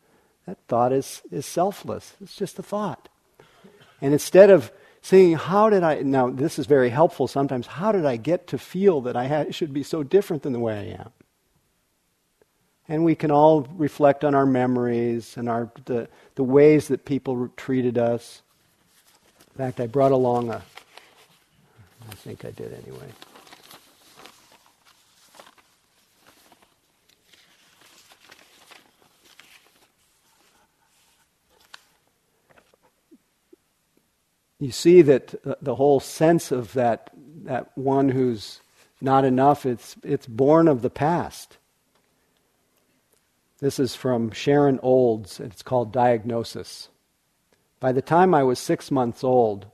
That 0.47 0.59
thought 0.69 0.93
is 0.93 1.23
is 1.33 1.45
selfless. 1.45 2.15
It's 2.23 2.37
just 2.37 2.59
a 2.61 2.63
thought. 2.63 3.09
And 4.01 4.13
instead 4.13 4.51
of 4.51 4.71
saying, 5.07 5.35
How 5.37 5.71
did 5.71 5.83
I, 5.83 6.03
now 6.03 6.31
this 6.31 6.59
is 6.59 6.67
very 6.67 6.91
helpful 6.91 7.29
sometimes, 7.29 7.67
how 7.67 7.93
did 7.93 8.05
I 8.05 8.17
get 8.17 8.47
to 8.49 8.59
feel 8.59 9.01
that 9.03 9.17
I 9.17 9.25
had, 9.25 9.55
should 9.55 9.73
be 9.73 9.83
so 9.83 10.03
different 10.03 10.43
than 10.43 10.53
the 10.53 10.61
way 10.61 10.79
I 10.79 11.01
am? 11.03 11.11
And 12.89 13.05
we 13.05 13.15
can 13.15 13.31
all 13.31 13.63
reflect 13.77 14.25
on 14.25 14.35
our 14.35 14.47
memories 14.47 15.37
and 15.37 15.49
our, 15.49 15.71
the, 15.87 16.09
the 16.37 16.45
ways 16.45 16.89
that 16.89 17.05
people 17.05 17.49
treated 17.57 17.99
us. 17.99 18.43
In 19.55 19.59
fact, 19.59 19.81
I 19.81 19.87
brought 19.87 20.13
along 20.13 20.51
a, 20.51 20.63
I 22.09 22.15
think 22.15 22.45
I 22.45 22.51
did 22.51 22.73
anyway. 22.73 23.13
you 34.59 34.73
see 34.73 35.03
that 35.03 35.35
the 35.63 35.75
whole 35.75 36.01
sense 36.01 36.51
of 36.51 36.73
that, 36.73 37.11
that 37.45 37.71
one 37.77 38.09
who's 38.09 38.61
not 39.01 39.25
enough, 39.25 39.67
it's, 39.67 39.97
it's 40.03 40.27
born 40.27 40.67
of 40.67 40.83
the 40.83 40.91
past. 40.91 41.59
This 43.59 43.79
is 43.79 43.95
from 43.95 44.33
Sharon 44.33 44.79
Olds, 44.83 45.41
it's 45.41 45.63
called 45.63 45.91
Diagnosis. 45.91 46.91
By 47.81 47.93
the 47.93 48.03
time 48.03 48.35
I 48.35 48.43
was 48.43 48.59
six 48.59 48.91
months 48.91 49.25
old, 49.25 49.65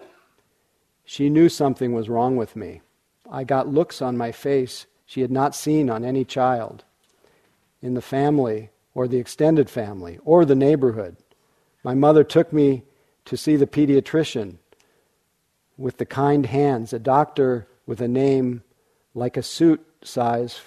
she 1.05 1.29
knew 1.29 1.49
something 1.49 1.93
was 1.93 2.09
wrong 2.09 2.37
with 2.37 2.55
me. 2.55 2.81
I 3.29 3.43
got 3.43 3.67
looks 3.67 4.01
on 4.01 4.17
my 4.17 4.31
face 4.31 4.87
she 5.05 5.21
had 5.21 5.33
not 5.33 5.57
seen 5.57 5.91
on 5.91 6.05
any 6.05 6.25
child 6.25 6.85
in 7.81 7.95
the 7.95 8.01
family 8.01 8.71
or 8.95 9.09
the 9.09 9.19
extended 9.19 9.69
family 9.69 10.19
or 10.25 10.45
the 10.45 10.55
neighborhood. 10.55 11.17
My 11.83 11.95
mother 11.95 12.23
took 12.23 12.53
me 12.53 12.85
to 13.25 13.37
see 13.37 13.57
the 13.57 13.67
pediatrician 13.67 14.59
with 15.77 15.97
the 15.97 16.07
kind 16.07 16.47
hands, 16.47 16.93
a 16.93 17.01
doctor 17.01 17.67
with 17.85 18.01
a 18.01 18.07
name 18.07 18.63
like 19.13 19.37
a 19.37 19.43
suit 19.43 19.85
size 20.05 20.61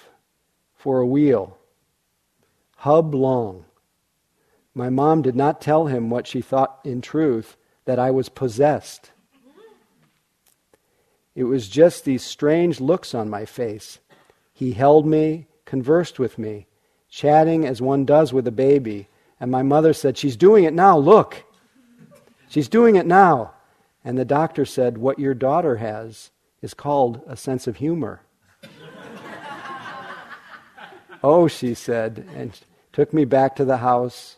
for 0.75 0.99
a 0.99 1.07
wheel. 1.07 1.57
Hub 2.85 3.15
Long. 3.15 3.65
My 4.75 4.91
mom 4.91 5.23
did 5.23 5.35
not 5.35 5.59
tell 5.59 5.87
him 5.87 6.11
what 6.11 6.27
she 6.27 6.39
thought 6.39 6.81
in 6.83 7.01
truth 7.01 7.57
that 7.85 7.97
I 7.97 8.11
was 8.11 8.29
possessed. 8.29 9.09
It 11.33 11.45
was 11.45 11.67
just 11.67 12.05
these 12.05 12.21
strange 12.21 12.79
looks 12.79 13.15
on 13.15 13.27
my 13.27 13.43
face. 13.43 13.97
He 14.53 14.73
held 14.73 15.07
me, 15.07 15.47
conversed 15.65 16.19
with 16.19 16.37
me, 16.37 16.67
chatting 17.09 17.65
as 17.65 17.81
one 17.81 18.05
does 18.05 18.31
with 18.31 18.47
a 18.47 18.51
baby, 18.51 19.07
and 19.39 19.49
my 19.49 19.63
mother 19.63 19.91
said, 19.91 20.15
She's 20.15 20.37
doing 20.37 20.63
it 20.63 20.73
now, 20.75 20.95
look. 20.95 21.43
She's 22.49 22.69
doing 22.69 22.97
it 22.97 23.07
now. 23.07 23.55
And 24.03 24.15
the 24.15 24.25
doctor 24.25 24.63
said, 24.63 24.99
What 24.99 25.17
your 25.17 25.33
daughter 25.33 25.77
has 25.77 26.29
is 26.61 26.75
called 26.75 27.23
a 27.25 27.35
sense 27.35 27.65
of 27.65 27.77
humor. 27.77 28.21
Oh, 31.23 31.47
she 31.47 31.73
said, 31.73 32.27
and 32.35 32.53
took 32.95 33.11
me 33.11 33.25
back 33.25 33.57
to 33.57 33.65
the 33.65 33.75
house 33.75 34.37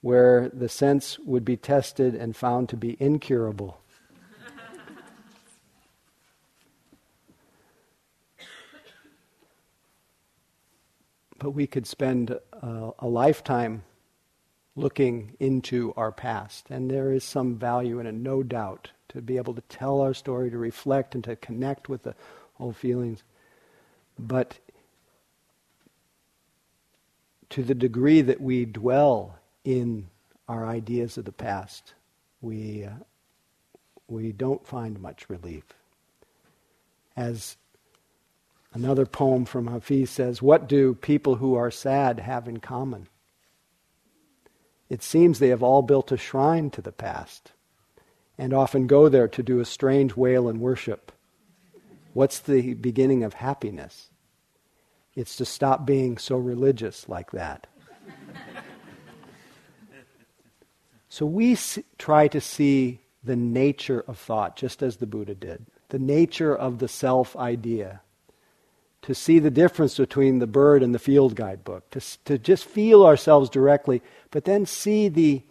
where 0.00 0.48
the 0.48 0.68
sense 0.68 1.20
would 1.20 1.44
be 1.44 1.56
tested 1.56 2.16
and 2.16 2.34
found 2.34 2.68
to 2.68 2.76
be 2.76 2.96
incurable. 2.98 3.80
but 11.38 11.52
we 11.52 11.64
could 11.64 11.86
spend 11.86 12.36
uh, 12.60 12.90
a 12.98 13.06
lifetime 13.06 13.84
looking 14.74 15.36
into 15.38 15.94
our 15.96 16.10
past, 16.10 16.66
and 16.70 16.90
there 16.90 17.12
is 17.12 17.22
some 17.22 17.54
value 17.54 18.00
in 18.00 18.06
it, 18.06 18.14
no 18.14 18.42
doubt, 18.42 18.90
to 19.08 19.22
be 19.22 19.36
able 19.36 19.54
to 19.54 19.62
tell 19.68 20.00
our 20.00 20.12
story, 20.12 20.50
to 20.50 20.58
reflect, 20.58 21.14
and 21.14 21.22
to 21.22 21.36
connect 21.36 21.88
with 21.88 22.02
the 22.02 22.16
old 22.58 22.76
feelings. 22.76 23.22
But 24.18 24.58
to 27.50 27.62
the 27.62 27.74
degree 27.74 28.22
that 28.22 28.40
we 28.40 28.64
dwell 28.64 29.38
in 29.64 30.08
our 30.48 30.66
ideas 30.66 31.18
of 31.18 31.24
the 31.24 31.32
past, 31.32 31.94
we, 32.40 32.84
uh, 32.84 32.90
we 34.08 34.32
don't 34.32 34.66
find 34.66 35.00
much 35.00 35.28
relief. 35.28 35.64
As 37.16 37.56
another 38.72 39.04
poem 39.04 39.44
from 39.44 39.66
Hafiz 39.66 40.10
says, 40.10 40.40
What 40.40 40.68
do 40.68 40.94
people 40.94 41.36
who 41.36 41.54
are 41.54 41.70
sad 41.70 42.20
have 42.20 42.48
in 42.48 42.58
common? 42.58 43.08
It 44.88 45.02
seems 45.02 45.38
they 45.38 45.48
have 45.48 45.62
all 45.62 45.82
built 45.82 46.10
a 46.10 46.16
shrine 46.16 46.70
to 46.70 46.82
the 46.82 46.92
past 46.92 47.52
and 48.36 48.52
often 48.52 48.86
go 48.86 49.08
there 49.08 49.28
to 49.28 49.42
do 49.42 49.60
a 49.60 49.64
strange 49.64 50.16
wail 50.16 50.48
and 50.48 50.60
worship. 50.60 51.12
What's 52.12 52.40
the 52.40 52.74
beginning 52.74 53.22
of 53.22 53.34
happiness? 53.34 54.09
It's 55.20 55.36
to 55.36 55.44
stop 55.44 55.84
being 55.84 56.16
so 56.16 56.38
religious 56.38 57.06
like 57.06 57.32
that. 57.32 57.66
so 61.10 61.26
we 61.26 61.58
try 61.98 62.26
to 62.28 62.40
see 62.40 63.00
the 63.22 63.36
nature 63.36 64.02
of 64.08 64.16
thought, 64.18 64.56
just 64.56 64.82
as 64.82 64.96
the 64.96 65.06
Buddha 65.06 65.34
did, 65.34 65.66
the 65.90 65.98
nature 65.98 66.56
of 66.56 66.78
the 66.78 66.88
self 66.88 67.36
idea, 67.36 68.00
to 69.02 69.14
see 69.14 69.38
the 69.38 69.50
difference 69.50 69.98
between 69.98 70.38
the 70.38 70.46
bird 70.46 70.82
and 70.82 70.94
the 70.94 70.98
field 70.98 71.34
guidebook, 71.34 71.90
to, 71.90 72.00
to 72.24 72.38
just 72.38 72.64
feel 72.64 73.04
ourselves 73.04 73.50
directly, 73.50 74.00
but 74.30 74.46
then 74.46 74.64
see 74.64 75.10
the, 75.10 75.42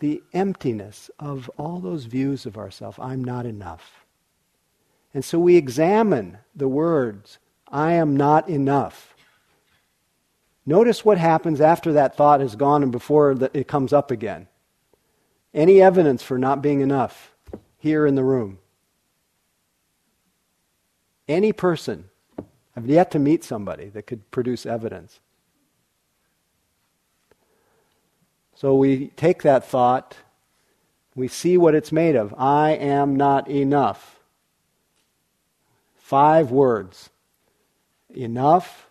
the 0.00 0.24
emptiness 0.32 1.08
of 1.20 1.48
all 1.56 1.78
those 1.78 2.06
views 2.06 2.46
of 2.46 2.58
ourselves. 2.58 2.98
I'm 3.00 3.22
not 3.22 3.46
enough. 3.46 4.04
And 5.14 5.24
so 5.24 5.38
we 5.38 5.54
examine 5.54 6.38
the 6.56 6.66
words 6.66 7.38
I 7.74 7.94
am 7.94 8.16
not 8.16 8.48
enough. 8.48 9.16
Notice 10.64 11.04
what 11.04 11.18
happens 11.18 11.60
after 11.60 11.94
that 11.94 12.16
thought 12.16 12.38
has 12.38 12.54
gone 12.54 12.84
and 12.84 12.92
before 12.92 13.32
it 13.52 13.66
comes 13.66 13.92
up 13.92 14.12
again. 14.12 14.46
Any 15.52 15.82
evidence 15.82 16.22
for 16.22 16.38
not 16.38 16.62
being 16.62 16.80
enough 16.80 17.32
here 17.76 18.06
in 18.06 18.14
the 18.14 18.22
room? 18.22 18.58
Any 21.26 21.52
person. 21.52 22.04
I've 22.76 22.86
yet 22.86 23.10
to 23.10 23.18
meet 23.18 23.42
somebody 23.42 23.88
that 23.88 24.06
could 24.06 24.30
produce 24.30 24.64
evidence. 24.66 25.18
So 28.54 28.76
we 28.76 29.08
take 29.16 29.42
that 29.42 29.66
thought, 29.66 30.16
we 31.16 31.26
see 31.26 31.58
what 31.58 31.74
it's 31.74 31.90
made 31.90 32.14
of. 32.14 32.32
I 32.38 32.70
am 32.70 33.16
not 33.16 33.50
enough. 33.50 34.20
Five 35.96 36.52
words 36.52 37.10
enough, 38.16 38.88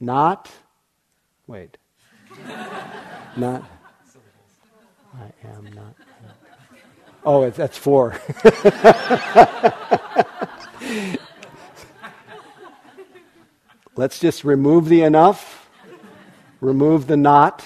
not, 0.00 0.50
wait, 1.46 1.78
not, 3.36 3.62
I 5.14 5.48
am 5.48 5.70
not. 5.74 5.94
Oh, 7.26 7.48
that's 7.48 7.78
four. 7.78 8.20
Let's 13.96 14.18
just 14.18 14.44
remove 14.44 14.88
the 14.88 15.02
enough, 15.02 15.70
remove 16.60 17.06
the 17.06 17.16
not, 17.16 17.64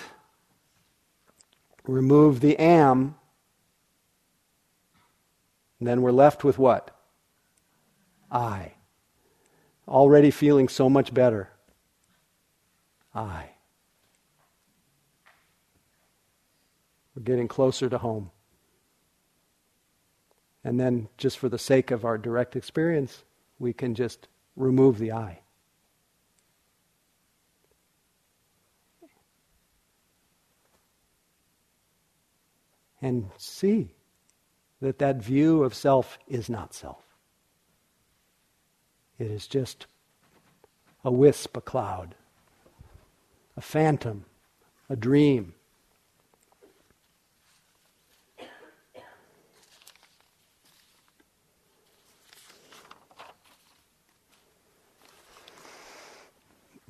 remove 1.87 2.41
the 2.41 2.59
am, 2.59 3.17
then 5.81 6.03
we're 6.03 6.13
left 6.13 6.45
with 6.45 6.59
what? 6.59 6.98
I. 8.31 8.73
Already 9.87 10.31
feeling 10.31 10.69
so 10.69 10.89
much 10.91 11.13
better. 11.15 11.51
I. 13.15 13.51
We're 17.15 17.23
getting 17.23 17.49
closer 17.49 17.89
to 17.89 17.99
home. 17.99 18.31
And 20.63 20.79
then, 20.79 21.09
just 21.17 21.39
for 21.39 21.49
the 21.49 21.59
sake 21.59 21.91
of 21.91 22.05
our 22.05 22.19
direct 22.19 22.55
experience, 22.55 23.25
we 23.59 23.73
can 23.73 23.95
just 23.95 24.29
remove 24.57 24.99
the 24.99 25.13
I. 25.13 25.41
And 33.01 33.31
see 33.39 33.95
that 34.81 34.99
that 34.99 35.17
view 35.23 35.63
of 35.63 35.75
self 35.75 36.19
is 36.27 36.51
not 36.51 36.75
self. 36.75 37.08
It 39.19 39.31
is 39.31 39.47
just 39.47 39.87
a 41.05 41.11
wisp, 41.11 41.57
a 41.57 41.61
cloud, 41.61 42.15
a 43.57 43.61
phantom, 43.61 44.25
a 44.89 44.97
dream. 44.97 45.55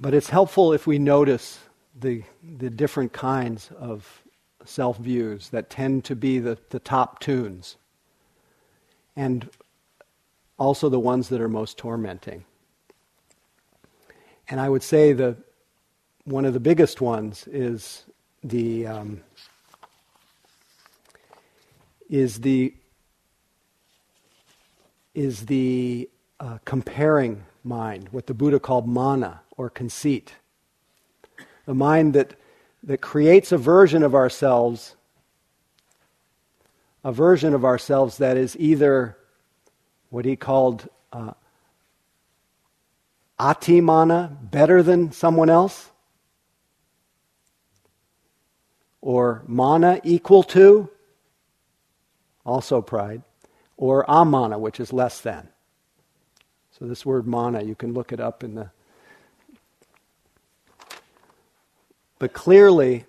But 0.00 0.14
it's 0.14 0.30
helpful 0.30 0.72
if 0.72 0.86
we 0.86 0.98
notice 0.98 1.58
the, 1.98 2.22
the 2.42 2.70
different 2.70 3.12
kinds 3.12 3.70
of 3.76 4.22
self 4.64 4.98
views 4.98 5.48
that 5.48 5.70
tend 5.70 6.04
to 6.04 6.14
be 6.14 6.38
the, 6.38 6.58
the 6.70 6.78
top 6.78 7.18
tunes. 7.18 7.76
And 9.16 9.50
also 10.58 10.88
the 10.88 10.98
ones 10.98 11.28
that 11.28 11.40
are 11.40 11.48
most 11.48 11.78
tormenting. 11.78 12.44
And 14.48 14.60
I 14.60 14.68
would 14.68 14.82
say 14.82 15.12
the 15.12 15.36
one 16.24 16.44
of 16.44 16.52
the 16.52 16.60
biggest 16.60 17.00
ones 17.00 17.46
is 17.46 18.04
the 18.42 18.86
um, 18.86 19.20
is 22.08 22.40
the 22.40 22.74
is 25.14 25.46
the 25.46 26.08
uh, 26.40 26.58
comparing 26.64 27.44
mind, 27.64 28.08
what 28.10 28.26
the 28.26 28.34
Buddha 28.34 28.60
called 28.60 28.86
mana 28.86 29.40
or 29.56 29.68
conceit, 29.68 30.34
the 31.66 31.74
mind 31.74 32.14
that 32.14 32.34
that 32.84 33.00
creates 33.00 33.52
a 33.52 33.58
version 33.58 34.02
of 34.02 34.14
ourselves, 34.14 34.96
a 37.04 37.12
version 37.12 37.52
of 37.52 37.64
ourselves 37.64 38.18
that 38.18 38.36
is 38.36 38.56
either 38.58 39.17
what 40.10 40.24
he 40.24 40.36
called 40.36 40.88
uh, 41.12 41.32
atimana, 43.38 44.36
better 44.50 44.82
than 44.82 45.12
someone 45.12 45.50
else, 45.50 45.90
or 49.00 49.42
mana, 49.46 50.00
equal 50.02 50.42
to, 50.42 50.90
also 52.44 52.80
pride, 52.82 53.22
or 53.76 54.04
amana, 54.08 54.58
which 54.58 54.80
is 54.80 54.92
less 54.92 55.20
than. 55.20 55.48
So 56.78 56.86
this 56.86 57.04
word 57.04 57.26
mana, 57.26 57.62
you 57.62 57.74
can 57.74 57.92
look 57.92 58.12
it 58.12 58.20
up 58.20 58.42
in 58.42 58.54
the. 58.54 58.70
But 62.18 62.32
clearly, 62.32 63.04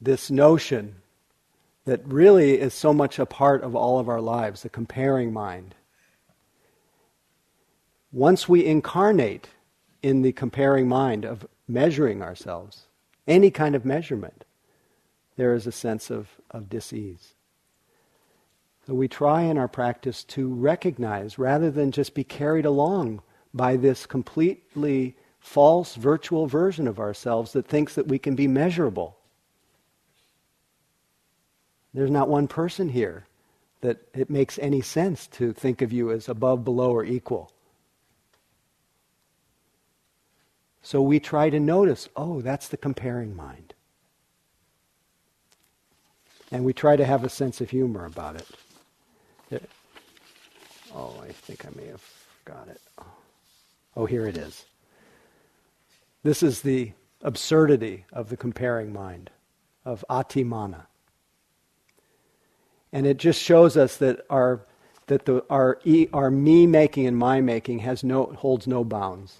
this 0.00 0.30
notion 0.30 0.96
that 1.84 2.04
really 2.04 2.60
is 2.60 2.74
so 2.74 2.92
much 2.92 3.18
a 3.18 3.26
part 3.26 3.62
of 3.62 3.76
all 3.76 4.00
of 4.00 4.08
our 4.08 4.20
lives, 4.20 4.62
the 4.62 4.68
comparing 4.68 5.32
mind, 5.32 5.74
once 8.16 8.48
we 8.48 8.64
incarnate 8.64 9.50
in 10.02 10.22
the 10.22 10.32
comparing 10.32 10.88
mind 10.88 11.22
of 11.22 11.46
measuring 11.68 12.22
ourselves, 12.22 12.86
any 13.28 13.50
kind 13.50 13.74
of 13.74 13.84
measurement, 13.84 14.46
there 15.36 15.54
is 15.54 15.66
a 15.66 15.72
sense 15.72 16.08
of, 16.08 16.30
of 16.50 16.70
dis-ease. 16.70 17.34
So 18.86 18.94
we 18.94 19.06
try 19.06 19.42
in 19.42 19.58
our 19.58 19.68
practice 19.68 20.24
to 20.28 20.48
recognize 20.48 21.38
rather 21.38 21.70
than 21.70 21.92
just 21.92 22.14
be 22.14 22.24
carried 22.24 22.64
along 22.64 23.20
by 23.52 23.76
this 23.76 24.06
completely 24.06 25.14
false 25.38 25.94
virtual 25.94 26.46
version 26.46 26.88
of 26.88 26.98
ourselves 26.98 27.52
that 27.52 27.68
thinks 27.68 27.96
that 27.96 28.08
we 28.08 28.18
can 28.18 28.34
be 28.34 28.48
measurable. 28.48 29.18
There's 31.92 32.10
not 32.10 32.30
one 32.30 32.48
person 32.48 32.88
here 32.88 33.26
that 33.82 33.98
it 34.14 34.30
makes 34.30 34.58
any 34.58 34.80
sense 34.80 35.26
to 35.26 35.52
think 35.52 35.82
of 35.82 35.92
you 35.92 36.10
as 36.10 36.30
above, 36.30 36.64
below, 36.64 36.92
or 36.92 37.04
equal. 37.04 37.52
So 40.86 41.02
we 41.02 41.18
try 41.18 41.50
to 41.50 41.58
notice, 41.58 42.08
oh, 42.14 42.40
that's 42.42 42.68
the 42.68 42.76
comparing 42.76 43.34
mind. 43.34 43.74
And 46.52 46.64
we 46.64 46.72
try 46.72 46.94
to 46.94 47.04
have 47.04 47.24
a 47.24 47.28
sense 47.28 47.60
of 47.60 47.70
humor 47.70 48.04
about 48.04 48.36
it. 48.36 48.46
oh, 50.94 51.20
I 51.20 51.32
think 51.32 51.66
I 51.66 51.70
may 51.74 51.88
have 51.88 52.04
got 52.44 52.68
it. 52.68 52.80
Oh, 53.96 54.06
here 54.06 54.28
it 54.28 54.36
is. 54.36 54.64
This 56.22 56.44
is 56.44 56.60
the 56.60 56.92
absurdity 57.20 58.04
of 58.12 58.28
the 58.28 58.36
comparing 58.36 58.92
mind, 58.92 59.30
of 59.84 60.04
atimana. 60.08 60.82
And 62.92 63.08
it 63.08 63.16
just 63.16 63.42
shows 63.42 63.76
us 63.76 63.96
that 63.96 64.24
our 64.30 64.64
that 65.08 65.24
the, 65.24 65.44
our, 65.50 65.80
e, 65.84 66.06
our 66.12 66.30
me 66.30 66.64
making 66.68 67.08
and 67.08 67.16
my 67.16 67.40
making 67.40 67.80
has 67.80 68.04
no, 68.04 68.26
holds 68.26 68.68
no 68.68 68.84
bounds. 68.84 69.38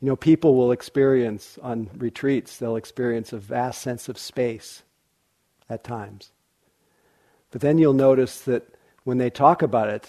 You 0.00 0.08
know, 0.08 0.16
people 0.16 0.54
will 0.54 0.72
experience 0.72 1.58
on 1.62 1.90
retreats, 1.96 2.58
they'll 2.58 2.76
experience 2.76 3.32
a 3.32 3.38
vast 3.38 3.80
sense 3.80 4.08
of 4.08 4.18
space 4.18 4.82
at 5.70 5.84
times. 5.84 6.30
But 7.50 7.62
then 7.62 7.78
you'll 7.78 7.94
notice 7.94 8.40
that 8.42 8.66
when 9.04 9.18
they 9.18 9.30
talk 9.30 9.62
about 9.62 9.88
it, 9.88 10.08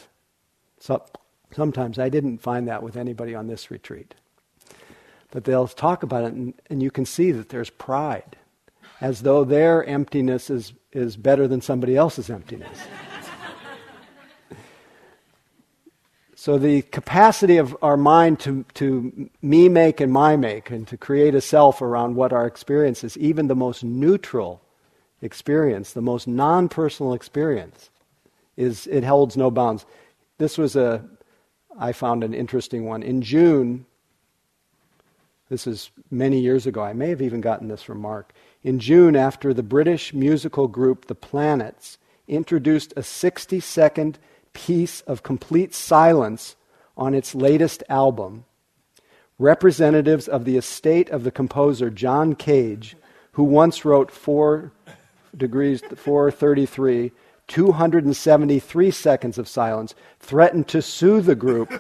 so, 0.80 1.04
sometimes 1.56 1.98
I 1.98 2.10
didn't 2.10 2.40
find 2.40 2.68
that 2.68 2.84
with 2.84 2.98
anybody 2.98 3.34
on 3.34 3.48
this 3.48 3.72
retreat. 3.72 4.14
But 5.32 5.46
they'll 5.46 5.68
talk 5.68 6.04
about 6.04 6.26
it, 6.26 6.34
and, 6.34 6.54
and 6.70 6.84
you 6.84 6.92
can 6.92 7.06
see 7.06 7.32
that 7.32 7.50
there's 7.50 7.70
pride, 7.70 8.38
as 9.02 9.22
though 9.22 9.44
their 9.44 9.84
emptiness 9.86 10.50
is, 10.50 10.74
is 10.92 11.18
better 11.18 11.48
than 11.48 11.62
somebody 11.62 11.96
else's 11.96 12.30
emptiness. 12.30 12.78
So 16.40 16.60
the 16.60 16.84
capacity 16.84 17.58
of 17.58 17.76
our 17.82 17.98
mind 17.98 18.40
to, 18.42 18.64
to 18.76 19.28
me 19.42 19.70
make 19.70 20.00
and 20.00 20.14
my 20.14 20.36
make 20.36 20.70
and 20.70 20.88
to 20.88 20.96
create 20.96 21.34
a 21.34 21.42
self 21.42 21.82
around 21.82 22.16
what 22.16 22.32
our 22.32 22.46
experience 22.46 23.04
is, 23.04 23.18
even 23.18 23.48
the 23.48 23.56
most 23.56 23.84
neutral 23.84 24.62
experience, 25.20 25.94
the 25.94 26.02
most 26.04 26.28
non-personal 26.28 27.14
experience, 27.14 27.90
is 28.56 28.86
it 28.86 29.04
holds 29.04 29.36
no 29.36 29.50
bounds. 29.50 29.88
This 30.38 30.60
was 30.60 30.76
a 30.76 31.04
I 31.80 31.92
found 31.92 32.24
an 32.24 32.36
interesting 32.36 32.86
one. 32.86 33.02
In 33.02 33.24
June, 33.24 33.88
this 35.50 35.66
is 35.66 35.90
many 36.12 36.40
years 36.40 36.68
ago, 36.68 36.84
I 36.84 36.94
may 36.94 37.10
have 37.10 37.22
even 37.24 37.42
gotten 37.42 37.68
this 37.68 37.82
from 37.82 38.00
Mark. 38.00 38.32
In 38.64 38.78
June, 38.78 39.16
after 39.16 39.56
the 39.56 39.64
British 39.64 40.14
musical 40.14 40.68
group 40.68 41.08
The 41.08 41.16
Planets 41.16 41.98
introduced 42.28 42.94
a 42.96 43.02
60 43.02 43.60
second 43.60 44.20
piece 44.58 45.02
of 45.02 45.22
complete 45.22 45.72
silence 45.72 46.56
on 46.98 47.14
its 47.14 47.36
latest 47.36 47.84
album, 47.90 48.44
representatives 49.38 50.28
of 50.28 50.46
the 50.46 50.58
estate 50.58 51.12
of 51.12 51.24
the 51.24 51.30
composer 51.30 51.92
John 51.92 52.34
Cage, 52.34 52.98
who 53.34 53.44
once 53.44 53.86
wrote 53.86 54.10
4 54.10 54.72
degrees 55.38 55.82
433, 55.96 57.12
273 57.48 58.92
seconds 58.92 59.38
of 59.38 59.48
silence, 59.48 59.94
threatened 60.20 60.68
to 60.70 60.82
sue 60.82 61.22
the 61.22 61.36
group 61.36 61.72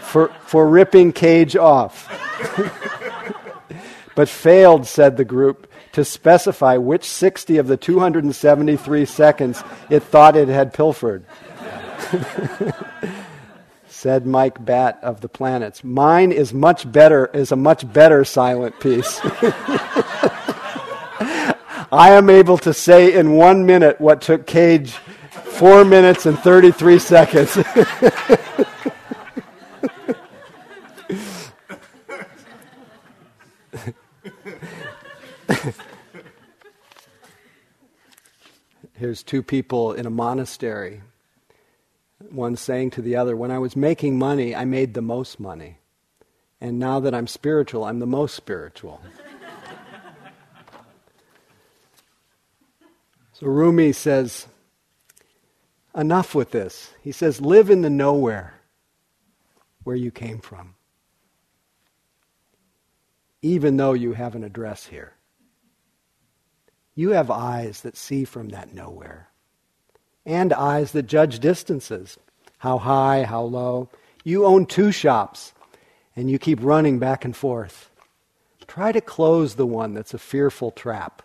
for, 0.00 0.28
for 0.46 0.66
ripping 0.66 1.12
Cage 1.12 1.54
off. 1.54 2.08
but 4.14 4.30
failed, 4.30 4.86
said 4.86 5.18
the 5.18 5.24
group, 5.26 5.70
to 5.92 6.02
specify 6.02 6.78
which 6.78 7.04
60 7.04 7.58
of 7.58 7.66
the 7.66 7.76
273 7.76 9.04
seconds 9.04 9.62
it 9.90 10.02
thought 10.02 10.34
it 10.34 10.48
had 10.48 10.72
pilfered. 10.72 11.26
Said 13.88 14.26
Mike 14.26 14.64
Batt 14.64 14.98
of 15.02 15.20
the 15.20 15.28
Planets. 15.28 15.82
Mine 15.82 16.32
is 16.32 16.52
much 16.52 16.90
better, 16.90 17.26
is 17.32 17.52
a 17.52 17.56
much 17.56 17.90
better 17.92 18.24
silent 18.24 18.78
piece. 18.80 19.20
I 21.92 22.10
am 22.10 22.28
able 22.30 22.58
to 22.58 22.74
say 22.74 23.14
in 23.14 23.32
one 23.32 23.64
minute 23.64 24.00
what 24.00 24.20
took 24.20 24.46
Cage 24.46 24.92
four 25.56 25.84
minutes 25.84 26.26
and 26.26 26.38
33 26.38 26.98
seconds. 26.98 27.58
Here's 38.94 39.22
two 39.22 39.42
people 39.42 39.92
in 39.92 40.06
a 40.06 40.10
monastery 40.10 41.02
one 42.32 42.56
saying 42.56 42.90
to 42.92 43.02
the 43.02 43.16
other, 43.16 43.36
When 43.36 43.50
I 43.50 43.58
was 43.58 43.76
making 43.76 44.18
money, 44.18 44.54
I 44.54 44.64
made 44.64 44.94
the 44.94 45.02
most 45.02 45.40
money. 45.40 45.78
And 46.60 46.78
now 46.78 47.00
that 47.00 47.14
I'm 47.14 47.26
spiritual, 47.26 47.84
I'm 47.84 47.98
the 47.98 48.06
most 48.06 48.34
spiritual. 48.34 49.00
so 53.32 53.46
Rumi 53.46 53.92
says, 53.92 54.46
Enough 55.94 56.34
with 56.34 56.50
this. 56.50 56.92
He 57.02 57.12
says, 57.12 57.40
Live 57.40 57.70
in 57.70 57.82
the 57.82 57.90
nowhere 57.90 58.54
where 59.84 59.96
you 59.96 60.10
came 60.10 60.40
from, 60.40 60.74
even 63.40 63.76
though 63.76 63.92
you 63.92 64.14
have 64.14 64.34
an 64.34 64.44
address 64.44 64.86
here. 64.86 65.12
You 66.94 67.10
have 67.10 67.30
eyes 67.30 67.82
that 67.82 67.96
see 67.96 68.24
from 68.24 68.48
that 68.48 68.74
nowhere 68.74 69.28
and 70.26 70.52
eyes 70.52 70.92
that 70.92 71.04
judge 71.04 71.38
distances 71.38 72.18
how 72.58 72.78
high, 72.78 73.22
how 73.22 73.42
low. 73.42 73.88
You 74.24 74.44
own 74.44 74.66
two 74.66 74.90
shops 74.90 75.52
and 76.16 76.28
you 76.28 76.38
keep 76.38 76.58
running 76.62 76.98
back 76.98 77.24
and 77.24 77.36
forth. 77.36 77.90
Try 78.66 78.90
to 78.92 79.00
close 79.00 79.54
the 79.54 79.66
one 79.66 79.94
that's 79.94 80.14
a 80.14 80.18
fearful 80.18 80.72
trap. 80.72 81.22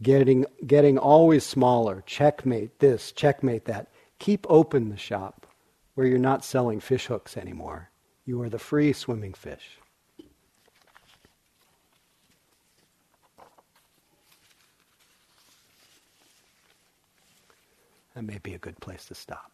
Getting, 0.00 0.46
getting 0.64 0.96
always 0.96 1.44
smaller. 1.44 2.04
Checkmate 2.06 2.78
this, 2.78 3.10
checkmate 3.10 3.64
that. 3.64 3.88
Keep 4.18 4.46
open 4.48 4.90
the 4.90 4.96
shop 4.96 5.46
where 5.94 6.06
you're 6.06 6.18
not 6.18 6.44
selling 6.44 6.78
fish 6.78 7.06
hooks 7.06 7.36
anymore. 7.36 7.90
You 8.24 8.40
are 8.42 8.48
the 8.48 8.58
free 8.58 8.92
swimming 8.92 9.34
fish. 9.34 9.79
That 18.20 18.26
may 18.30 18.38
be 18.38 18.52
a 18.52 18.58
good 18.58 18.78
place 18.80 19.06
to 19.06 19.14
stop. 19.14 19.50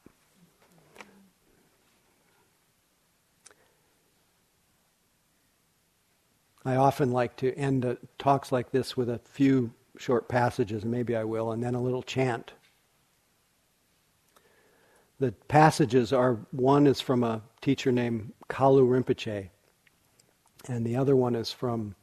I 6.65 6.75
often 6.75 7.13
like 7.13 7.37
to 7.37 7.55
end 7.55 7.85
uh, 7.85 7.95
talks 8.19 8.51
like 8.51 8.73
this 8.73 8.97
with 8.97 9.09
a 9.09 9.21
few 9.21 9.73
short 9.99 10.29
passages, 10.29 10.83
and 10.83 10.91
maybe 10.91 11.15
I 11.15 11.23
will, 11.23 11.53
and 11.53 11.63
then 11.63 11.77
a 11.77 11.81
little 11.81 12.03
chant. 12.03 12.55
The 15.21 15.31
passages 15.47 16.13
are 16.13 16.41
one 16.51 16.89
is 16.89 17.01
from 17.01 17.23
a 17.23 17.43
teacher 17.61 17.93
named 17.93 18.33
Kalu 18.49 18.83
Rinpoche, 18.83 19.49
and 20.69 20.85
the 20.85 20.97
other 20.97 21.15
one 21.15 21.37
is 21.37 21.53
from 21.53 21.95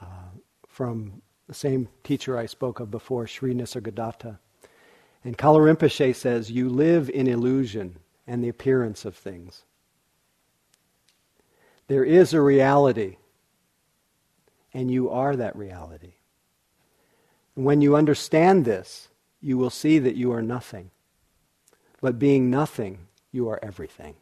uh, 0.00 0.30
from 0.68 1.20
the 1.48 1.54
same 1.54 1.88
teacher 2.04 2.38
I 2.38 2.46
spoke 2.46 2.78
of 2.78 2.92
before, 2.92 3.26
Sri 3.26 3.54
Nisargadatta. 3.54 4.38
And 5.24 5.36
Kalu 5.36 5.74
Rinpoche 5.74 6.14
says, 6.14 6.50
You 6.50 6.68
live 6.68 7.10
in 7.10 7.26
illusion 7.26 7.98
and 8.26 8.42
the 8.42 8.48
appearance 8.48 9.04
of 9.04 9.16
things. 9.16 9.64
There 11.88 12.04
is 12.04 12.32
a 12.32 12.40
reality, 12.40 13.16
and 14.72 14.90
you 14.90 15.10
are 15.10 15.34
that 15.36 15.56
reality. 15.56 16.14
And 17.56 17.64
when 17.64 17.80
you 17.80 17.96
understand 17.96 18.64
this, 18.64 19.08
you 19.40 19.58
will 19.58 19.70
see 19.70 19.98
that 19.98 20.16
you 20.16 20.32
are 20.32 20.42
nothing. 20.42 20.90
But 22.00 22.18
being 22.18 22.50
nothing, 22.50 23.08
you 23.32 23.48
are 23.48 23.58
everything. 23.62 24.14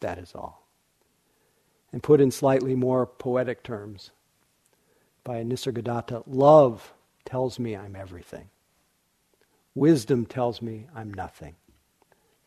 That 0.00 0.18
is 0.18 0.34
all. 0.34 0.66
And 1.92 2.02
put 2.02 2.20
in 2.20 2.30
slightly 2.30 2.74
more 2.74 3.06
poetic 3.06 3.62
terms 3.62 4.10
by 5.24 5.42
Nisargadatta, 5.42 6.22
love 6.26 6.92
tells 7.24 7.58
me 7.58 7.76
I'm 7.76 7.96
everything. 7.96 8.50
Wisdom 9.74 10.26
tells 10.26 10.60
me 10.60 10.86
I'm 10.94 11.12
nothing. 11.12 11.54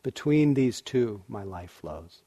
Between 0.02 0.54
these 0.54 0.80
two, 0.80 1.22
my 1.28 1.42
life 1.42 1.70
flows. 1.70 2.22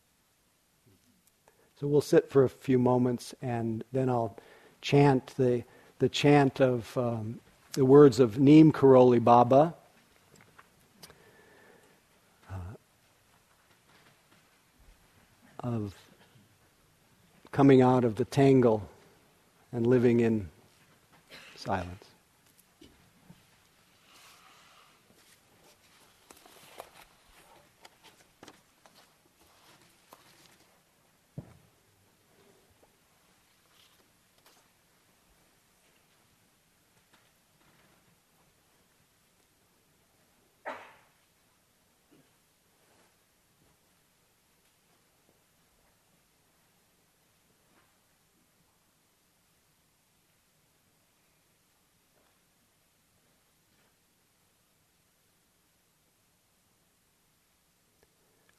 So 1.80 1.88
we'll 1.88 2.02
sit 2.02 2.30
for 2.30 2.44
a 2.46 2.50
few 2.50 2.80
moments 2.80 3.36
and 3.42 3.84
then 3.92 4.10
I'll 4.10 4.38
chant 4.82 5.34
the, 5.38 5.64
the 6.00 6.08
chant 6.08 6.62
of 6.62 6.98
um, 6.98 7.40
the 7.74 7.84
words 7.84 8.20
of 8.20 8.40
Neem 8.40 8.72
Karoli 8.72 9.22
Baba. 9.22 9.76
Uh, 12.50 12.56
of 15.60 15.94
coming 17.52 17.82
out 17.82 18.06
of 18.06 18.16
the 18.16 18.26
tangle 18.26 18.88
and 19.74 19.86
living 19.86 20.22
in 20.22 20.50
silence. 21.56 22.06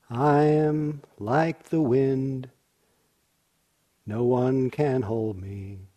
I 0.09 0.44
am 0.44 1.02
like 1.18 1.64
the 1.64 1.80
wind, 1.80 2.48
no 4.07 4.22
one 4.22 4.70
can 4.70 5.02
hold 5.02 5.40
me. 5.40 5.88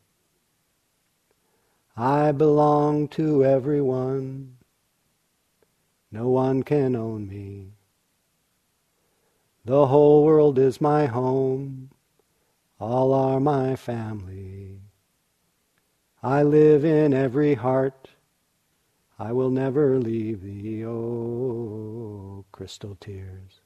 I 1.96 2.32
belong 2.32 3.08
to 3.10 3.46
everyone, 3.46 4.58
no 6.12 6.28
one 6.30 6.64
can 6.64 6.96
own 6.96 7.28
me. 7.28 7.74
The 9.64 9.86
whole 9.86 10.24
world 10.24 10.58
is 10.58 10.82
my 10.82 11.06
home, 11.06 11.92
all 12.80 13.14
are 13.14 13.40
my 13.40 13.76
family. 13.76 14.80
I 16.24 16.42
live 16.42 16.84
in 16.84 17.14
every 17.14 17.54
heart, 17.54 18.10
I 19.20 19.34
will 19.34 19.52
never 19.52 20.00
leave 20.00 20.42
thee, 20.42 20.84
oh, 20.84 22.46
crystal 22.52 22.98
tears. 23.00 23.59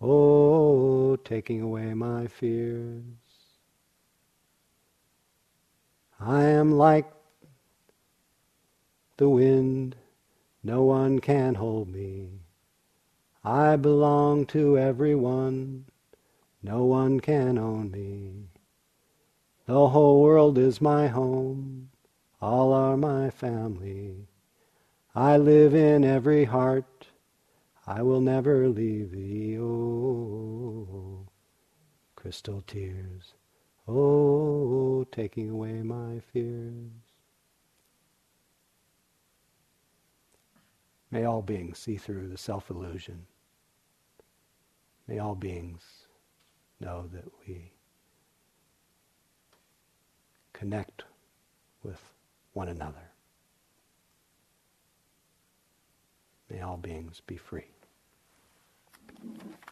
Oh, 0.00 1.16
taking 1.16 1.62
away 1.62 1.94
my 1.94 2.26
fears. 2.26 3.02
I 6.20 6.44
am 6.44 6.72
like 6.72 7.10
the 9.16 9.28
wind, 9.28 9.96
no 10.62 10.82
one 10.82 11.18
can 11.18 11.54
hold 11.54 11.88
me. 11.88 12.28
I 13.44 13.76
belong 13.76 14.46
to 14.46 14.78
everyone, 14.78 15.86
no 16.62 16.84
one 16.84 17.20
can 17.20 17.58
own 17.58 17.90
me. 17.90 18.48
The 19.66 19.88
whole 19.88 20.22
world 20.22 20.58
is 20.58 20.80
my 20.80 21.06
home, 21.08 21.90
all 22.40 22.72
are 22.72 22.96
my 22.96 23.30
family. 23.30 24.26
I 25.14 25.38
live 25.38 25.74
in 25.74 26.04
every 26.04 26.44
heart, 26.44 27.06
I 27.88 28.02
will 28.02 28.20
never 28.20 28.68
leave 28.68 29.12
thee, 29.12 29.56
oh, 29.60 31.28
crystal 32.16 32.62
tears, 32.66 33.34
oh, 33.86 35.04
taking 35.12 35.50
away 35.50 35.82
my 35.82 36.18
fears. 36.32 36.90
May 41.12 41.24
all 41.24 41.42
beings 41.42 41.78
see 41.78 41.96
through 41.96 42.28
the 42.28 42.36
self 42.36 42.70
illusion. 42.70 43.26
May 45.06 45.20
all 45.20 45.36
beings 45.36 46.08
know 46.80 47.08
that 47.12 47.26
we 47.46 47.72
connect 50.52 51.04
with 51.84 52.00
one 52.52 52.68
another. 52.68 53.12
May 56.50 56.60
all 56.60 56.76
beings 56.76 57.20
be 57.24 57.36
free. 57.36 57.75
Thank 59.26 59.44
you. 59.44 59.65